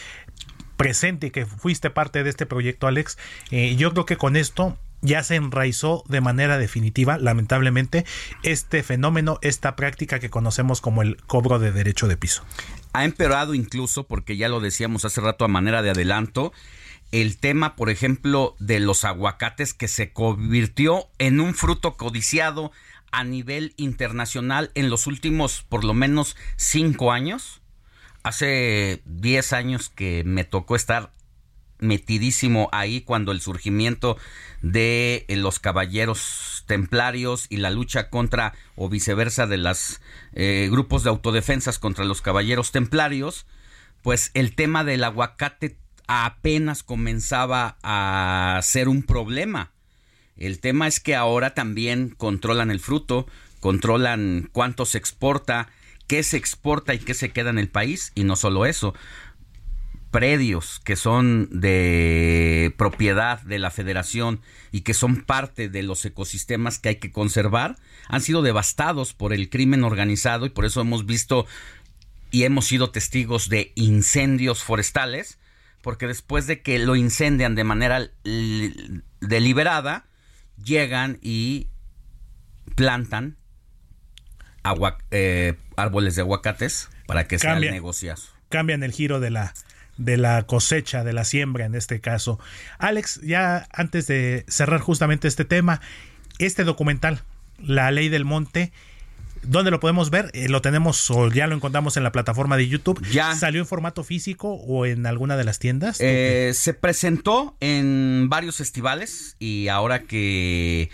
[0.79, 3.19] presente y que fuiste parte de este proyecto, Alex.
[3.51, 8.07] Yo creo que con esto ya se enraizó de manera definitiva, lamentablemente,
[8.43, 12.45] este fenómeno, esta práctica que conocemos como el cobro de derecho de piso.
[12.93, 16.53] Ha empeorado incluso, porque ya lo decíamos hace rato a manera de adelanto,
[17.11, 22.73] el tema, por ejemplo, de los aguacates que se convirtió en un fruto codiciado
[23.11, 27.61] a nivel internacional en los últimos por lo menos cinco años.
[28.23, 31.13] Hace diez años que me tocó estar
[31.83, 34.17] metidísimo ahí cuando el surgimiento
[34.63, 40.01] de eh, los caballeros templarios y la lucha contra o viceversa de los
[40.33, 43.47] eh, grupos de autodefensas contra los caballeros templarios,
[44.03, 45.77] pues el tema del aguacate
[46.07, 49.73] apenas comenzaba a ser un problema.
[50.37, 53.27] El tema es que ahora también controlan el fruto,
[53.61, 55.69] controlan cuánto se exporta,
[56.07, 58.95] qué se exporta y qué se queda en el país, y no solo eso,
[60.13, 64.41] predios que son de propiedad de la federación
[64.71, 67.77] y que son parte de los ecosistemas que hay que conservar,
[68.09, 71.47] han sido devastados por el crimen organizado y por eso hemos visto
[72.31, 75.39] y hemos sido testigos de incendios forestales,
[75.83, 78.11] porque después de que lo incendian de manera
[79.21, 80.07] deliberada,
[80.63, 81.69] llegan y
[82.77, 83.37] plantan
[85.11, 88.31] eh, árboles de aguacates para que sea el negociazo.
[88.49, 89.55] Cambian el giro de la,
[89.97, 92.39] de la cosecha, de la siembra en este caso.
[92.79, 95.81] Alex, ya antes de cerrar justamente este tema,
[96.39, 97.23] este documental,
[97.59, 98.73] La Ley del Monte,
[99.43, 100.31] ¿dónde lo podemos ver?
[100.35, 103.05] Eh, ¿Lo tenemos o ya lo encontramos en la plataforma de YouTube?
[103.11, 103.35] Ya.
[103.35, 105.99] ¿Salió en formato físico o en alguna de las tiendas?
[106.01, 110.91] Eh, se presentó en varios festivales y ahora que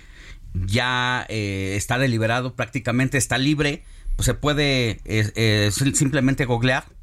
[0.55, 3.85] ya eh, está deliberado prácticamente, está libre,
[4.17, 5.01] pues se puede
[5.71, 6.98] simplemente googlear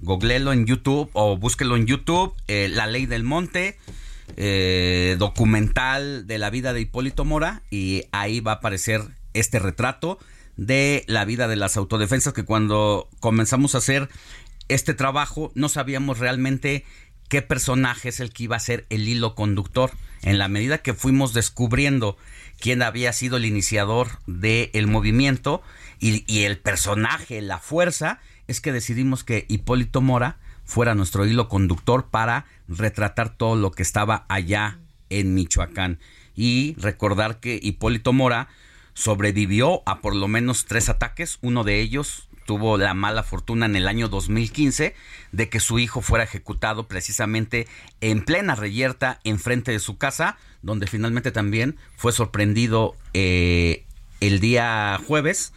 [0.00, 3.78] Googlelo en YouTube o búsquelo en YouTube, eh, La Ley del Monte,
[4.36, 9.02] eh, documental de la vida de Hipólito Mora, y ahí va a aparecer
[9.34, 10.18] este retrato
[10.56, 14.08] de la vida de las autodefensas, que cuando comenzamos a hacer
[14.68, 16.84] este trabajo no sabíamos realmente
[17.28, 19.90] qué personaje es el que iba a ser el hilo conductor.
[20.22, 22.16] En la medida que fuimos descubriendo
[22.58, 25.62] quién había sido el iniciador del movimiento
[25.98, 28.20] y, y el personaje, la fuerza,
[28.50, 33.84] es que decidimos que Hipólito Mora fuera nuestro hilo conductor para retratar todo lo que
[33.84, 36.00] estaba allá en Michoacán.
[36.34, 38.48] Y recordar que Hipólito Mora
[38.92, 41.38] sobrevivió a por lo menos tres ataques.
[41.42, 44.96] Uno de ellos tuvo la mala fortuna en el año 2015
[45.30, 47.68] de que su hijo fuera ejecutado precisamente
[48.00, 53.84] en plena reyerta enfrente de su casa, donde finalmente también fue sorprendido eh,
[54.18, 55.52] el día jueves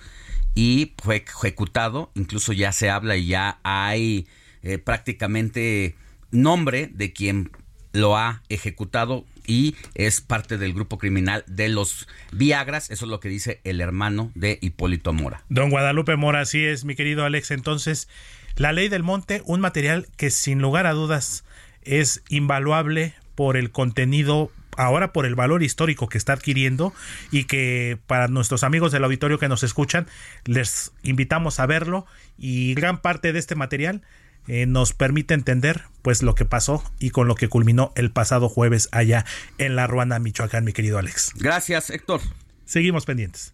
[0.55, 4.27] y fue ejecutado, incluso ya se habla y ya hay
[4.61, 5.95] eh, prácticamente
[6.31, 7.51] nombre de quien
[7.91, 13.19] lo ha ejecutado y es parte del grupo criminal de los Viagras, eso es lo
[13.19, 15.43] que dice el hermano de Hipólito Mora.
[15.49, 17.51] Don Guadalupe Mora, así es, mi querido Alex.
[17.51, 18.07] Entonces,
[18.55, 21.43] la ley del monte, un material que sin lugar a dudas
[21.84, 26.94] es invaluable por el contenido ahora por el valor histórico que está adquiriendo
[27.32, 30.08] y que para nuestros amigos del auditorio que nos escuchan
[30.45, 32.06] les invitamos a verlo
[32.38, 34.02] y gran parte de este material
[34.48, 38.50] eh, nos permite entender pues lo que pasó y con lo que culminó el pasado
[38.50, 39.26] jueves allá
[39.58, 41.32] en La Ruana, Michoacán, mi querido Alex.
[41.36, 42.22] Gracias, Héctor.
[42.66, 43.54] Seguimos pendientes.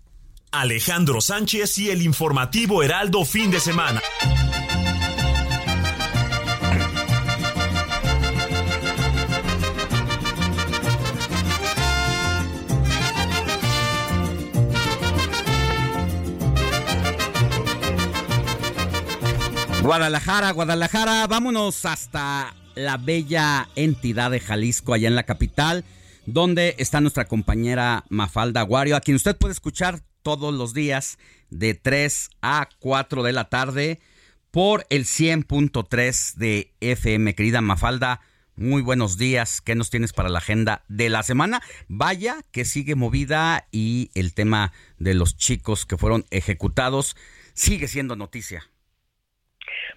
[0.51, 4.01] Alejandro Sánchez y el informativo Heraldo fin de semana.
[19.81, 25.85] Guadalajara, Guadalajara, vámonos hasta la bella entidad de Jalisco, allá en la capital,
[26.25, 31.17] donde está nuestra compañera Mafalda Aguario, a quien usted puede escuchar todos los días
[31.49, 33.99] de 3 a 4 de la tarde
[34.51, 37.33] por el 100.3 de FM.
[37.33, 38.19] Querida Mafalda,
[38.57, 39.61] muy buenos días.
[39.61, 41.61] ¿Qué nos tienes para la agenda de la semana?
[41.87, 47.15] Vaya que sigue movida y el tema de los chicos que fueron ejecutados
[47.53, 48.68] sigue siendo noticia.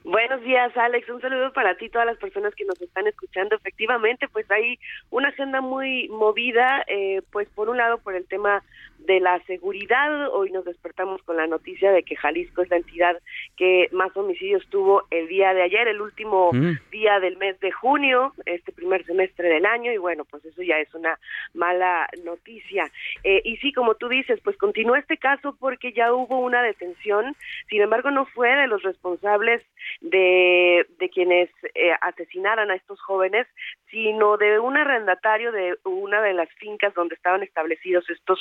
[0.04, 1.09] Buenos días, Alex.
[1.09, 3.56] Un saludo para ti, todas las personas que nos están escuchando.
[3.56, 4.78] Efectivamente, pues hay
[5.10, 8.62] una agenda muy movida, eh, pues por un lado por el tema
[9.06, 10.28] de la seguridad.
[10.32, 13.18] Hoy nos despertamos con la noticia de que Jalisco es la entidad
[13.56, 16.90] que más homicidios tuvo el día de ayer, el último mm.
[16.90, 20.78] día del mes de junio, este primer semestre del año, y bueno, pues eso ya
[20.78, 21.18] es una
[21.54, 22.90] mala noticia.
[23.24, 27.34] Eh, y sí, como tú dices, pues continúa este caso porque ya hubo una detención,
[27.68, 29.62] sin embargo no fue de los responsables
[30.00, 33.46] de, de quienes eh, asesinaran a estos jóvenes,
[33.90, 38.40] sino de un arrendatario de una de las fincas donde estaban establecidos estos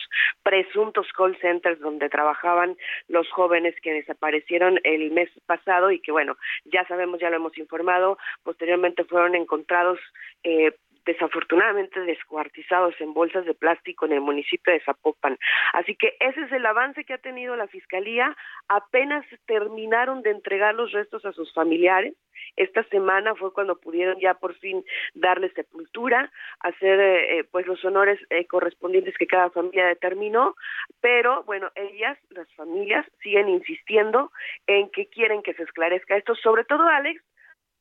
[0.52, 2.76] presuntos call centers donde trabajaban
[3.08, 7.58] los jóvenes que desaparecieron el mes pasado y que bueno, ya sabemos, ya lo hemos
[7.58, 9.98] informado, posteriormente fueron encontrados
[10.44, 10.74] eh,
[11.06, 15.38] desafortunadamente descuartizados en bolsas de plástico en el municipio de Zapopan.
[15.74, 18.36] Así que ese es el avance que ha tenido la Fiscalía.
[18.68, 22.16] Apenas terminaron de entregar los restos a sus familiares.
[22.56, 24.84] Esta semana fue cuando pudieron ya por fin
[25.14, 30.56] darle sepultura, hacer eh, eh, pues los honores eh, correspondientes que cada familia determinó,
[31.00, 34.32] pero bueno, ellas, las familias, siguen insistiendo
[34.68, 37.22] en que quieren que se esclarezca esto, sobre todo Alex,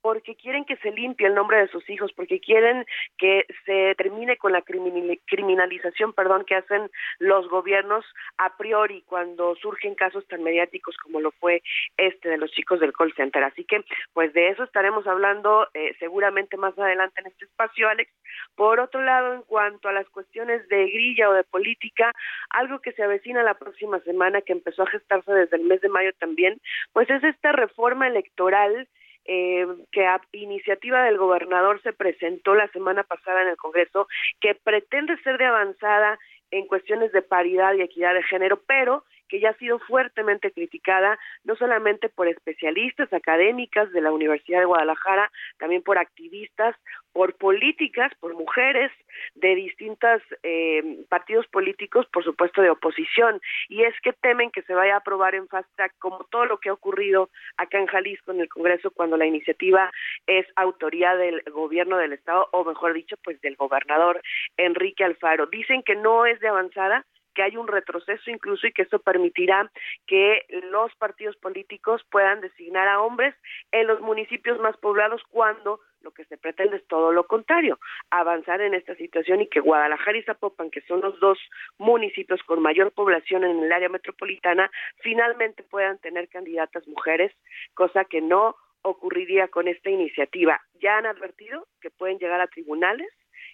[0.02, 2.86] porque quieren que se limpie el nombre de sus hijos, porque quieren
[3.18, 8.04] que se termine con la criminalización, perdón, que hacen los gobiernos
[8.38, 11.62] a priori cuando surgen casos tan mediáticos como lo fue
[11.96, 13.44] este de los chicos del call center.
[13.44, 18.10] Así que, pues de eso estaremos hablando eh, seguramente más adelante en este espacio, Alex.
[18.54, 22.12] Por otro lado, en cuanto a las cuestiones de grilla o de política,
[22.50, 25.88] algo que se avecina la próxima semana, que empezó a gestarse desde el mes de
[25.88, 26.60] mayo también,
[26.92, 28.88] pues es esta reforma electoral
[29.24, 34.08] eh, que a iniciativa del gobernador se presentó la semana pasada en el Congreso,
[34.40, 36.18] que pretende ser de avanzada
[36.50, 41.18] en cuestiones de paridad y equidad de género, pero que ya ha sido fuertemente criticada,
[41.44, 46.76] no solamente por especialistas académicas de la Universidad de Guadalajara, también por activistas,
[47.12, 48.90] por políticas, por mujeres
[49.34, 54.74] de distintos eh, partidos políticos, por supuesto de oposición, y es que temen que se
[54.74, 58.32] vaya a aprobar en fast track como todo lo que ha ocurrido acá en Jalisco
[58.32, 59.90] en el Congreso cuando la iniciativa
[60.26, 64.20] es autoría del gobierno del estado o mejor dicho pues del gobernador
[64.56, 65.46] Enrique Alfaro.
[65.46, 67.04] Dicen que no es de avanzada,
[67.34, 69.70] que hay un retroceso incluso y que eso permitirá
[70.06, 73.34] que los partidos políticos puedan designar a hombres
[73.72, 77.78] en los municipios más poblados cuando lo que se pretende es todo lo contrario,
[78.10, 81.38] avanzar en esta situación y que Guadalajara y Zapopan, que son los dos
[81.78, 84.70] municipios con mayor población en el área metropolitana,
[85.02, 87.32] finalmente puedan tener candidatas mujeres,
[87.74, 90.60] cosa que no ocurriría con esta iniciativa.
[90.80, 93.08] Ya han advertido que pueden llegar a tribunales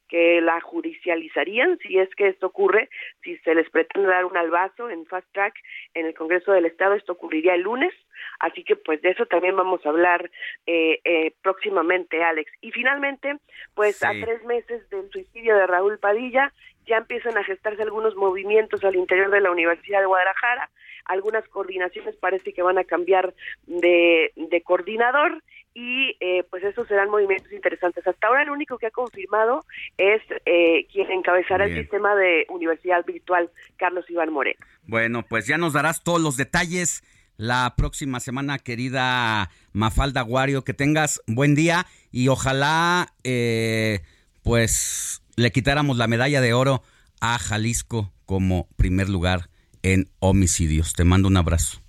[0.08, 2.88] que la judicializarían si es que esto ocurre,
[3.22, 5.54] si se les pretende dar un albazo en fast track
[5.94, 7.92] en el Congreso del Estado, esto ocurriría el lunes,
[8.38, 10.30] así que pues de eso también vamos a hablar
[10.66, 12.50] eh, eh, próximamente, Alex.
[12.60, 13.36] Y finalmente,
[13.74, 16.52] pues a tres meses del suicidio de Raúl Padilla,
[16.86, 20.70] ya empiezan a gestarse algunos movimientos al interior de la Universidad de Guadalajara,
[21.04, 23.34] algunas coordinaciones parece que van a cambiar
[23.66, 25.42] de, de coordinador
[25.78, 28.06] y eh, pues esos serán movimientos interesantes.
[28.06, 29.62] Hasta ahora el único que ha confirmado
[29.98, 34.58] es eh, quien encabezará el sistema de universidad virtual, Carlos Iván Moreno.
[34.86, 37.04] Bueno, pues ya nos darás todos los detalles
[37.36, 40.64] la próxima semana, querida Mafalda Guario.
[40.64, 44.00] Que tengas buen día y ojalá eh,
[44.42, 46.82] pues le quitáramos la medalla de oro
[47.20, 49.50] a Jalisco como primer lugar
[49.82, 50.94] en homicidios.
[50.94, 51.82] Te mando un abrazo.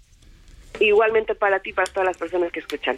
[0.81, 2.97] Igualmente para ti, para todas las personas que escuchan.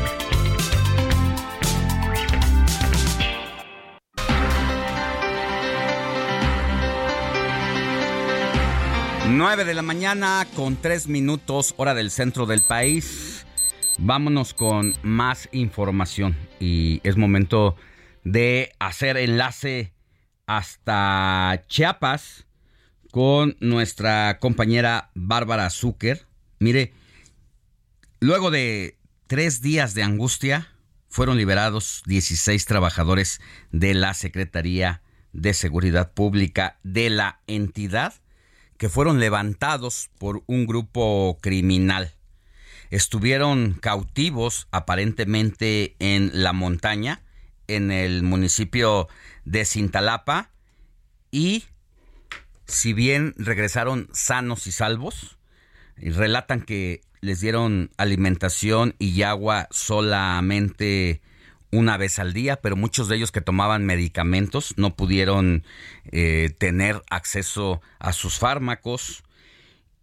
[9.37, 13.45] 9 de la mañana con 3 minutos hora del centro del país.
[13.97, 17.77] Vámonos con más información y es momento
[18.25, 19.93] de hacer enlace
[20.47, 22.45] hasta Chiapas
[23.11, 26.27] con nuestra compañera Bárbara Zucker.
[26.59, 26.93] Mire,
[28.19, 28.97] luego de
[29.27, 30.67] tres días de angustia,
[31.07, 33.39] fueron liberados 16 trabajadores
[33.71, 35.01] de la Secretaría
[35.31, 38.15] de Seguridad Pública de la entidad
[38.81, 42.15] que fueron levantados por un grupo criminal.
[42.89, 47.21] Estuvieron cautivos aparentemente en la montaña,
[47.67, 49.07] en el municipio
[49.45, 50.49] de Cintalapa,
[51.29, 51.65] y
[52.65, 55.37] si bien regresaron sanos y salvos,
[55.95, 61.21] relatan que les dieron alimentación y agua solamente
[61.71, 65.63] una vez al día, pero muchos de ellos que tomaban medicamentos no pudieron
[66.11, 69.23] eh, tener acceso a sus fármacos.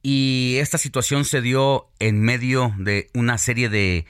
[0.03, 4.07] Y esta situación se dio en medio de una serie de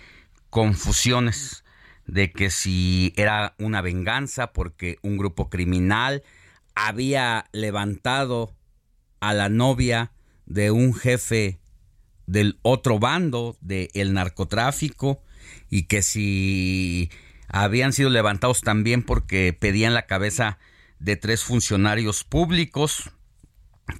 [0.50, 1.64] confusiones
[2.06, 6.22] de que si era una venganza porque un grupo criminal
[6.74, 8.54] había levantado
[9.20, 10.12] a la novia
[10.46, 11.58] de un jefe
[12.26, 15.22] del otro bando del narcotráfico
[15.70, 17.10] y que si
[17.48, 20.58] habían sido levantados también porque pedían la cabeza
[20.98, 23.10] de tres funcionarios públicos.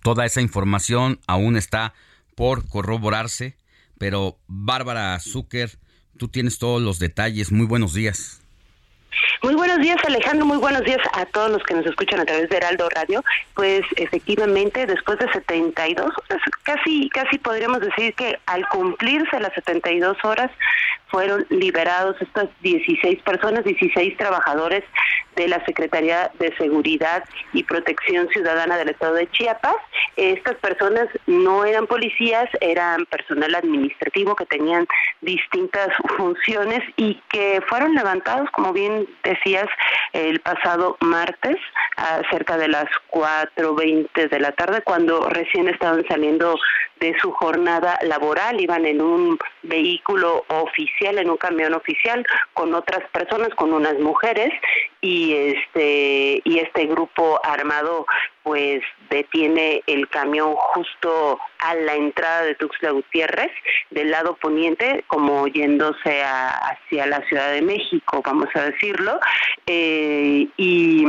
[0.03, 1.95] Toda esa información aún está
[2.35, 3.57] por corroborarse,
[3.99, 5.71] pero Bárbara Zucker,
[6.19, 7.51] tú tienes todos los detalles.
[7.51, 8.43] Muy buenos días.
[9.43, 10.45] Muy buenos días, Alejandro.
[10.45, 13.25] Muy buenos días a todos los que nos escuchan a través de Heraldo Radio.
[13.55, 20.17] Pues efectivamente, después de 72 horas, casi, casi podríamos decir que al cumplirse las 72
[20.25, 20.51] horas,
[21.11, 24.85] fueron liberados estas 16 personas, 16 trabajadores
[25.37, 29.77] de la Secretaría de Seguridad y Protección Ciudadana del Estado de Chiapas.
[30.17, 34.87] Estas personas no eran policías, eran personal administrativo que tenían
[35.21, 39.67] distintas funciones y que fueron levantados, como bien decías,
[40.13, 41.57] el pasado martes,
[42.31, 46.59] cerca de las 4.20 de la tarde, cuando recién estaban saliendo
[47.01, 53.09] de su jornada laboral, iban en un vehículo oficial, en un camión oficial, con otras
[53.11, 54.53] personas, con unas mujeres,
[55.01, 58.07] y este, y este grupo armado
[58.43, 63.51] pues detiene el camión justo a la entrada de Tuxtla Gutiérrez,
[63.91, 69.21] del lado poniente, como yéndose hacia la Ciudad de México, vamos a decirlo,
[69.67, 71.05] eh, y,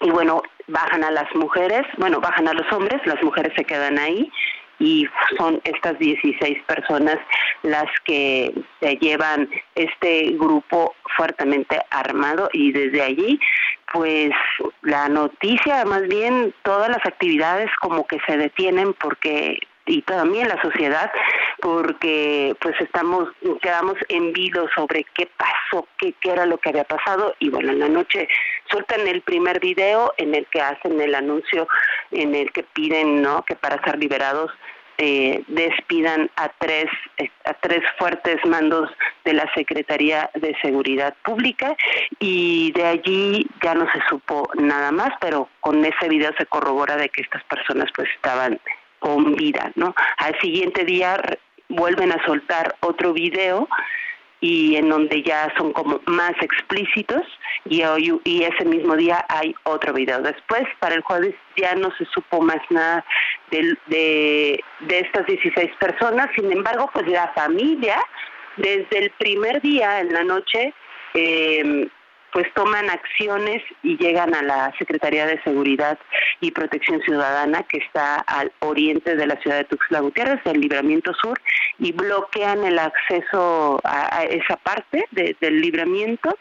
[0.00, 3.98] y bueno, bajan a las mujeres, bueno, bajan a los hombres, las mujeres se quedan
[3.98, 4.30] ahí
[4.78, 7.18] y son estas 16 personas
[7.62, 13.40] las que se llevan este grupo fuertemente armado y desde allí
[13.92, 14.30] pues
[14.82, 20.60] la noticia más bien todas las actividades como que se detienen porque y también la
[20.60, 21.10] sociedad
[21.60, 23.28] porque pues estamos
[23.62, 27.70] quedamos en vilo sobre qué pasó qué, qué era lo que había pasado y bueno
[27.70, 28.28] en la noche
[28.70, 31.68] sueltan el primer video en el que hacen el anuncio
[32.10, 34.50] en el que piden no que para ser liberados
[34.98, 36.86] eh, despidan a tres
[37.44, 38.90] a tres fuertes mandos
[39.26, 41.76] de la Secretaría de Seguridad Pública
[42.18, 46.96] y de allí ya no se supo nada más, pero con ese video se corrobora
[46.96, 48.58] de que estas personas pues estaban
[48.98, 49.94] con vida, ¿no?
[50.16, 51.20] Al siguiente día
[51.68, 53.68] vuelven a soltar otro video
[54.40, 57.22] y en donde ya son como más explícitos
[57.64, 60.20] y hoy y ese mismo día hay otro video.
[60.20, 63.04] Después, para el jueves ya no se supo más nada
[63.50, 67.96] de, de, de estas 16 personas, sin embargo, pues la familia
[68.56, 70.72] desde el primer día en la noche
[71.14, 71.88] eh,
[72.36, 75.98] pues toman acciones y llegan a la Secretaría de Seguridad
[76.42, 81.14] y Protección Ciudadana que está al oriente de la ciudad de Tuxtla Gutiérrez, el Libramiento
[81.14, 81.40] Sur,
[81.78, 86.36] y bloquean el acceso a, esa parte del libramiento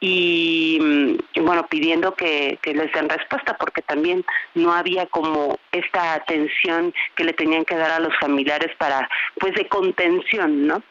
[0.00, 7.24] y, bueno, pidiendo que, les den respuesta porque también no había como esta atención que
[7.24, 9.08] le tenían que dar a los familiares para,
[9.40, 10.82] pues, de contención, ¿no?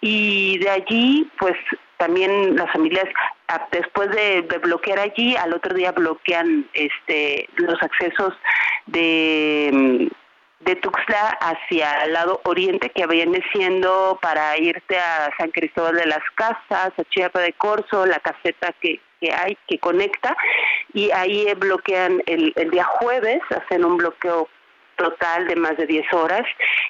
[0.00, 1.56] Y de allí, pues,
[1.98, 3.06] también las familias
[3.70, 8.34] después de, bloquear allí al otro día bloquean este los accesos
[8.86, 10.10] de
[10.60, 16.06] de Tuxtla hacia el lado oriente que viene siendo para irte a San Cristóbal de
[16.06, 20.36] las Casas, a Chiapa de Corzo, la caseta que, que hay que conecta.
[20.92, 24.48] Y ahí bloquean el, el día jueves, hacen un bloqueo
[24.96, 26.44] total de más de 10 horas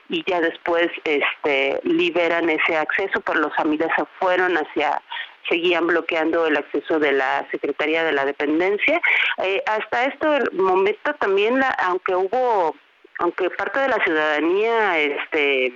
[0.08, 5.02] y ya después este liberan ese acceso, pero los familias fueron hacia
[5.48, 9.00] seguían bloqueando el acceso de la Secretaría de la Dependencia.
[9.38, 12.74] Eh, hasta este momento también, la, aunque hubo,
[13.18, 15.72] aunque parte de la ciudadanía este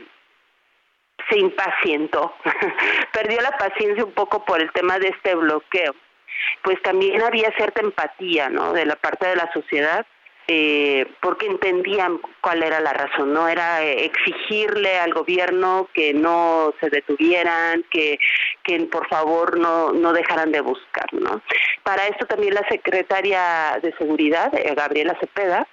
[1.28, 2.34] se impacientó,
[3.12, 5.94] perdió la paciencia un poco por el tema de este bloqueo,
[6.62, 8.72] pues también había cierta empatía, ¿no?
[8.72, 10.06] De la parte de la sociedad
[10.52, 16.74] eh, porque entendían cuál era la razón, no era eh, exigirle al gobierno que no
[16.80, 18.18] se detuvieran, que,
[18.64, 21.40] que por favor no, no dejaran de buscar, ¿no?
[21.84, 25.68] Para esto también la secretaria de Seguridad, eh, Gabriela Cepeda,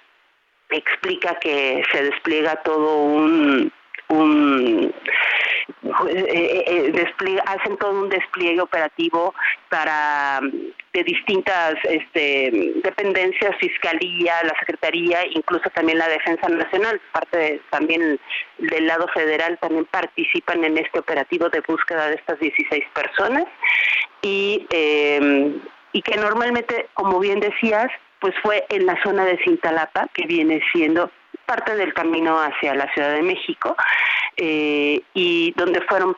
[0.70, 3.72] explica que se despliega todo un,
[4.08, 4.92] un
[6.08, 9.34] eh, eh, eh hacen todo un despliegue operativo
[9.68, 10.40] para
[10.92, 18.18] de distintas este, dependencias, fiscalía, la secretaría, incluso también la defensa nacional, parte también
[18.58, 23.44] del lado federal también participan en este operativo de búsqueda de estas 16 personas.
[24.22, 25.60] Y em,
[25.92, 27.90] y que normalmente, como bien decías,
[28.20, 31.10] pues fue en la zona de Cintalapa, que viene siendo
[31.48, 33.74] parte del camino hacia la Ciudad de México,
[34.36, 36.14] eh, y donde fueron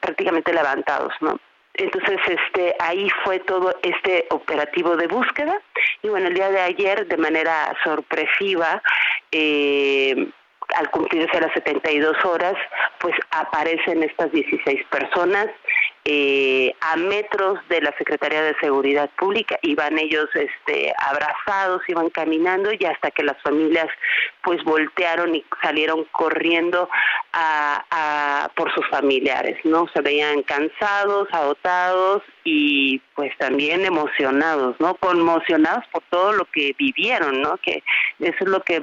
[0.00, 1.38] prácticamente levantados, ¿no?
[1.74, 5.60] entonces, este, ahí fue todo este operativo de búsqueda.
[6.02, 8.82] Y bueno, el día de ayer, de manera sorpresiva,
[9.32, 10.28] eh,
[10.76, 12.54] al cumplirse las 72 horas,
[12.98, 15.48] pues aparecen estas 16 personas
[16.06, 19.58] eh, a metros de la Secretaría de Seguridad Pública.
[19.62, 23.88] Iban ellos este, abrazados, iban caminando y hasta que las familias
[24.42, 26.88] pues voltearon y salieron corriendo
[27.32, 29.86] a, por sus familiares, ¿no?
[29.94, 34.94] Se veían cansados, agotados y pues también emocionados, ¿no?
[34.94, 37.58] Conmocionados por todo lo que vivieron, ¿no?
[37.58, 37.82] Que
[38.20, 38.82] eso es lo que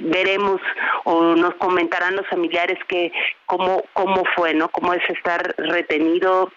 [0.00, 0.60] veremos
[1.04, 3.12] o nos comentarán los familiares que
[3.46, 6.50] cómo cómo fue no cómo es estar retenido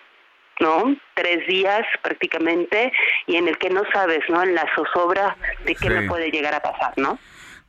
[0.59, 2.91] no tres días prácticamente
[3.27, 6.55] y en el que no sabes no en la zozobra de qué me puede llegar
[6.55, 7.19] a pasar no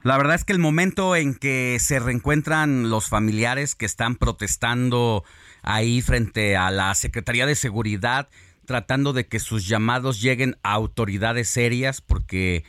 [0.03, 5.25] la verdad es que el momento en que se reencuentran los familiares que están protestando
[5.63, 8.29] ahí frente a la Secretaría de Seguridad
[8.67, 12.65] tratando de que sus llamados lleguen a autoridades serias porque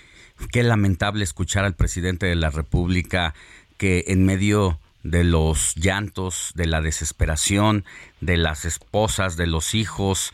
[0.52, 3.34] Qué lamentable escuchar al presidente de la República
[3.78, 7.86] que en medio de los llantos, de la desesperación,
[8.22, 10.34] de las esposas, de los hijos,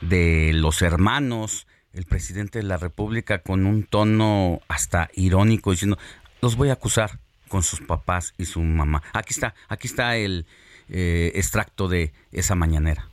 [0.00, 5.98] de los hermanos, el presidente de la República con un tono hasta irónico diciendo,
[6.40, 7.18] los voy a acusar
[7.48, 9.02] con sus papás y su mamá.
[9.12, 10.46] Aquí está, aquí está el
[10.88, 13.08] eh, extracto de esa mañanera.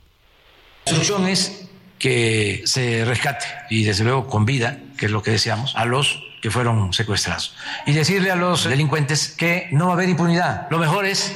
[0.86, 1.68] La instrucción es
[1.98, 6.24] que se rescate y desde luego con vida, que es lo que deseamos, a los
[6.40, 7.54] que fueron secuestrados.
[7.86, 10.68] Y decirle a los delincuentes que no va a haber impunidad.
[10.70, 11.34] Lo mejor es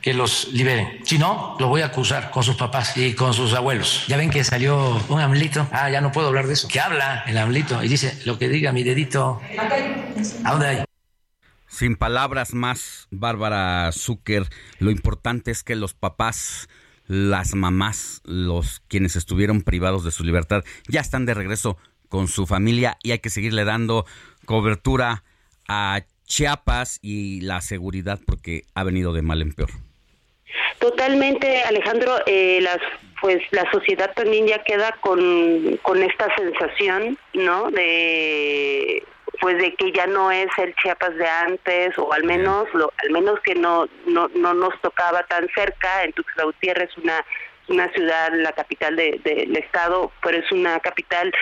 [0.00, 1.00] que los liberen.
[1.04, 4.04] Si no, los voy a acusar con sus papás y con sus abuelos.
[4.06, 5.66] Ya ven que salió un amlito.
[5.72, 6.68] Ah, ya no puedo hablar de eso.
[6.68, 9.40] Que habla el amlito y dice lo que diga mi dedito.
[10.44, 10.84] ¿A dónde hay?
[11.74, 14.46] Sin palabras más, Bárbara Zucker,
[14.78, 16.68] lo importante es que los papás,
[17.06, 21.76] las mamás, los quienes estuvieron privados de su libertad, ya están de regreso
[22.08, 24.06] con su familia y hay que seguirle dando
[24.46, 25.24] cobertura
[25.68, 29.70] a Chiapas y la seguridad porque ha venido de mal en peor.
[30.78, 32.16] Totalmente, Alejandro.
[32.26, 32.78] Eh, las,
[33.20, 37.70] pues la sociedad también ya queda con, con esta sensación, ¿no?
[37.70, 39.02] De
[39.40, 43.10] pues de que ya no es el Chiapas de antes o al menos lo, al
[43.10, 46.04] menos que no no no nos tocaba tan cerca.
[46.04, 47.24] En Tuxtla Gutiérrez una
[47.68, 51.32] una ciudad, la capital del estado, pero es una capital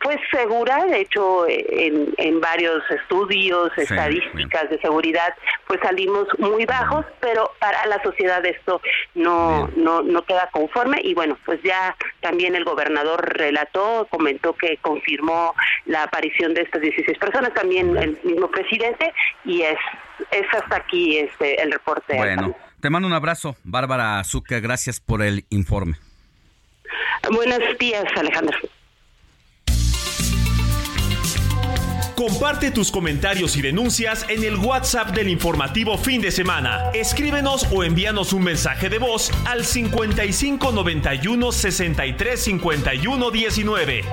[0.00, 5.34] pues segura, de hecho en, en varios estudios, estadísticas de seguridad,
[5.66, 8.80] pues salimos muy bajos, pero para la sociedad esto
[9.14, 14.76] no, no, no queda conforme y bueno, pues ya también el gobernador relató, comentó que
[14.78, 15.54] confirmó
[15.86, 19.12] la aparición de estas 16 personas, también el mismo presidente
[19.44, 19.78] y es,
[20.30, 22.16] es hasta aquí este el reporte.
[22.16, 22.54] Bueno.
[22.80, 24.60] Te mando un abrazo, Bárbara Azúcar.
[24.60, 25.96] Gracias por el informe.
[27.30, 28.56] Buenos días, Alejandro.
[32.14, 36.90] Comparte tus comentarios y denuncias en el WhatsApp del informativo fin de semana.
[36.92, 44.04] Escríbenos o envíanos un mensaje de voz al 55 91 63 51 19.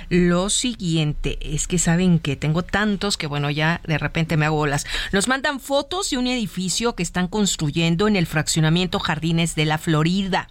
[0.10, 4.58] lo siguiente, es que saben que tengo tantos que bueno, ya de repente me hago
[4.58, 4.86] bolas.
[5.12, 9.78] Nos mandan fotos de un edificio que están construyendo en el fraccionamiento Jardines de la
[9.78, 10.48] Florida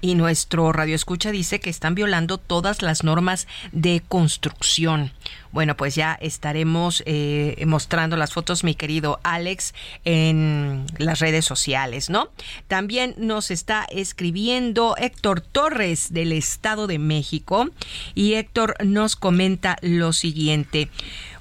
[0.00, 5.12] y nuestro radio escucha dice que están violando todas las normas de construcción.
[5.52, 9.74] Bueno, pues ya estaremos eh, mostrando las fotos mi querido Alex,
[10.04, 12.28] en las redes sociales, ¿no?
[12.68, 17.68] También nos está escribiendo Héctor Torres del Estado de México
[18.14, 20.88] y Héctor nos comenta lo siguiente.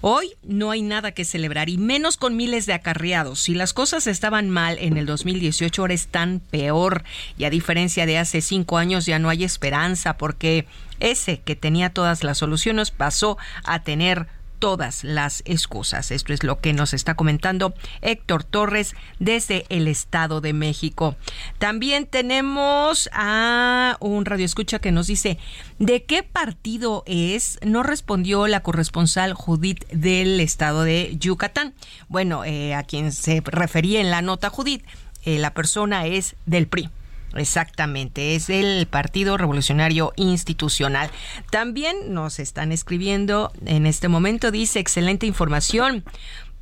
[0.01, 3.39] Hoy no hay nada que celebrar y menos con miles de acarreados.
[3.41, 7.03] Si las cosas estaban mal en el 2018, ahora están peor.
[7.37, 10.67] Y a diferencia de hace cinco años ya no hay esperanza porque
[10.99, 14.27] ese que tenía todas las soluciones pasó a tener
[14.59, 16.11] todas las excusas.
[16.11, 21.15] Esto es lo que nos está comentando Héctor Torres desde el Estado de México.
[21.57, 25.37] También tenemos a un radioescucha que nos dice,
[25.79, 27.59] ¿de qué partido es?
[27.65, 31.73] No respondió la corresponsal Judith del Estado de Yucatán.
[32.07, 34.83] Bueno, eh, a quien se refería en la nota Judith,
[35.23, 36.89] eh, la persona es del PRI.
[37.35, 41.09] Exactamente, es el Partido Revolucionario Institucional.
[41.51, 46.03] También nos están escribiendo en este momento, dice, excelente información.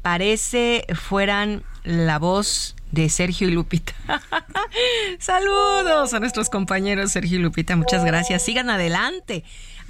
[0.01, 3.93] Parece fueran la voz de Sergio y Lupita.
[5.19, 8.43] Saludos a nuestros compañeros Sergio y Lupita, muchas gracias.
[8.43, 9.43] Sigan adelante.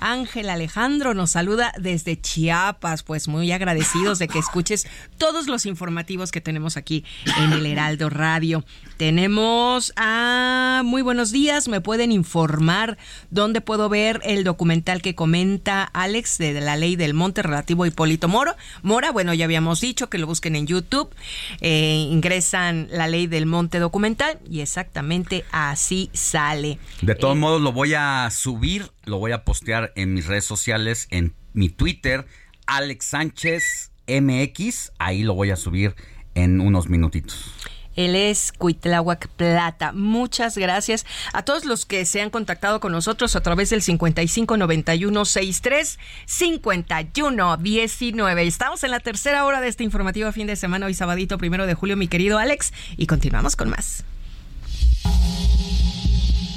[0.04, 4.86] Ángel Alejandro nos saluda desde Chiapas, pues muy agradecidos de que escuches
[5.18, 7.06] todos los informativos que tenemos aquí
[7.38, 8.66] en el Heraldo Radio.
[8.98, 12.98] Tenemos a muy buenos días, me pueden informar
[13.32, 17.88] dónde puedo ver el documental que comenta Alex de la ley del monte relativo a
[17.88, 18.58] Hipólito Moro.
[18.82, 21.16] Mora, bueno, ya habíamos dicho que lo busquen en YouTube,
[21.62, 26.78] eh, ingresan la ley del monte documental y exactamente así sale.
[27.02, 30.46] De todos eh, modos lo voy a subir lo voy a postear en mis redes
[30.46, 32.26] sociales, en mi Twitter,
[32.66, 35.96] Alex Sánchez MX, ahí lo voy a subir
[36.36, 37.52] en unos minutitos.
[37.96, 39.92] Él es Cuitláhuac Plata.
[39.92, 46.00] Muchas gracias a todos los que se han contactado con nosotros a través del 559163
[46.26, 48.48] 5119.
[48.48, 51.76] Estamos en la tercera hora de este informativo fin de semana, hoy sabadito primero de
[51.76, 54.04] julio, mi querido Alex, y continuamos con más.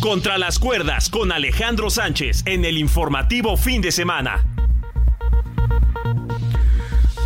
[0.00, 4.46] Contra las cuerdas con Alejandro Sánchez en el informativo fin de semana.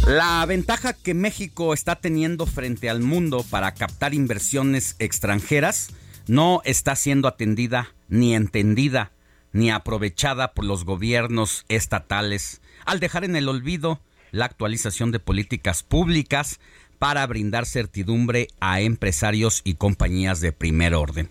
[0.07, 5.91] La ventaja que México está teniendo frente al mundo para captar inversiones extranjeras
[6.29, 9.11] no está siendo atendida ni entendida
[9.53, 15.83] ni aprovechada por los gobiernos estatales al dejar en el olvido la actualización de políticas
[15.83, 16.61] públicas
[17.01, 21.31] para brindar certidumbre a empresarios y compañías de primer orden.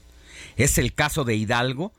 [0.60, 1.94] Es el caso de Hidalgo,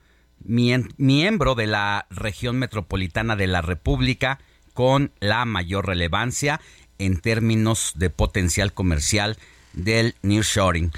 [0.45, 4.39] miembro de la región metropolitana de la República
[4.75, 6.61] con la mayor relevancia
[6.99, 9.39] en términos de potencial comercial
[9.73, 10.93] del nearshoring.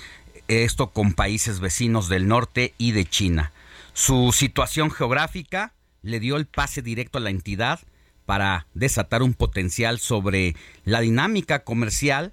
[0.49, 3.53] Esto con países vecinos del norte y de China.
[3.93, 5.73] Su situación geográfica
[6.03, 7.79] le dio el pase directo a la entidad
[8.27, 12.33] para desatar un potencial sobre la dinámica comercial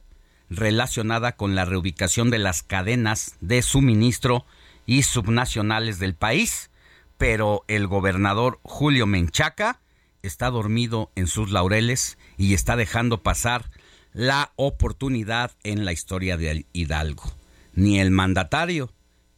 [0.50, 4.48] relacionada con la reubicación de las cadenas de suministro
[4.90, 6.72] y subnacionales del país,
[7.20, 9.82] pero el gobernador Julio Menchaca
[10.24, 13.70] está dormido en sus laureles y está dejando pasar
[14.14, 17.32] la oportunidad en la historia de Hidalgo.
[17.76, 18.92] Ni el mandatario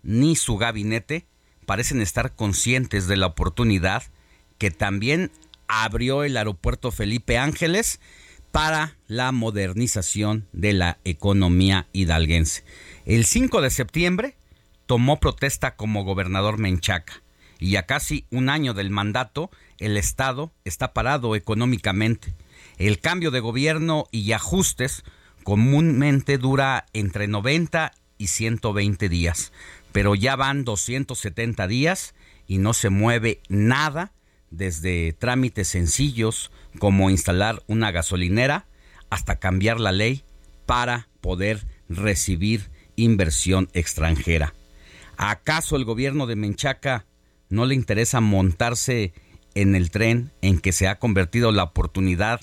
[0.03, 1.25] ni su gabinete
[1.65, 4.03] parecen estar conscientes de la oportunidad
[4.57, 5.33] que también
[5.67, 7.99] abrió el aeropuerto Felipe Ángeles
[8.53, 12.63] para la modernización de la economía hidalguense.
[13.05, 14.37] El 5 de septiembre
[14.91, 17.23] tomó protesta como gobernador Menchaca
[17.59, 22.35] y a casi un año del mandato el Estado está parado económicamente.
[22.77, 25.05] El cambio de gobierno y ajustes
[25.45, 29.53] comúnmente dura entre 90 y 120 días,
[29.93, 32.13] pero ya van 270 días
[32.45, 34.11] y no se mueve nada
[34.49, 38.65] desde trámites sencillos como instalar una gasolinera
[39.09, 40.25] hasta cambiar la ley
[40.65, 44.53] para poder recibir inversión extranjera.
[45.23, 47.05] ¿Acaso el gobierno de Menchaca
[47.47, 49.13] no le interesa montarse
[49.53, 52.41] en el tren en que se ha convertido la oportunidad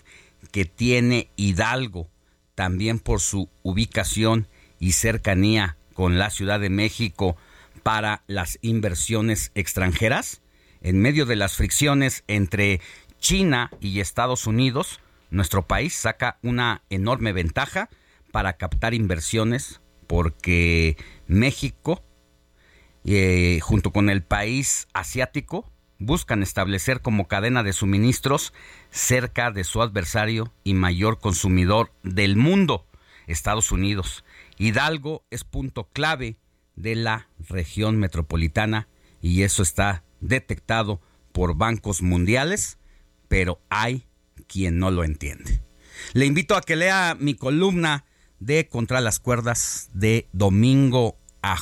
[0.53, 2.09] que tiene Hidalgo,
[2.55, 4.47] también por su ubicación
[4.79, 7.37] y cercanía con la Ciudad de México
[7.83, 10.41] para las inversiones extranjeras?
[10.81, 12.81] En medio de las fricciones entre
[13.19, 15.01] China y Estados Unidos,
[15.31, 17.91] nuestro país saca una enorme ventaja
[18.31, 20.97] para captar inversiones porque
[21.27, 22.05] México
[23.05, 28.53] eh, junto con el país asiático, buscan establecer como cadena de suministros
[28.91, 32.87] cerca de su adversario y mayor consumidor del mundo,
[33.27, 34.25] Estados Unidos.
[34.59, 36.37] Hidalgo es punto clave
[36.77, 38.89] de la región metropolitana
[39.21, 41.01] y eso está detectado
[41.33, 42.79] por bancos mundiales,
[43.29, 44.07] pero hay
[44.47, 45.63] quien no lo entiende.
[46.13, 48.05] Le invito a que lea mi columna
[48.39, 51.59] de Contra las Cuerdas de domingo a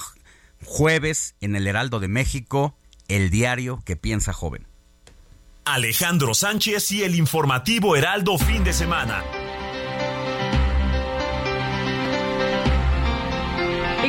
[0.67, 2.77] jueves en el Heraldo de México,
[3.09, 4.67] el diario que piensa joven.
[5.65, 9.25] Alejandro Sánchez y el informativo Heraldo fin de semana.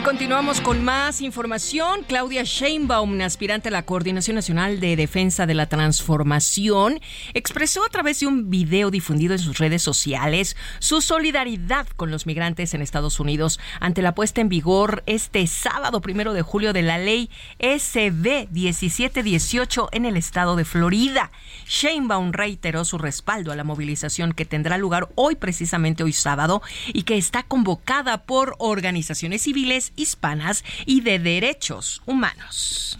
[0.08, 2.06] Continuamos con más información.
[2.08, 7.02] Claudia Sheinbaum, aspirante a la Coordinación Nacional de Defensa de la Transformación,
[7.34, 12.26] expresó a través de un video difundido en sus redes sociales su solidaridad con los
[12.26, 16.84] migrantes en Estados Unidos ante la puesta en vigor este sábado primero de julio de
[16.84, 17.30] la ley
[17.60, 21.32] SB 1718 en el estado de Florida.
[21.68, 26.62] Sheinbaum reiteró su respaldo a la movilización que tendrá lugar hoy, precisamente hoy sábado,
[26.94, 32.98] y que está convocada por organizaciones civiles hispanas y de derechos humanos.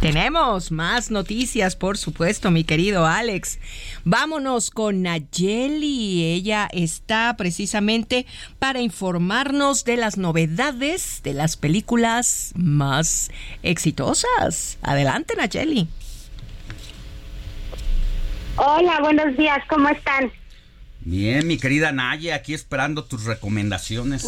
[0.00, 3.58] Tenemos más noticias, por supuesto, mi querido Alex.
[4.04, 6.24] Vámonos con Nayeli.
[6.24, 8.24] Ella está precisamente
[8.58, 13.30] para informarnos de las novedades de las películas más
[13.62, 14.78] exitosas.
[14.80, 15.86] Adelante, Nayeli.
[18.56, 20.32] Hola, buenos días, ¿cómo están?
[21.02, 24.24] Bien, mi querida Naye, aquí esperando tus recomendaciones.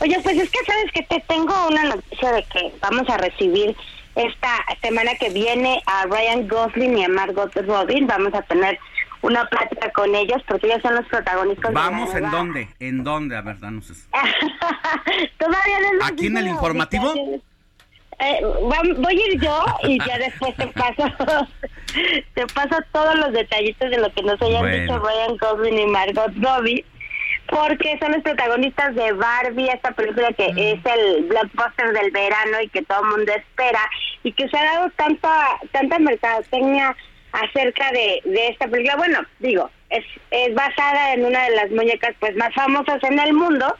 [0.00, 3.76] Oye, pues es que sabes que te tengo una noticia de que vamos a recibir
[4.14, 8.04] esta semana que viene a Ryan Gosling y a Margot Robbie.
[8.04, 8.78] Vamos a tener
[9.22, 11.72] una plática con ellos porque ellos son los protagonistas.
[11.72, 12.68] ¿Vamos en dónde?
[12.78, 13.36] ¿En dónde?
[13.36, 14.08] A ver, danos eso.
[15.38, 17.14] Todavía no ¿Aquí en el informativo?
[18.18, 21.04] Eh, voy a ir yo y ya después te paso
[22.34, 26.32] te paso todos los detallitos de lo que nos hayan dicho Ryan Gosling y Margot
[26.40, 26.84] Robbie
[27.48, 30.58] porque son los protagonistas de Barbie, esta película que mm.
[30.58, 33.80] es el blockbuster del verano y que todo el mundo espera
[34.22, 36.96] y que se ha dado tanta tanta mercadotecnia
[37.32, 38.96] acerca de, de esta película.
[38.96, 43.32] Bueno, digo, es, es basada en una de las muñecas pues más famosas en el
[43.34, 43.76] mundo,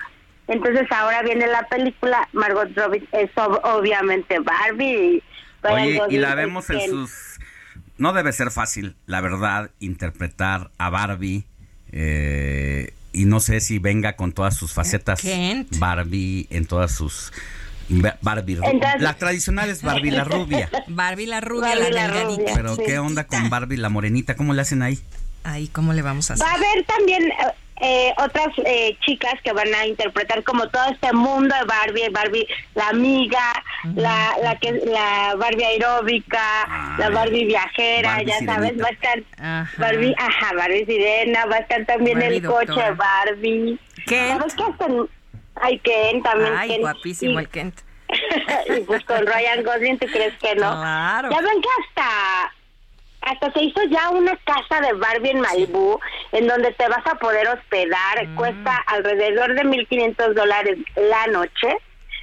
[0.49, 5.17] entonces ahora viene la película, Margot Robbie es obviamente Barbie.
[5.17, 5.23] Y,
[5.69, 7.41] Oye, y la vemos en sus...
[7.99, 11.45] No debe ser fácil, la verdad, interpretar a Barbie.
[11.93, 15.23] Eh, y no sé si venga con todas sus facetas.
[15.79, 17.33] Barbie en todas sus...
[18.21, 18.59] Barbie.
[18.99, 20.69] la tradicional es Barbie la rubia.
[20.89, 22.53] Barbie la rubia, la, rubia.
[22.55, 24.35] Pero ¿qué onda con Barbie la morenita?
[24.35, 24.99] ¿Cómo le hacen ahí?
[25.45, 26.45] Ahí, ¿cómo le vamos a hacer?
[26.45, 27.31] Va a haber también
[27.81, 32.47] eh, otras eh, chicas que van a interpretar como todo este mundo de Barbie, Barbie
[32.75, 33.53] la amiga,
[33.95, 39.23] la, la que la Barbie aeróbica, la Barbie viajera, ya sabes, va a estar
[39.79, 43.79] Barbie, ajá, Barbie sirena, va a estar también el coche Barbie.
[44.07, 44.39] Ken.
[44.39, 45.09] ¿Sabes qué hacen?
[45.57, 46.55] Ay, Ken también.
[46.57, 47.81] Ay, guapísimo el Kent.
[48.77, 50.71] y pues con Ryan Gosling, ¿tú crees que no?
[50.71, 51.31] Claro.
[51.31, 52.53] Ya ven que hasta
[53.27, 55.99] hasta se hizo ya una casa de Barbie en Malibu,
[56.33, 58.35] en donde te vas a poder hospedar, mm.
[58.37, 61.77] cuesta alrededor de 1.500 dólares la noche,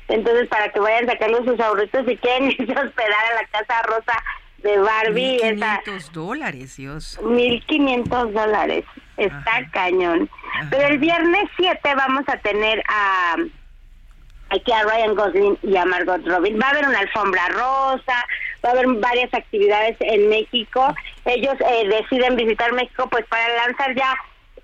[0.08, 3.82] entonces para que vayan sacando sus ahorritos si quieren irse a hospedar a la casa
[3.84, 4.24] rosa
[4.60, 5.40] de Barbie.
[5.42, 7.20] 1.500 dólares, Dios.
[7.22, 8.86] 1.500 dólares,
[9.18, 10.30] está cañón.
[10.70, 13.36] Pero el viernes 7 vamos a tener a
[14.54, 16.58] aquí a Ryan Gosling y a Margot Robbie.
[16.58, 18.26] Va a haber una alfombra rosa,
[18.64, 20.94] va a haber varias actividades en México.
[21.26, 24.16] Ellos eh, deciden visitar México pues para lanzar ya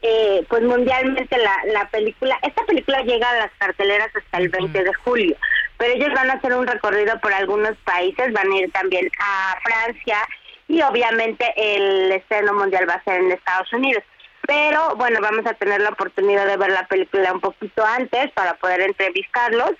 [0.02, 2.38] eh, pues mundialmente la, la película.
[2.42, 5.36] Esta película llega a las carteleras hasta el 20 de julio,
[5.78, 9.58] pero ellos van a hacer un recorrido por algunos países, van a ir también a
[9.62, 10.18] Francia
[10.68, 14.04] y obviamente el estreno mundial va a ser en Estados Unidos
[14.50, 18.56] pero bueno, vamos a tener la oportunidad de ver la película un poquito antes para
[18.56, 19.74] poder entrevistarlos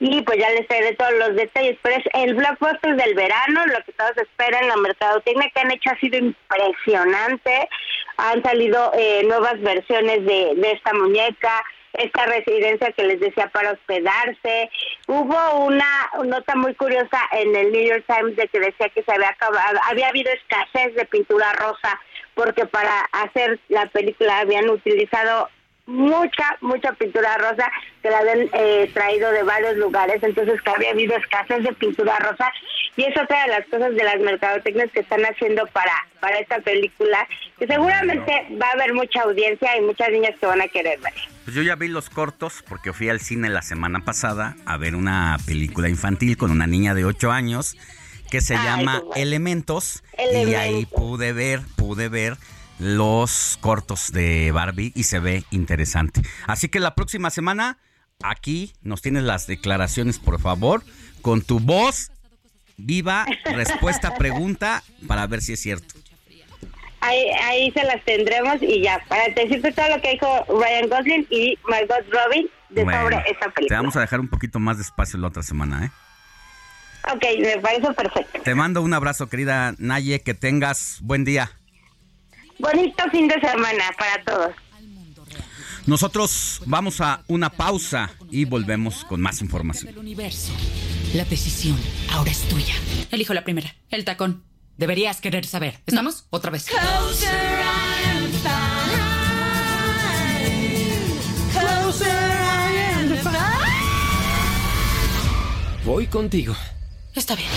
[0.00, 3.84] y pues ya les de todos los detalles, pero es el blockbuster del verano, lo
[3.84, 7.68] que todos esperan, la mercadotecnia que han hecho ha sido impresionante,
[8.16, 13.72] han salido eh, nuevas versiones de, de esta muñeca, esta residencia que les decía para
[13.72, 14.70] hospedarse.
[15.06, 19.12] Hubo una nota muy curiosa en el New York Times de que decía que se
[19.12, 22.00] había acabado, había habido escasez de pintura rosa
[22.34, 25.48] porque para hacer la película habían utilizado
[25.86, 27.70] mucha, mucha pintura rosa
[28.02, 32.18] que la habían eh, traído de varios lugares, entonces que había habido escasez de pintura
[32.18, 32.50] rosa
[32.96, 36.60] y es otra de las cosas de las mercadotecnias que están haciendo para, para esta
[36.60, 37.26] película,
[37.58, 41.12] que seguramente va a haber mucha audiencia y muchas niñas que van a querer ver.
[41.44, 44.94] Pues yo ya vi los cortos porque fui al cine la semana pasada a ver
[44.94, 47.76] una película infantil con una niña de 8 años
[48.34, 52.36] que se llama Elementos, y ahí pude ver, pude ver
[52.80, 56.20] los cortos de Barbie y se ve interesante.
[56.48, 57.78] Así que la próxima semana
[58.24, 60.82] aquí nos tienes las declaraciones, por favor,
[61.22, 62.10] con tu voz
[62.76, 65.94] viva, respuesta, pregunta, para ver si es cierto.
[67.02, 71.26] ahí, ahí se las tendremos y ya, para decirte todo lo que dijo Ryan Gosling
[71.30, 73.68] y Margot Robbie de sobre esta película.
[73.68, 75.90] Te vamos a dejar un poquito más de espacio la otra semana, ¿eh?
[77.12, 78.40] Ok, me parece perfecto.
[78.42, 81.50] Te mando un abrazo, querida Naye, que tengas buen día.
[82.58, 84.54] Bonito fin de semana para todos.
[85.86, 89.90] Nosotros vamos a una pausa y volvemos con más información.
[89.92, 90.52] El universo.
[91.12, 91.76] La decisión
[92.10, 92.74] ahora es tuya.
[93.10, 94.44] Elijo la primera, el tacón.
[94.78, 95.80] Deberías querer saber.
[95.86, 96.26] ¿Estamos?
[96.30, 96.66] Otra vez.
[105.84, 106.54] Voy contigo.
[107.14, 107.50] Está bien.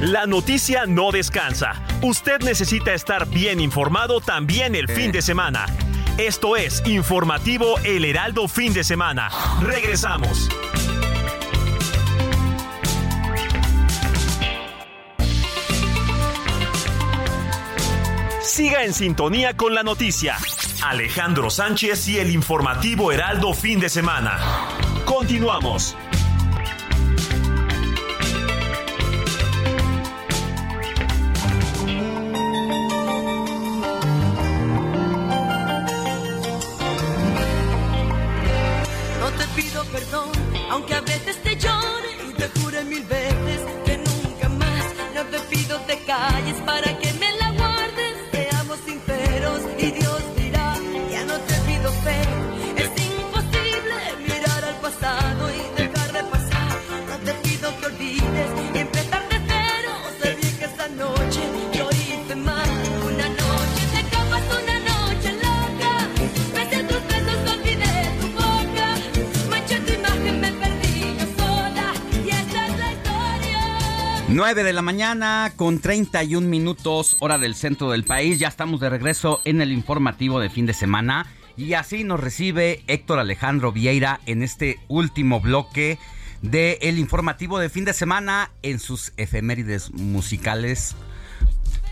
[0.00, 1.82] La noticia no descansa.
[2.02, 5.66] Usted necesita estar bien informado también el fin de semana.
[6.18, 9.30] Esto es Informativo El Heraldo Fin de Semana.
[9.60, 10.48] Regresamos.
[18.42, 20.36] Siga en sintonía con la noticia.
[20.82, 24.38] Alejandro Sánchez y el informativo Heraldo fin de semana.
[25.04, 25.96] Continuamos.
[39.20, 40.30] No te pido perdón,
[40.70, 44.84] aunque a veces te llore y te jure mil veces que nunca más.
[45.14, 48.16] No te pido te calles para que me la guardes.
[48.32, 50.25] Seamos sinceros y Dios
[74.36, 78.38] 9 de la mañana con 31 minutos hora del centro del país.
[78.38, 81.26] Ya estamos de regreso en el informativo de fin de semana.
[81.56, 85.98] Y así nos recibe Héctor Alejandro Vieira en este último bloque
[86.42, 90.96] de el informativo de fin de semana en sus efemérides musicales.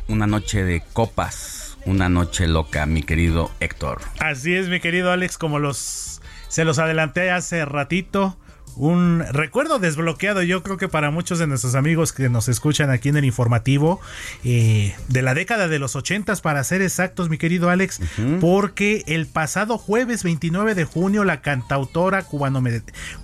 [0.09, 4.03] Una noche de copas, una noche loca, mi querido Héctor.
[4.19, 8.37] Así es, mi querido Alex, como los se los adelanté hace ratito.
[8.77, 13.09] Un recuerdo desbloqueado, yo creo que para muchos de nuestros amigos que nos escuchan aquí
[13.09, 14.01] en el informativo,
[14.43, 18.01] eh, de la década de los ochentas, para ser exactos, mi querido Alex,
[18.41, 22.61] porque el pasado jueves 29 de junio, la cantautora cubano-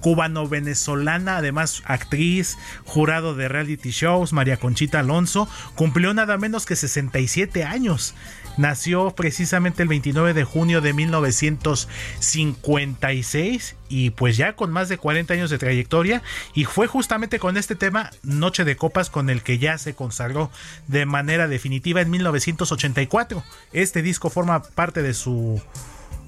[0.00, 7.64] cubano-venezolana, además actriz, jurado de reality shows, María Conchita Alonso, cumplió nada menos que 67
[7.64, 8.14] años.
[8.60, 15.32] Nació precisamente el 29 de junio de 1956 y pues ya con más de 40
[15.32, 16.20] años de trayectoria
[16.52, 20.50] y fue justamente con este tema Noche de Copas con el que ya se consagró
[20.88, 23.42] de manera definitiva en 1984.
[23.72, 25.62] Este disco forma parte de su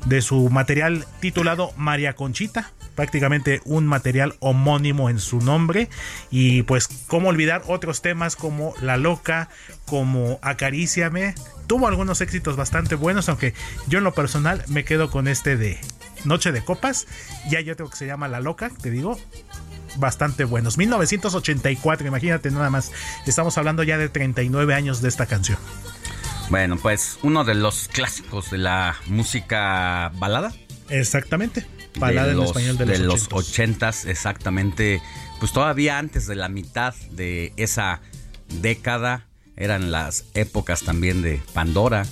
[0.07, 5.89] de su material titulado María Conchita, prácticamente un material homónimo en su nombre
[6.31, 9.49] y pues cómo olvidar otros temas como La Loca,
[9.87, 11.35] como Acaríciame,
[11.67, 13.55] tuvo algunos éxitos bastante buenos, aunque
[13.87, 15.79] yo en lo personal me quedo con este de
[16.25, 17.07] Noche de Copas,
[17.49, 19.19] ya hay otro que se llama La Loca, te digo,
[19.97, 20.79] bastante buenos.
[20.79, 22.93] 1984, imagínate nada más,
[23.27, 25.59] estamos hablando ya de 39 años de esta canción.
[26.53, 30.53] Bueno, pues uno de los clásicos de la música balada.
[30.91, 31.67] Exactamente.
[31.97, 35.01] Balada de en los, español de, de los, los ochentas, exactamente.
[35.41, 38.03] Pues todavía antes de la mitad de esa
[38.61, 42.05] década eran las épocas también de Pandora.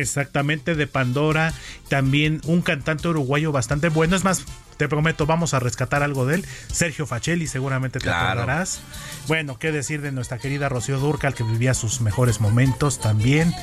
[0.00, 1.52] Exactamente, de Pandora.
[1.88, 4.16] También un cantante uruguayo bastante bueno.
[4.16, 4.44] Es más,
[4.76, 6.46] te prometo, vamos a rescatar algo de él.
[6.72, 8.40] Sergio Facelli, seguramente te Claro.
[8.40, 8.80] acordarás.
[9.28, 13.54] Bueno, qué decir de nuestra querida Rocío Durcal, que vivía sus mejores momentos también.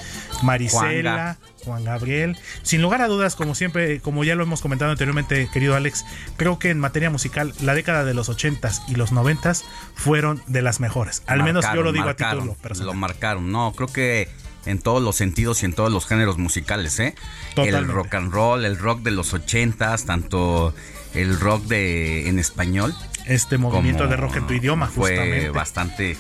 [0.42, 2.38] Marisela, Juan Gabriel.
[2.64, 6.06] Sin lugar a dudas, como siempre, como ya lo hemos comentado anteriormente, querido Alex,
[6.38, 9.64] creo que en materia musical, la década de los 80s y los 90s
[9.96, 11.24] fueron de las mejores.
[11.28, 12.88] Al menos yo lo digo marcaron, a título personal.
[12.88, 14.30] Lo marcaron, no, creo que
[14.66, 17.16] en todos los sentidos y en todos los géneros musicales, ¿eh?
[17.58, 20.74] El rock and roll, el rock de los ochentas, tanto
[21.14, 22.96] el rock de en español.
[23.26, 25.50] Este movimiento de rock en tu idioma, fue justamente.
[25.50, 26.18] bastante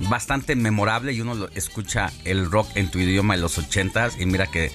[0.00, 4.26] bastante memorable y uno lo escucha el rock en tu idioma de los ochentas y
[4.26, 4.72] mira que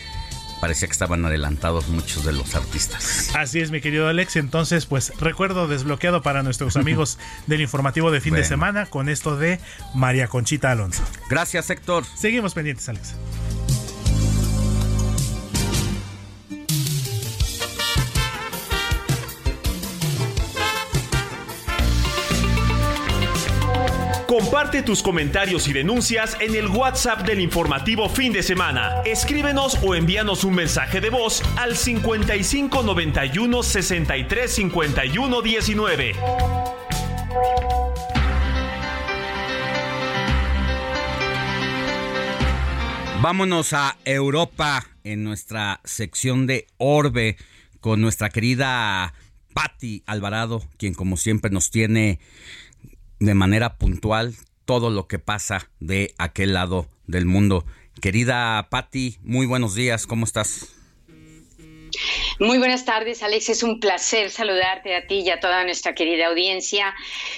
[0.61, 3.31] parecía que estaban adelantados muchos de los artistas.
[3.35, 4.35] Así es, mi querido Alex.
[4.35, 7.17] Entonces, pues recuerdo desbloqueado para nuestros amigos
[7.47, 9.59] del informativo de fin de semana con esto de
[9.93, 11.03] María Conchita Alonso.
[11.29, 12.05] Gracias, Héctor.
[12.15, 13.15] Seguimos pendientes, Alex.
[24.29, 29.01] Comparte tus comentarios y denuncias en el WhatsApp del informativo fin de semana.
[29.03, 36.13] Escríbenos o envíanos un mensaje de voz al 55 91 63 51 19.
[43.23, 47.35] Vámonos a Europa en nuestra sección de Orbe
[47.79, 49.11] con nuestra querida
[49.55, 52.19] Patti Alvarado, quien como siempre nos tiene
[53.19, 54.35] de manera puntual
[54.65, 57.65] todo lo que pasa de aquel lado del mundo.
[58.01, 60.78] Querida Patti, muy buenos días, ¿cómo estás?
[62.39, 63.49] Muy buenas tardes, Alex.
[63.49, 66.95] Es un placer saludarte a ti y a toda nuestra querida audiencia.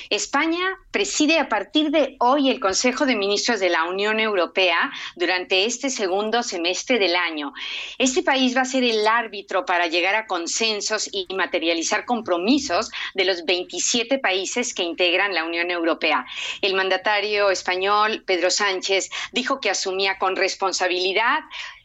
[0.09, 5.65] España preside a partir de hoy el Consejo de Ministros de la Unión Europea durante
[5.65, 7.53] este segundo semestre del año.
[7.97, 13.25] Este país va a ser el árbitro para llegar a consensos y materializar compromisos de
[13.25, 16.25] los 27 países que integran la Unión Europea.
[16.61, 21.39] El mandatario español, Pedro Sánchez, dijo que asumía con responsabilidad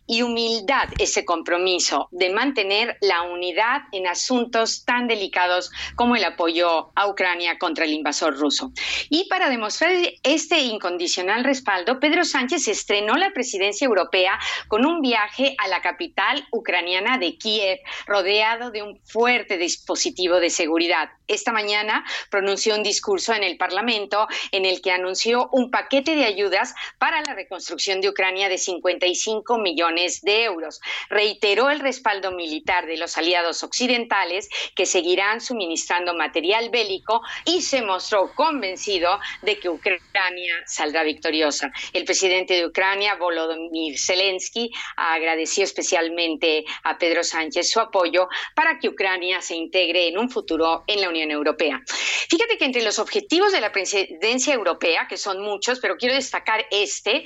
[0.06, 6.92] y humildad ese compromiso de mantener la unidad en asuntos tan delicados como el apoyo
[6.94, 8.72] a Ucrania contra el invasor ruso.
[9.08, 9.92] Y para demostrar
[10.22, 14.38] este incondicional respaldo, Pedro Sánchez estrenó la presidencia europea
[14.68, 20.50] con un viaje a la capital ucraniana de Kiev, rodeado de un fuerte dispositivo de
[20.50, 21.10] seguridad.
[21.28, 26.24] Esta mañana pronunció un discurso en el Parlamento en el que anunció un paquete de
[26.24, 30.80] ayudas para la reconstrucción de Ucrania de 55 millones de euros.
[31.08, 37.82] Reiteró el respaldo militar de los aliados occidentales que seguirán suministrando material bélico y se
[37.82, 41.72] mostró convencido de que Ucrania saldrá victoriosa.
[41.92, 48.88] El presidente de Ucrania, Volodymyr Zelensky, agradeció especialmente a Pedro Sánchez su apoyo para que
[48.88, 51.80] Ucrania se integre en un futuro en la Unión Europea.
[52.28, 56.66] Fíjate que entre los objetivos de la presidencia europea, que son muchos, pero quiero destacar
[56.70, 57.24] este,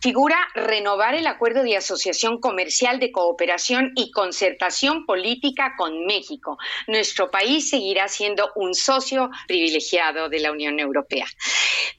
[0.00, 6.58] figura renovar el acuerdo de asociación Comercial de Cooperación y Concertación Política con México.
[6.86, 11.26] Nuestro país seguirá siendo un socio privilegiado de la Unión Europea.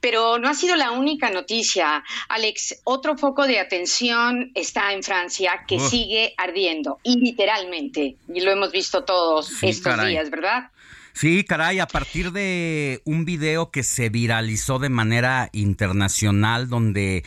[0.00, 2.80] Pero no ha sido la única noticia, Alex.
[2.84, 8.72] Otro foco de atención está en Francia que sigue ardiendo, y literalmente, y lo hemos
[8.72, 10.70] visto todos estos días, ¿verdad?
[11.14, 17.24] Sí, caray, a partir de un video que se viralizó de manera internacional donde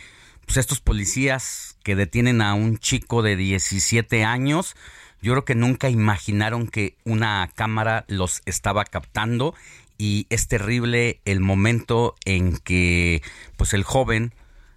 [0.48, 4.76] pues, estos policías que detienen a un chico de 17 años,
[5.20, 9.54] yo creo que nunca imaginaron que una cámara los estaba captando
[9.98, 13.22] y es terrible el momento en que
[13.58, 14.32] pues el joven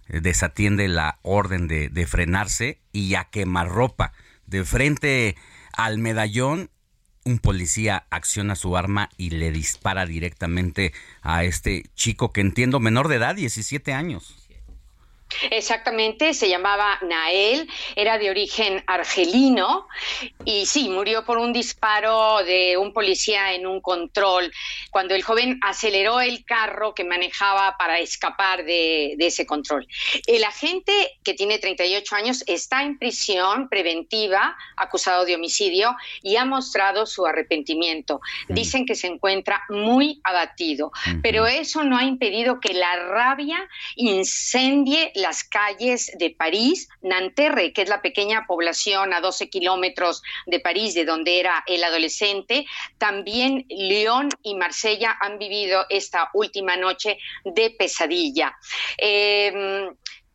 [0.08, 4.12] eh, desatiende la orden de, frenarse y a quemarropa
[4.46, 5.36] de frente
[5.72, 6.68] al medallón
[7.24, 10.92] un policía acciona su arma y le dispara directamente
[11.22, 14.41] a este chico que entiendo menor de edad, 17 años.
[15.50, 19.86] Exactamente, se llamaba Nael, era de origen argelino
[20.44, 24.52] y sí, murió por un disparo de un policía en un control
[24.90, 29.86] cuando el joven aceleró el carro que manejaba para escapar de, ese control.
[30.26, 30.92] El agente,
[31.22, 37.24] que tiene 38 años, está en prisión preventiva, acusado de homicidio, y ha mostrado su
[37.24, 38.20] arrepentimiento.
[38.48, 38.54] Mm.
[38.54, 40.92] Dicen que se encuentra muy abatido,
[41.22, 47.82] pero eso no ha impedido que la rabia incendie las calles de París, Nanterre, que
[47.82, 52.66] es la pequeña población a 12 kilómetros de París, de donde era el adolescente.
[52.98, 58.56] También León y Marsella han vivido esta última noche de pesadilla.
[58.98, 59.88] Eh,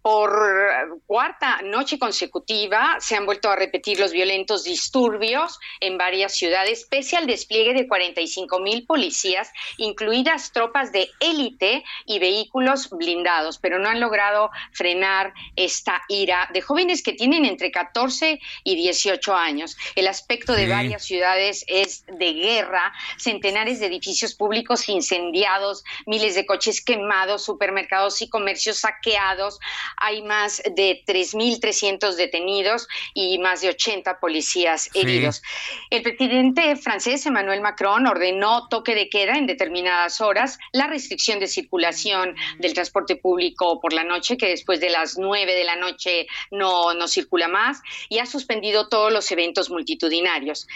[0.08, 6.88] por cuarta noche consecutiva se han vuelto a repetir los violentos disturbios en varias ciudades,
[6.90, 13.80] pese al despliegue de 45 mil policías, incluidas tropas de élite y vehículos blindados, pero
[13.80, 19.76] no han logrado frenar esta ira de jóvenes que tienen entre 14 y 18 años.
[19.96, 26.46] El aspecto de varias ciudades es de guerra, centenares de edificios públicos incendiados, miles de
[26.46, 29.60] coches quemados, supermercados y comercios saqueados
[29.98, 35.42] hay más de 3.300 detenidos y más de 80 policías heridos.
[35.90, 41.48] El presidente francés Emmanuel Macron ordenó toque de queda en determinadas horas, la restricción de
[41.48, 46.28] circulación del transporte público por la noche, que después de las 9 de la noche
[46.52, 50.68] no, no circula más, y ha suspendido todos los eventos multitudinarios.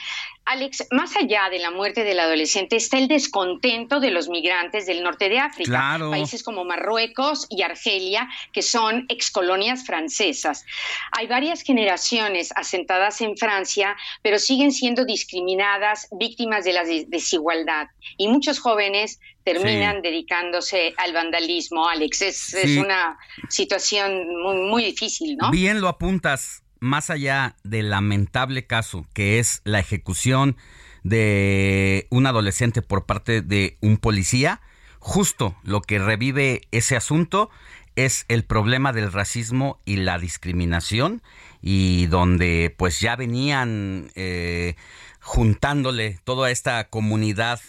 [0.45, 5.03] Alex, más allá de la muerte del adolescente está el descontento de los migrantes del
[5.03, 10.65] norte de África, países como Marruecos y Argelia, que son excolonias francesas.
[11.11, 17.87] Hay varias generaciones asentadas en Francia, pero siguen siendo discriminadas, víctimas de la desigualdad.
[18.17, 22.21] Y muchos jóvenes terminan dedicándose al vandalismo, Alex.
[22.21, 23.17] Es, una
[23.49, 25.51] situación muy, muy difícil, ¿no?
[25.51, 30.57] Bien lo apuntas más allá del lamentable caso que es la ejecución
[31.03, 34.59] de un adolescente por parte de un policía,
[34.99, 37.49] justo lo que revive ese asunto
[37.95, 41.21] es el problema del racismo y la discriminación
[41.61, 44.75] y donde pues ya venían eh,
[45.19, 47.59] juntándole toda esta comunidad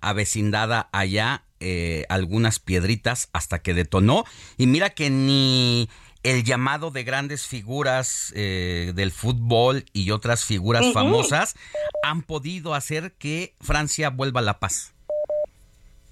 [0.00, 4.24] avecindada allá eh, algunas piedritas hasta que detonó.
[4.56, 5.90] Y mira que ni
[6.22, 11.56] el llamado de grandes figuras eh, del fútbol y otras figuras famosas
[12.02, 14.92] han podido hacer que Francia vuelva a la paz.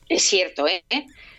[0.09, 0.83] Es cierto, ¿eh?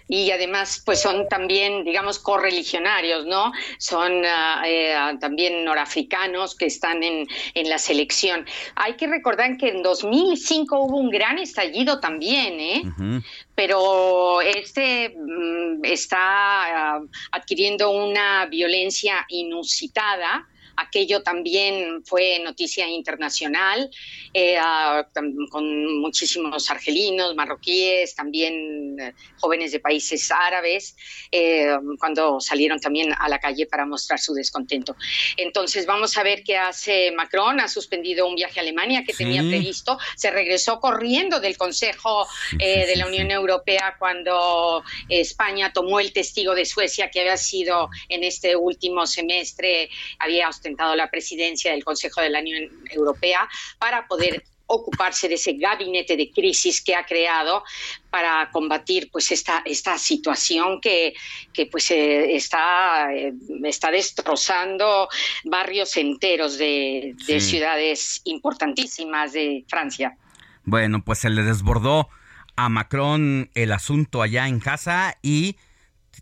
[0.09, 3.51] Y además pues son también, digamos, correligionarios, ¿no?
[3.77, 8.45] Son ah, eh, también norafricanos que están en, en, la selección.
[8.75, 12.81] Hay que recordar que en 2005 hubo un gran estallido también, ¿eh?
[13.53, 20.47] Pero este mm, está ah, adquiriendo una violencia inusitada
[20.79, 23.89] aquello también fue noticia internacional,
[24.33, 24.57] eh,
[25.49, 30.95] con muchísimos argelinos, marroquíes, también eh, jóvenes de países árabes,
[31.31, 34.95] eh, cuando salieron también a la calle para mostrar su descontento.
[35.37, 37.59] Entonces, vamos a ver qué hace Macron.
[37.59, 39.97] Ha suspendido un viaje a Alemania que tenía previsto.
[40.15, 42.27] Se regresó corriendo del Consejo
[42.57, 48.23] de la Unión Europea cuando España tomó el testigo de Suecia, que había sido en
[48.23, 49.89] este último semestre,
[50.19, 53.47] había ostentado la presidencia del Consejo de la Unión Europea
[53.79, 57.63] para poder ocuparse de ese gabinete de crisis que ha creado
[58.09, 61.13] para combatir pues esta, esta situación que,
[61.71, 63.33] pues eh, está, eh,
[63.63, 65.09] está destrozando
[65.43, 70.15] barrios enteros de, ciudades importantísimas de Francia.
[70.65, 72.09] Bueno, pues se le desbordó
[72.55, 75.55] a Macron el asunto allá en casa y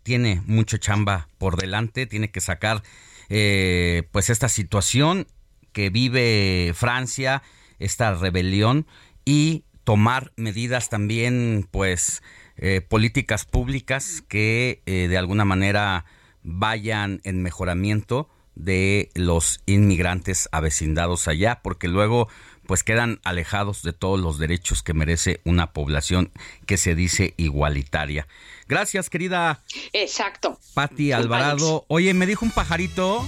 [0.02, 2.82] tiene mucha chamba por delante, tiene que sacar
[3.28, 5.26] eh, pues esta situación
[5.72, 7.42] que vive Francia,
[7.78, 8.86] esta rebelión
[9.24, 12.22] y tomar medidas también pues
[12.56, 16.04] eh, políticas públicas que eh, de alguna manera
[16.42, 22.28] vayan en mejoramiento de los inmigrantes avecindados allá, porque luego
[22.68, 26.30] pues quedan alejados de todos los derechos que merece una población
[26.66, 28.28] que se dice igualitaria.
[28.68, 29.62] Gracias, querida.
[29.94, 30.60] Exacto.
[30.74, 31.86] Patti Alvarado.
[31.88, 33.26] Oye, me dijo un pajarito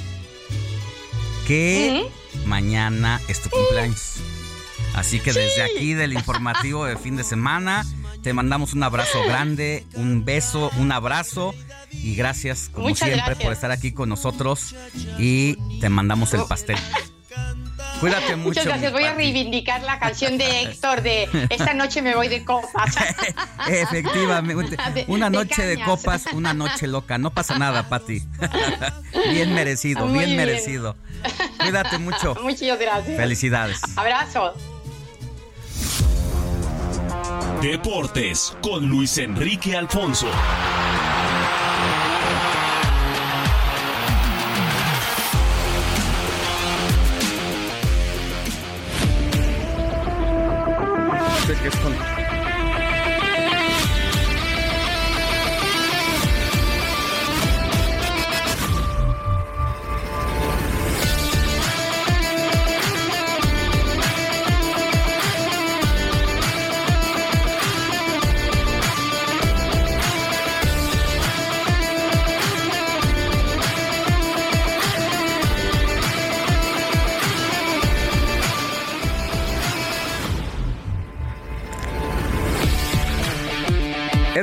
[1.47, 2.07] que
[2.45, 4.17] mañana es tu cumpleaños.
[4.95, 7.87] Así que desde aquí del informativo de fin de semana
[8.23, 11.55] te mandamos un abrazo grande, un beso, un abrazo
[11.91, 14.75] y gracias como siempre por estar aquí con nosotros
[15.19, 16.77] y te mandamos el pastel.
[18.01, 18.48] Cuídate mucho.
[18.48, 18.93] Muchas gracias.
[18.93, 22.97] Voy a reivindicar la canción de Héctor de Esta noche me voy de copas.
[23.68, 24.77] Efectivamente.
[25.09, 27.18] una noche de, copas, una noche loca.
[27.18, 28.22] No pasa nada, Pati.
[29.31, 30.97] bien merecido, bien, merecido.
[31.59, 32.35] Cuídate mucho.
[32.43, 33.16] Muchas gracias.
[33.16, 33.81] Felicidades.
[33.97, 34.55] Abrazo.
[37.60, 40.31] Deportes con Luis Enrique Alfonso.
[51.61, 52.10] Que es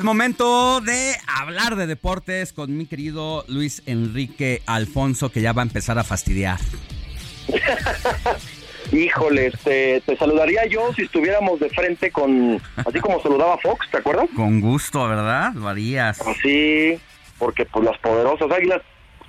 [0.08, 5.66] momento de hablar de deportes con mi querido Luis Enrique Alfonso, que ya va a
[5.66, 6.60] empezar a fastidiar.
[8.94, 13.98] Híjole, te, te, saludaría yo si estuviéramos de frente con, así como saludaba Fox, ¿te
[13.98, 14.30] acuerdas?
[14.34, 15.52] Con gusto, ¿verdad?
[15.56, 16.24] Lo harías.
[16.42, 16.98] Sí,
[17.38, 18.82] porque pues las poderosas águilas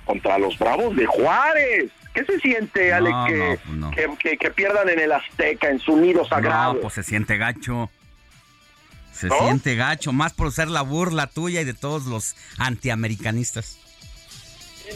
[0.05, 1.91] contra los bravos de Juárez.
[2.13, 6.75] ¿Qué se siente, Ale, pues que, que, pierdan en el Azteca, en su nido sagrado?
[6.75, 7.89] No, pues se siente gacho.
[9.19, 13.77] Se siente gacho, más por ser la burla tuya y de todos los antiamericanistas.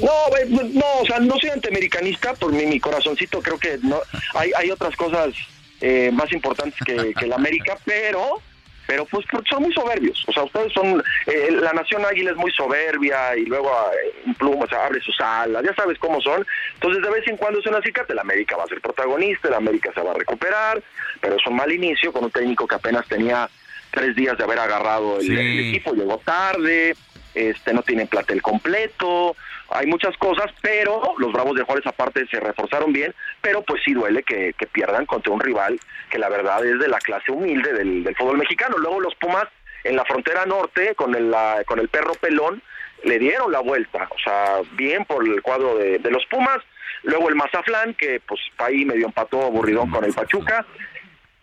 [0.02, 4.00] No, pues, no, o sea, no soy antiamericanista, por mi, mi corazoncito creo que no
[4.34, 5.34] hay, hay otras cosas
[5.82, 8.42] eh, más importantes que, que el América, pero
[8.86, 10.24] pero pues son muy soberbios.
[10.28, 14.66] O sea, ustedes son, eh, la nación águila es muy soberbia y luego eh, pluma,
[14.66, 16.46] o abre sus alas, ya sabes cómo son.
[16.76, 19.58] Entonces de vez en cuando es una acicate, la América va a ser protagonista, la
[19.58, 20.84] América se va a recuperar,
[21.22, 23.50] pero es un mal inicio con un técnico que apenas tenía
[23.94, 26.96] tres días de haber agarrado el, el equipo, llegó tarde,
[27.34, 29.36] este no tienen platel completo,
[29.76, 33.94] hay muchas cosas, pero los Bravos de Juárez aparte se reforzaron bien, pero pues sí
[33.94, 38.16] duele que, pierdan contra un rival que la verdad es de la clase humilde del,
[38.16, 38.78] fútbol mexicano.
[38.78, 39.46] Luego los Pumas
[39.84, 41.34] en la frontera norte con el,
[41.66, 42.62] con el perro pelón
[43.04, 46.60] le dieron la vuelta, o sea, bien por el cuadro de, los Pumas.
[47.04, 50.66] Luego el Mazaflán, que pues ahí medio empató aburridón con el Pachuca.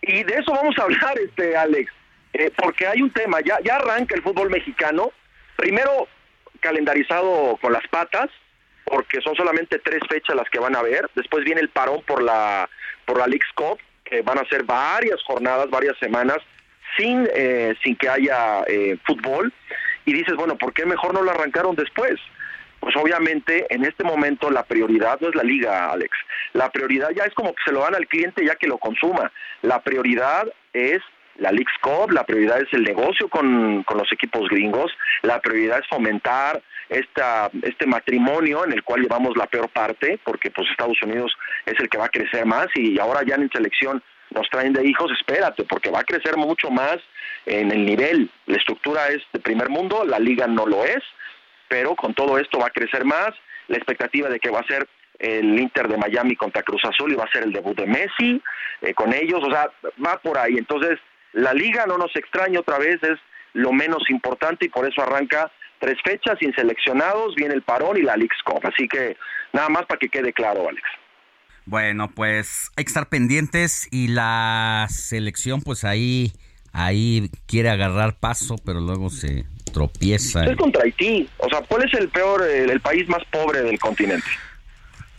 [0.01, 1.91] Y de eso vamos a hablar, este Alex,
[2.33, 5.11] eh, porque hay un tema, ya, ya arranca el fútbol mexicano.
[5.55, 6.07] Primero,
[6.59, 8.29] calendarizado con las patas,
[8.85, 11.09] porque son solamente tres fechas las que van a haber.
[11.15, 12.69] Después viene el parón por la
[13.05, 16.37] por la League's Cup, que van a ser varias jornadas, varias semanas
[16.97, 19.53] sin eh, sin que haya eh, fútbol.
[20.05, 22.19] Y dices, bueno, ¿por qué mejor no lo arrancaron después?
[22.79, 26.17] Pues obviamente en este momento la prioridad no es la liga, Alex.
[26.53, 29.31] La prioridad ya es como que se lo dan al cliente ya que lo consuma.
[29.61, 31.01] La prioridad es
[31.41, 34.91] la League's Cup, la prioridad es el negocio con, los equipos gringos,
[35.23, 40.51] la prioridad es fomentar esta, este matrimonio en el cual llevamos la peor parte, porque
[40.51, 44.03] pues Estados Unidos es el que va a crecer más y ahora ya en selección
[44.29, 46.97] nos traen de hijos, espérate, porque va a crecer mucho más
[47.45, 48.29] en el nivel.
[48.45, 51.03] La estructura es de primer mundo, la liga no lo es,
[51.67, 53.31] pero con todo esto va a crecer más.
[53.67, 54.87] La expectativa de que va a ser
[55.19, 58.41] el Inter de Miami contra Cruz Azul y va a ser el debut de Messi
[58.81, 59.69] eh, con ellos, o sea,
[60.03, 60.55] va por ahí.
[60.57, 60.99] Entonces,
[61.33, 63.19] la liga no nos extraña otra vez, es
[63.53, 68.01] lo menos importante y por eso arranca tres fechas sin seleccionados, viene el parón y
[68.01, 68.61] la League's Cup.
[68.63, 69.17] Así que
[69.53, 70.83] nada más para que quede claro, Alex.
[71.65, 76.33] Bueno, pues hay que estar pendientes y la selección pues ahí
[76.73, 80.45] ahí quiere agarrar paso, pero luego se tropieza.
[80.45, 81.29] Es contra Haití.
[81.37, 84.27] O sea, ¿cuál es el peor, el, país más pobre del continente?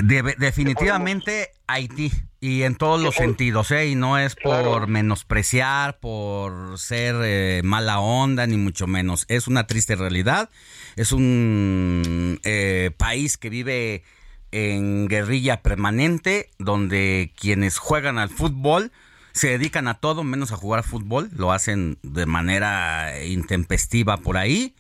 [0.02, 2.12] Definitivamente Haití.
[2.40, 3.86] Y en todos los sentidos, ¿eh?
[3.86, 9.26] Y no es por menospreciar, por ser eh, mala onda, ni mucho menos.
[9.28, 10.50] Es una triste realidad.
[10.96, 14.02] Es un eh, país que vive
[14.50, 18.90] en guerrilla permanente, donde quienes juegan al fútbol
[19.32, 21.30] se dedican a todo menos a jugar fútbol.
[21.36, 24.74] Lo hacen de manera intempestiva por ahí.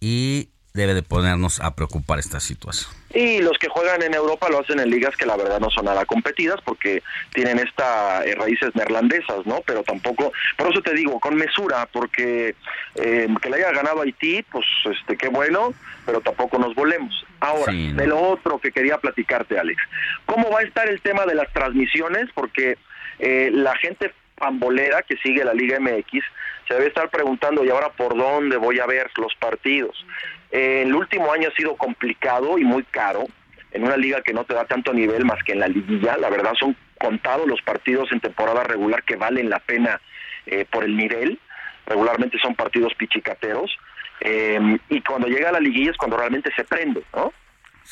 [0.00, 2.90] Y debe de ponernos a preocupar esta situación.
[3.14, 5.84] Y los que juegan en Europa lo hacen en ligas que la verdad no son
[5.84, 7.00] nada competidas porque
[7.32, 9.60] tienen estas eh, raíces neerlandesas, ¿no?
[9.64, 12.56] Pero tampoco, por eso te digo, con mesura, porque
[12.96, 15.72] eh, que le haya ganado Haití, pues este qué bueno,
[16.04, 17.24] pero tampoco nos volemos.
[17.38, 19.80] Ahora, de lo otro que quería platicarte, Alex,
[20.26, 22.30] ¿cómo va a estar el tema de las transmisiones?
[22.34, 22.78] Porque
[23.20, 26.24] eh, la gente pambolera que sigue la Liga MX
[26.66, 30.04] se debe estar preguntando, ¿y ahora por dónde voy a ver los partidos?
[30.54, 33.24] El último año ha sido complicado y muy caro
[33.72, 36.16] en una liga que no te da tanto nivel más que en la liguilla.
[36.16, 40.00] La verdad son contados los partidos en temporada regular que valen la pena
[40.46, 41.40] eh, por el nivel.
[41.86, 43.76] Regularmente son partidos pichicateros.
[44.20, 47.32] Em, y cuando llega a la liguilla es cuando realmente se prende, ¿no?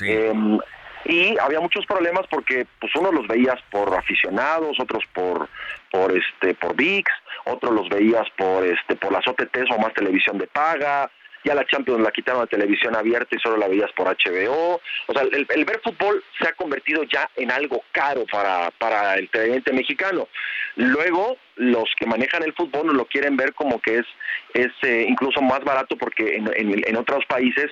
[0.00, 0.58] Em,
[1.04, 5.48] y había muchos problemas porque pues unos los veías por aficionados, otros por
[5.90, 7.10] por este por VIX,
[7.44, 11.10] otros los veías por este por las OTTs o más televisión de paga,
[11.44, 14.80] ya la Champions la quitaron de televisión abierta y solo la veías por HBO.
[15.06, 19.28] O sea, el, ver fútbol se ha convertido ya en algo caro para, para el
[19.28, 20.28] televidente mexicano.
[20.76, 24.06] Luego, los que manejan el fútbol lo quieren ver como que es,
[24.54, 27.70] es eh, incluso más barato porque en, en, otros países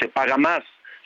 [0.00, 0.60] se paga más,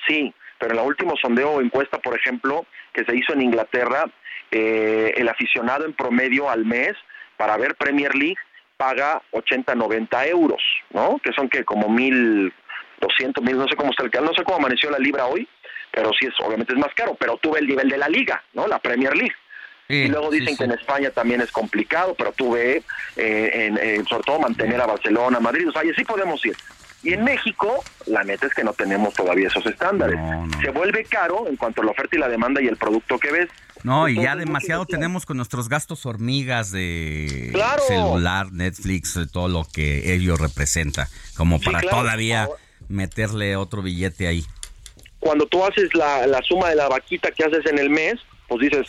[0.07, 4.05] sí, pero en el último sondeo o encuesta, por ejemplo, que se hizo en Inglaterra,
[4.51, 6.95] eh, el aficionado en promedio al mes
[7.37, 8.39] para ver Premier League
[8.77, 11.19] paga 80, 90 euros, ¿no?
[11.23, 12.53] Que son que como mil
[13.01, 15.49] doscientos mil, no sé cómo está el no sé cómo amaneció la libra hoy,
[15.91, 18.67] pero sí es, obviamente es más caro, pero tuve el nivel de la liga, ¿no?
[18.67, 19.35] La Premier League.
[19.89, 22.83] y luego dicen que en España también es complicado, pero tuve,
[23.17, 26.57] eh, en, sobre todo, mantener a Barcelona, Madrid, o sea, y así podemos ir.
[27.03, 30.19] Y en México, la neta es que no tenemos todavía esos estándares.
[30.61, 33.31] Se vuelve caro en cuanto a la oferta y la demanda y el producto que
[33.31, 33.49] ves.
[33.85, 37.53] No, y ya demasiado tenemos con nuestros gastos hormigas de
[37.87, 42.49] celular, Netflix, todo lo que ello representa, como para todavía
[42.89, 44.45] meterle otro billete ahí.
[45.21, 48.15] Cuando tú haces la, la suma de la vaquita que haces en el mes,
[48.49, 48.87] pues dices,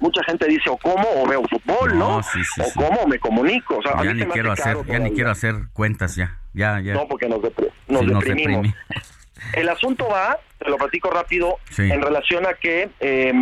[0.00, 2.18] mucha gente dice o como o veo fútbol, ¿no?
[2.18, 3.78] o cómo me comunico.
[3.78, 6.94] O sea, ya ni quiero hacer, ya ni quiero hacer cuentas ya, ya, ya.
[6.94, 8.66] No, porque nos, deprimimos.
[9.54, 13.32] el asunto va, te lo platico rápido, en relación a que eh,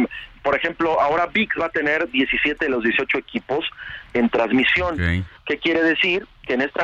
[0.43, 3.67] por ejemplo, ahora VIX va a tener 17 de los 18 equipos
[4.15, 4.97] en transmisión.
[5.45, 6.27] ¿Qué quiere decir?
[6.47, 6.81] Que en este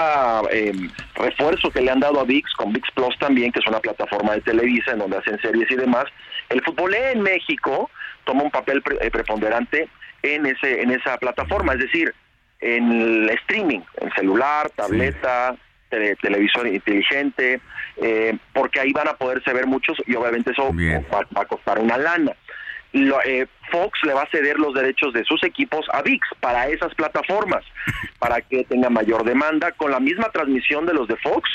[1.15, 4.35] refuerzo que le han dado a VIX, con VIX Plus también, que es una plataforma
[4.35, 6.05] de Televisa en donde hacen series y demás,
[6.51, 7.91] el fútbol en México
[8.25, 9.89] toma un papel eh, preponderante
[10.23, 12.15] en ese en esa plataforma, es decir,
[12.61, 15.57] en el streaming, en celular, tableta,
[16.21, 17.61] televisor inteligente,
[17.99, 20.73] eh, porque ahí van a poderse ver muchos y obviamente eso
[21.13, 22.33] va, a costar una lana.
[22.93, 26.95] Eh, Fox le va a ceder los derechos de sus equipos a VIX para esas
[26.95, 27.65] plataformas,
[28.19, 31.51] para que tenga mayor demanda, con la misma transmisión de los de Fox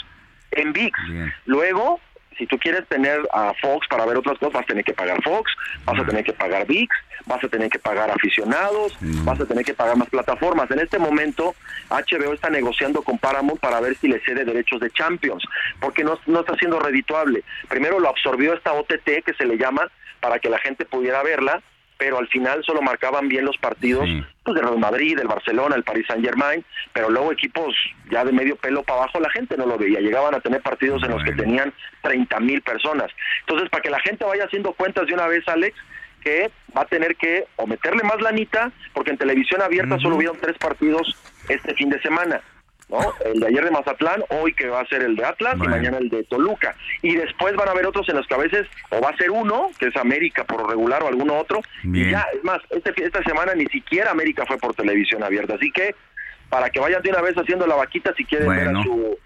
[0.51, 0.97] en VIX.
[1.45, 2.01] Luego,
[2.39, 5.21] si tú quieres tener a Fox para ver otras cosas, vas a tener que pagar
[5.21, 5.51] Fox,
[5.83, 6.95] vas a tener que pagar VIX,
[7.25, 10.71] vas a tener que pagar aficionados, vas a tener que pagar más plataformas.
[10.71, 11.53] En este momento,
[11.89, 15.43] HBO está negociando con Paramount para ver si le cede derechos de Champions,
[15.81, 17.43] porque no, no está siendo redituable.
[17.67, 21.61] Primero lo absorbió esta OTT que se le llama, para que la gente pudiera verla,
[21.99, 24.07] pero al final solo marcaban bien los partidos
[24.43, 26.63] pues, de Real Madrid, del Barcelona, el Paris Saint Germain,
[26.93, 27.75] pero luego equipos
[28.09, 31.03] ya de medio pelo para abajo la gente no lo veía, llegaban a tener partidos
[31.03, 33.11] en los que tenían 30 mil personas.
[33.41, 35.77] Entonces, para que la gente vaya haciendo cuentas de una vez, Alex,
[36.23, 40.37] que va a tener que o meterle más lanita, porque en televisión abierta solo hubieron
[40.39, 41.17] tres partidos
[41.49, 42.41] este fin de semana.
[42.89, 43.13] ¿No?
[43.23, 45.97] El de ayer de Mazatlán, hoy que va a ser el de Atlas y mañana
[45.97, 46.75] el de Toluca.
[47.01, 49.31] Y después van a haber otros en los que a veces o va a ser
[49.31, 51.61] uno, que es América por regular o alguno otro.
[51.83, 55.55] Y ya, es más, este, esta semana ni siquiera América fue por televisión abierta.
[55.55, 55.95] Así que
[56.49, 59.17] para que vayan de una vez haciendo la vaquita si quieren ver a su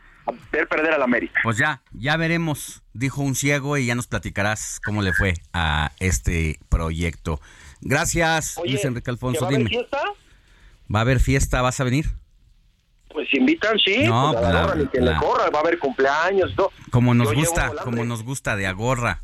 [0.51, 1.39] ver perder al América.
[1.43, 5.91] Pues ya, ya veremos, dijo un ciego y ya nos platicarás cómo le fue a
[5.99, 7.41] este proyecto.
[7.81, 9.41] Gracias, Luis Enrique Alfonso.
[9.41, 9.97] ¿va a haber fiesta?
[10.93, 11.61] ¿Va a haber fiesta?
[11.61, 12.05] ¿Vas a venir?
[13.13, 14.03] Pues invitan, sí.
[14.05, 16.53] No, pues, la, que le corra, va a haber cumpleaños.
[16.55, 16.71] todo.
[16.89, 19.21] Como nos gusta, como nos gusta de agorra.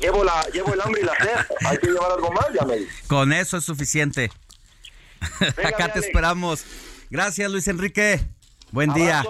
[0.00, 1.56] Llevo, la, llevo el hambre y la sed.
[1.66, 2.76] Hay que llevar algo más, ya me
[3.08, 4.30] Con eso es suficiente.
[5.64, 6.64] Acá te esperamos.
[7.10, 8.20] Gracias, Luis Enrique.
[8.70, 9.24] Buen día.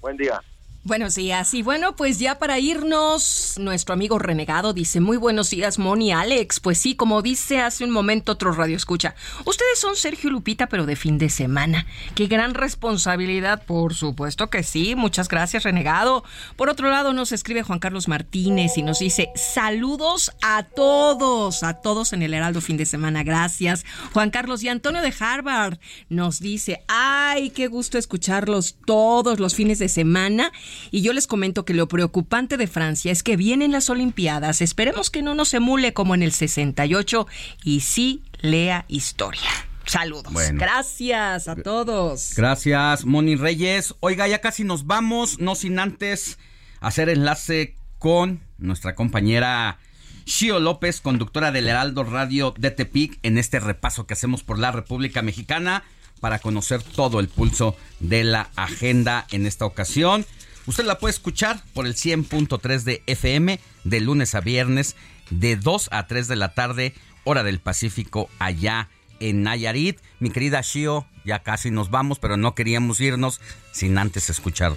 [0.00, 0.40] Buen día.
[0.84, 1.54] Buenos días.
[1.54, 6.58] Y bueno, pues ya para irnos, nuestro amigo renegado dice, muy buenos días, Moni Alex.
[6.58, 10.84] Pues sí, como dice hace un momento otro radio escucha, ustedes son Sergio Lupita, pero
[10.84, 11.86] de fin de semana.
[12.16, 14.96] Qué gran responsabilidad, por supuesto que sí.
[14.96, 16.24] Muchas gracias, renegado.
[16.56, 21.74] Por otro lado, nos escribe Juan Carlos Martínez y nos dice, saludos a todos, a
[21.74, 23.22] todos en el Heraldo fin de semana.
[23.22, 23.84] Gracias.
[24.12, 25.78] Juan Carlos y Antonio de Harvard
[26.08, 30.50] nos dice, ay, qué gusto escucharlos todos los fines de semana
[30.90, 34.60] y yo les comento que lo preocupante de Francia es que vienen las Olimpiadas.
[34.60, 37.26] Esperemos que no nos emule como en el 68
[37.64, 39.50] y sí lea historia.
[39.84, 40.32] Saludos.
[40.52, 42.34] Gracias a todos.
[42.36, 43.94] Gracias, Moni Reyes.
[44.00, 46.38] Oiga, ya casi nos vamos, no sin antes
[46.80, 49.78] hacer enlace con nuestra compañera
[50.24, 54.72] Shio López, conductora del Heraldo Radio de Tepic, en este repaso que hacemos por la
[54.72, 55.82] República Mexicana
[56.20, 60.24] para conocer todo el pulso de la agenda en esta ocasión.
[60.66, 64.96] Usted la puede escuchar por el 100.3 de FM de lunes a viernes
[65.30, 69.98] de 2 a 3 de la tarde, hora del Pacífico, allá en Nayarit.
[70.20, 73.40] Mi querida Shio, ya casi nos vamos, pero no queríamos irnos
[73.72, 74.76] sin antes escuchar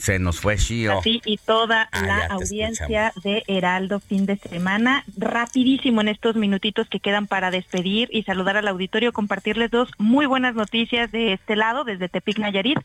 [0.00, 0.98] se nos fue Shio.
[0.98, 5.04] Así y toda ah, la audiencia de Heraldo fin de semana.
[5.16, 10.24] Rapidísimo en estos minutitos que quedan para despedir y saludar al auditorio, compartirles dos muy
[10.24, 12.78] buenas noticias de este lado, desde Tepic Nayarit.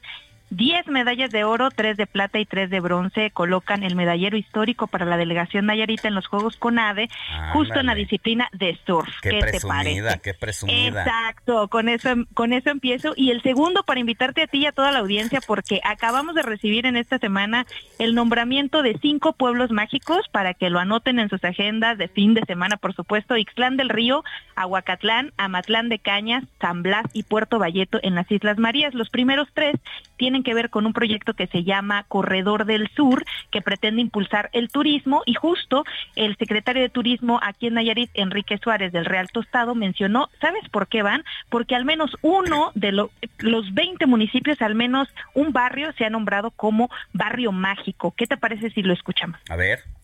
[0.51, 4.87] 10 medallas de oro, 3 de plata y 3 de bronce colocan el medallero histórico
[4.87, 7.09] para la delegación Nayarita en los Juegos CONADE,
[7.53, 9.09] justo en la disciplina de surf.
[9.21, 11.01] Qué, presumida, qué presumida.
[11.01, 13.13] Exacto, con eso, con eso empiezo.
[13.15, 16.43] Y el segundo para invitarte a ti y a toda la audiencia, porque acabamos de
[16.43, 17.65] recibir en esta semana
[17.97, 22.33] el nombramiento de cinco pueblos mágicos para que lo anoten en sus agendas de fin
[22.33, 24.23] de semana, por supuesto, Ixtlán del Río,
[24.55, 28.93] Aguacatlán, Amatlán de Cañas, San Blas y Puerto Valleto en las Islas Marías.
[28.93, 29.75] Los primeros tres
[30.17, 34.49] tienen que ver con un proyecto que se llama Corredor del Sur, que pretende impulsar
[34.53, 35.83] el turismo y justo
[36.15, 40.87] el secretario de Turismo aquí en Nayarit, Enrique Suárez del Real Tostado, mencionó, ¿sabes por
[40.87, 41.23] qué van?
[41.49, 46.51] Porque al menos uno de los 20 municipios, al menos un barrio se ha nombrado
[46.51, 48.13] como barrio mágico.
[48.15, 49.39] ¿Qué te parece si lo escuchamos?
[49.49, 49.94] A ver.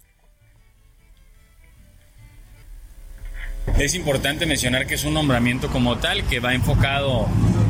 [3.77, 7.27] Es importante mencionar que es un nombramiento como tal que va enfocado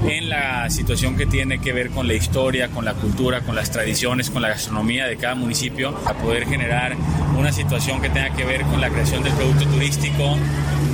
[0.07, 3.71] en la situación que tiene que ver con la historia, con la cultura, con las
[3.71, 6.95] tradiciones, con la gastronomía de cada municipio, a poder generar
[7.37, 10.37] una situación que tenga que ver con la creación del producto turístico,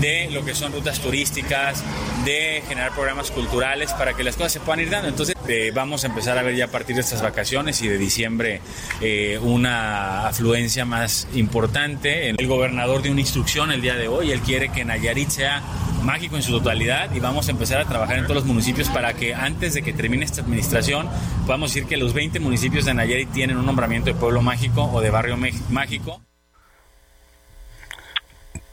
[0.02, 1.84] de lo que son rutas turísticas,
[2.26, 5.08] de generar programas culturales para que las cosas se puedan ir dando.
[5.08, 7.98] Entonces eh, vamos a empezar a ver ya a partir de estas vacaciones y de
[7.98, 8.62] diciembre
[9.02, 12.30] eh, una afluencia más importante.
[12.30, 15.62] El gobernador dio una instrucción el día de hoy, él quiere que Nayarit sea
[16.04, 19.14] mágico en su totalidad y vamos a empezar a trabajar en todos los municipios para
[19.14, 21.10] que antes de que termine esta administración
[21.46, 25.02] podamos decir que los 20 municipios de Nayarit tienen un nombramiento de pueblo mágico o
[25.02, 25.38] de barrio
[25.70, 26.22] mágico.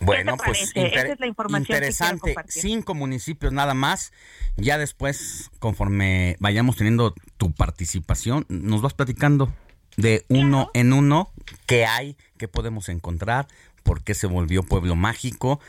[0.01, 0.73] Bueno, pues
[1.57, 2.35] interesante.
[2.49, 4.13] Cinco municipios nada más.
[4.57, 9.53] Ya después, conforme vayamos teniendo tu participación, nos vas platicando
[9.97, 11.33] de uno en uno
[11.67, 13.47] qué hay, qué podemos encontrar,
[13.83, 15.61] por qué se volvió pueblo mágico,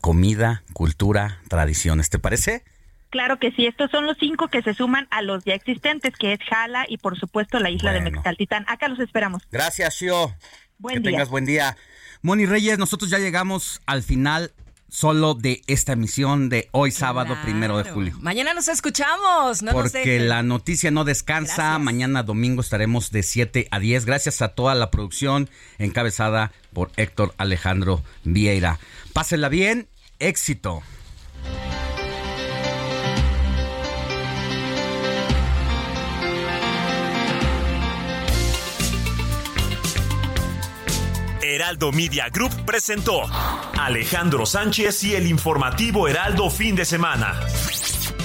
[0.00, 2.10] comida, cultura, tradiciones.
[2.10, 2.64] ¿Te parece?
[3.10, 6.34] Claro que sí, estos son los cinco que se suman a los ya existentes, que
[6.34, 8.66] es Jala y por supuesto la isla de Mexicaltitán.
[8.68, 9.42] Acá los esperamos.
[9.50, 10.34] Gracias, Shio.
[10.78, 11.76] Buen que tengas buen día.
[12.20, 14.52] Moni Reyes, nosotros ya llegamos al final
[14.88, 18.16] solo de esta emisión de hoy sábado primero de julio.
[18.20, 21.78] Mañana nos escuchamos, no Porque la noticia no descansa.
[21.78, 24.06] Mañana domingo estaremos de 7 a 10.
[24.06, 28.78] Gracias a toda la producción encabezada por Héctor Alejandro Vieira.
[29.12, 29.88] Pásenla bien,
[30.18, 30.82] éxito.
[41.58, 43.22] Heraldo Media Group presentó
[43.78, 47.40] Alejandro Sánchez y el informativo Heraldo fin de semana.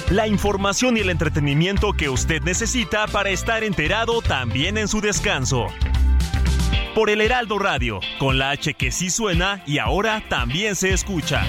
[0.10, 5.68] La información y el entretenimiento que usted necesita para estar enterado también en su descanso.
[6.96, 11.44] Por el Heraldo Radio, con la H que sí suena y ahora también se escucha.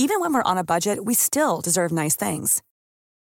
[0.00, 2.62] Even when we're on a budget, we still deserve nice things.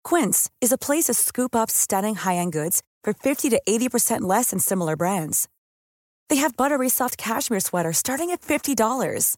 [0.04, 4.52] Quince is a place to scoop up stunning high-end goods for 50 to 80% less
[4.52, 5.50] than similar brands.
[6.30, 9.38] They have buttery soft cashmere sweaters starting at $50,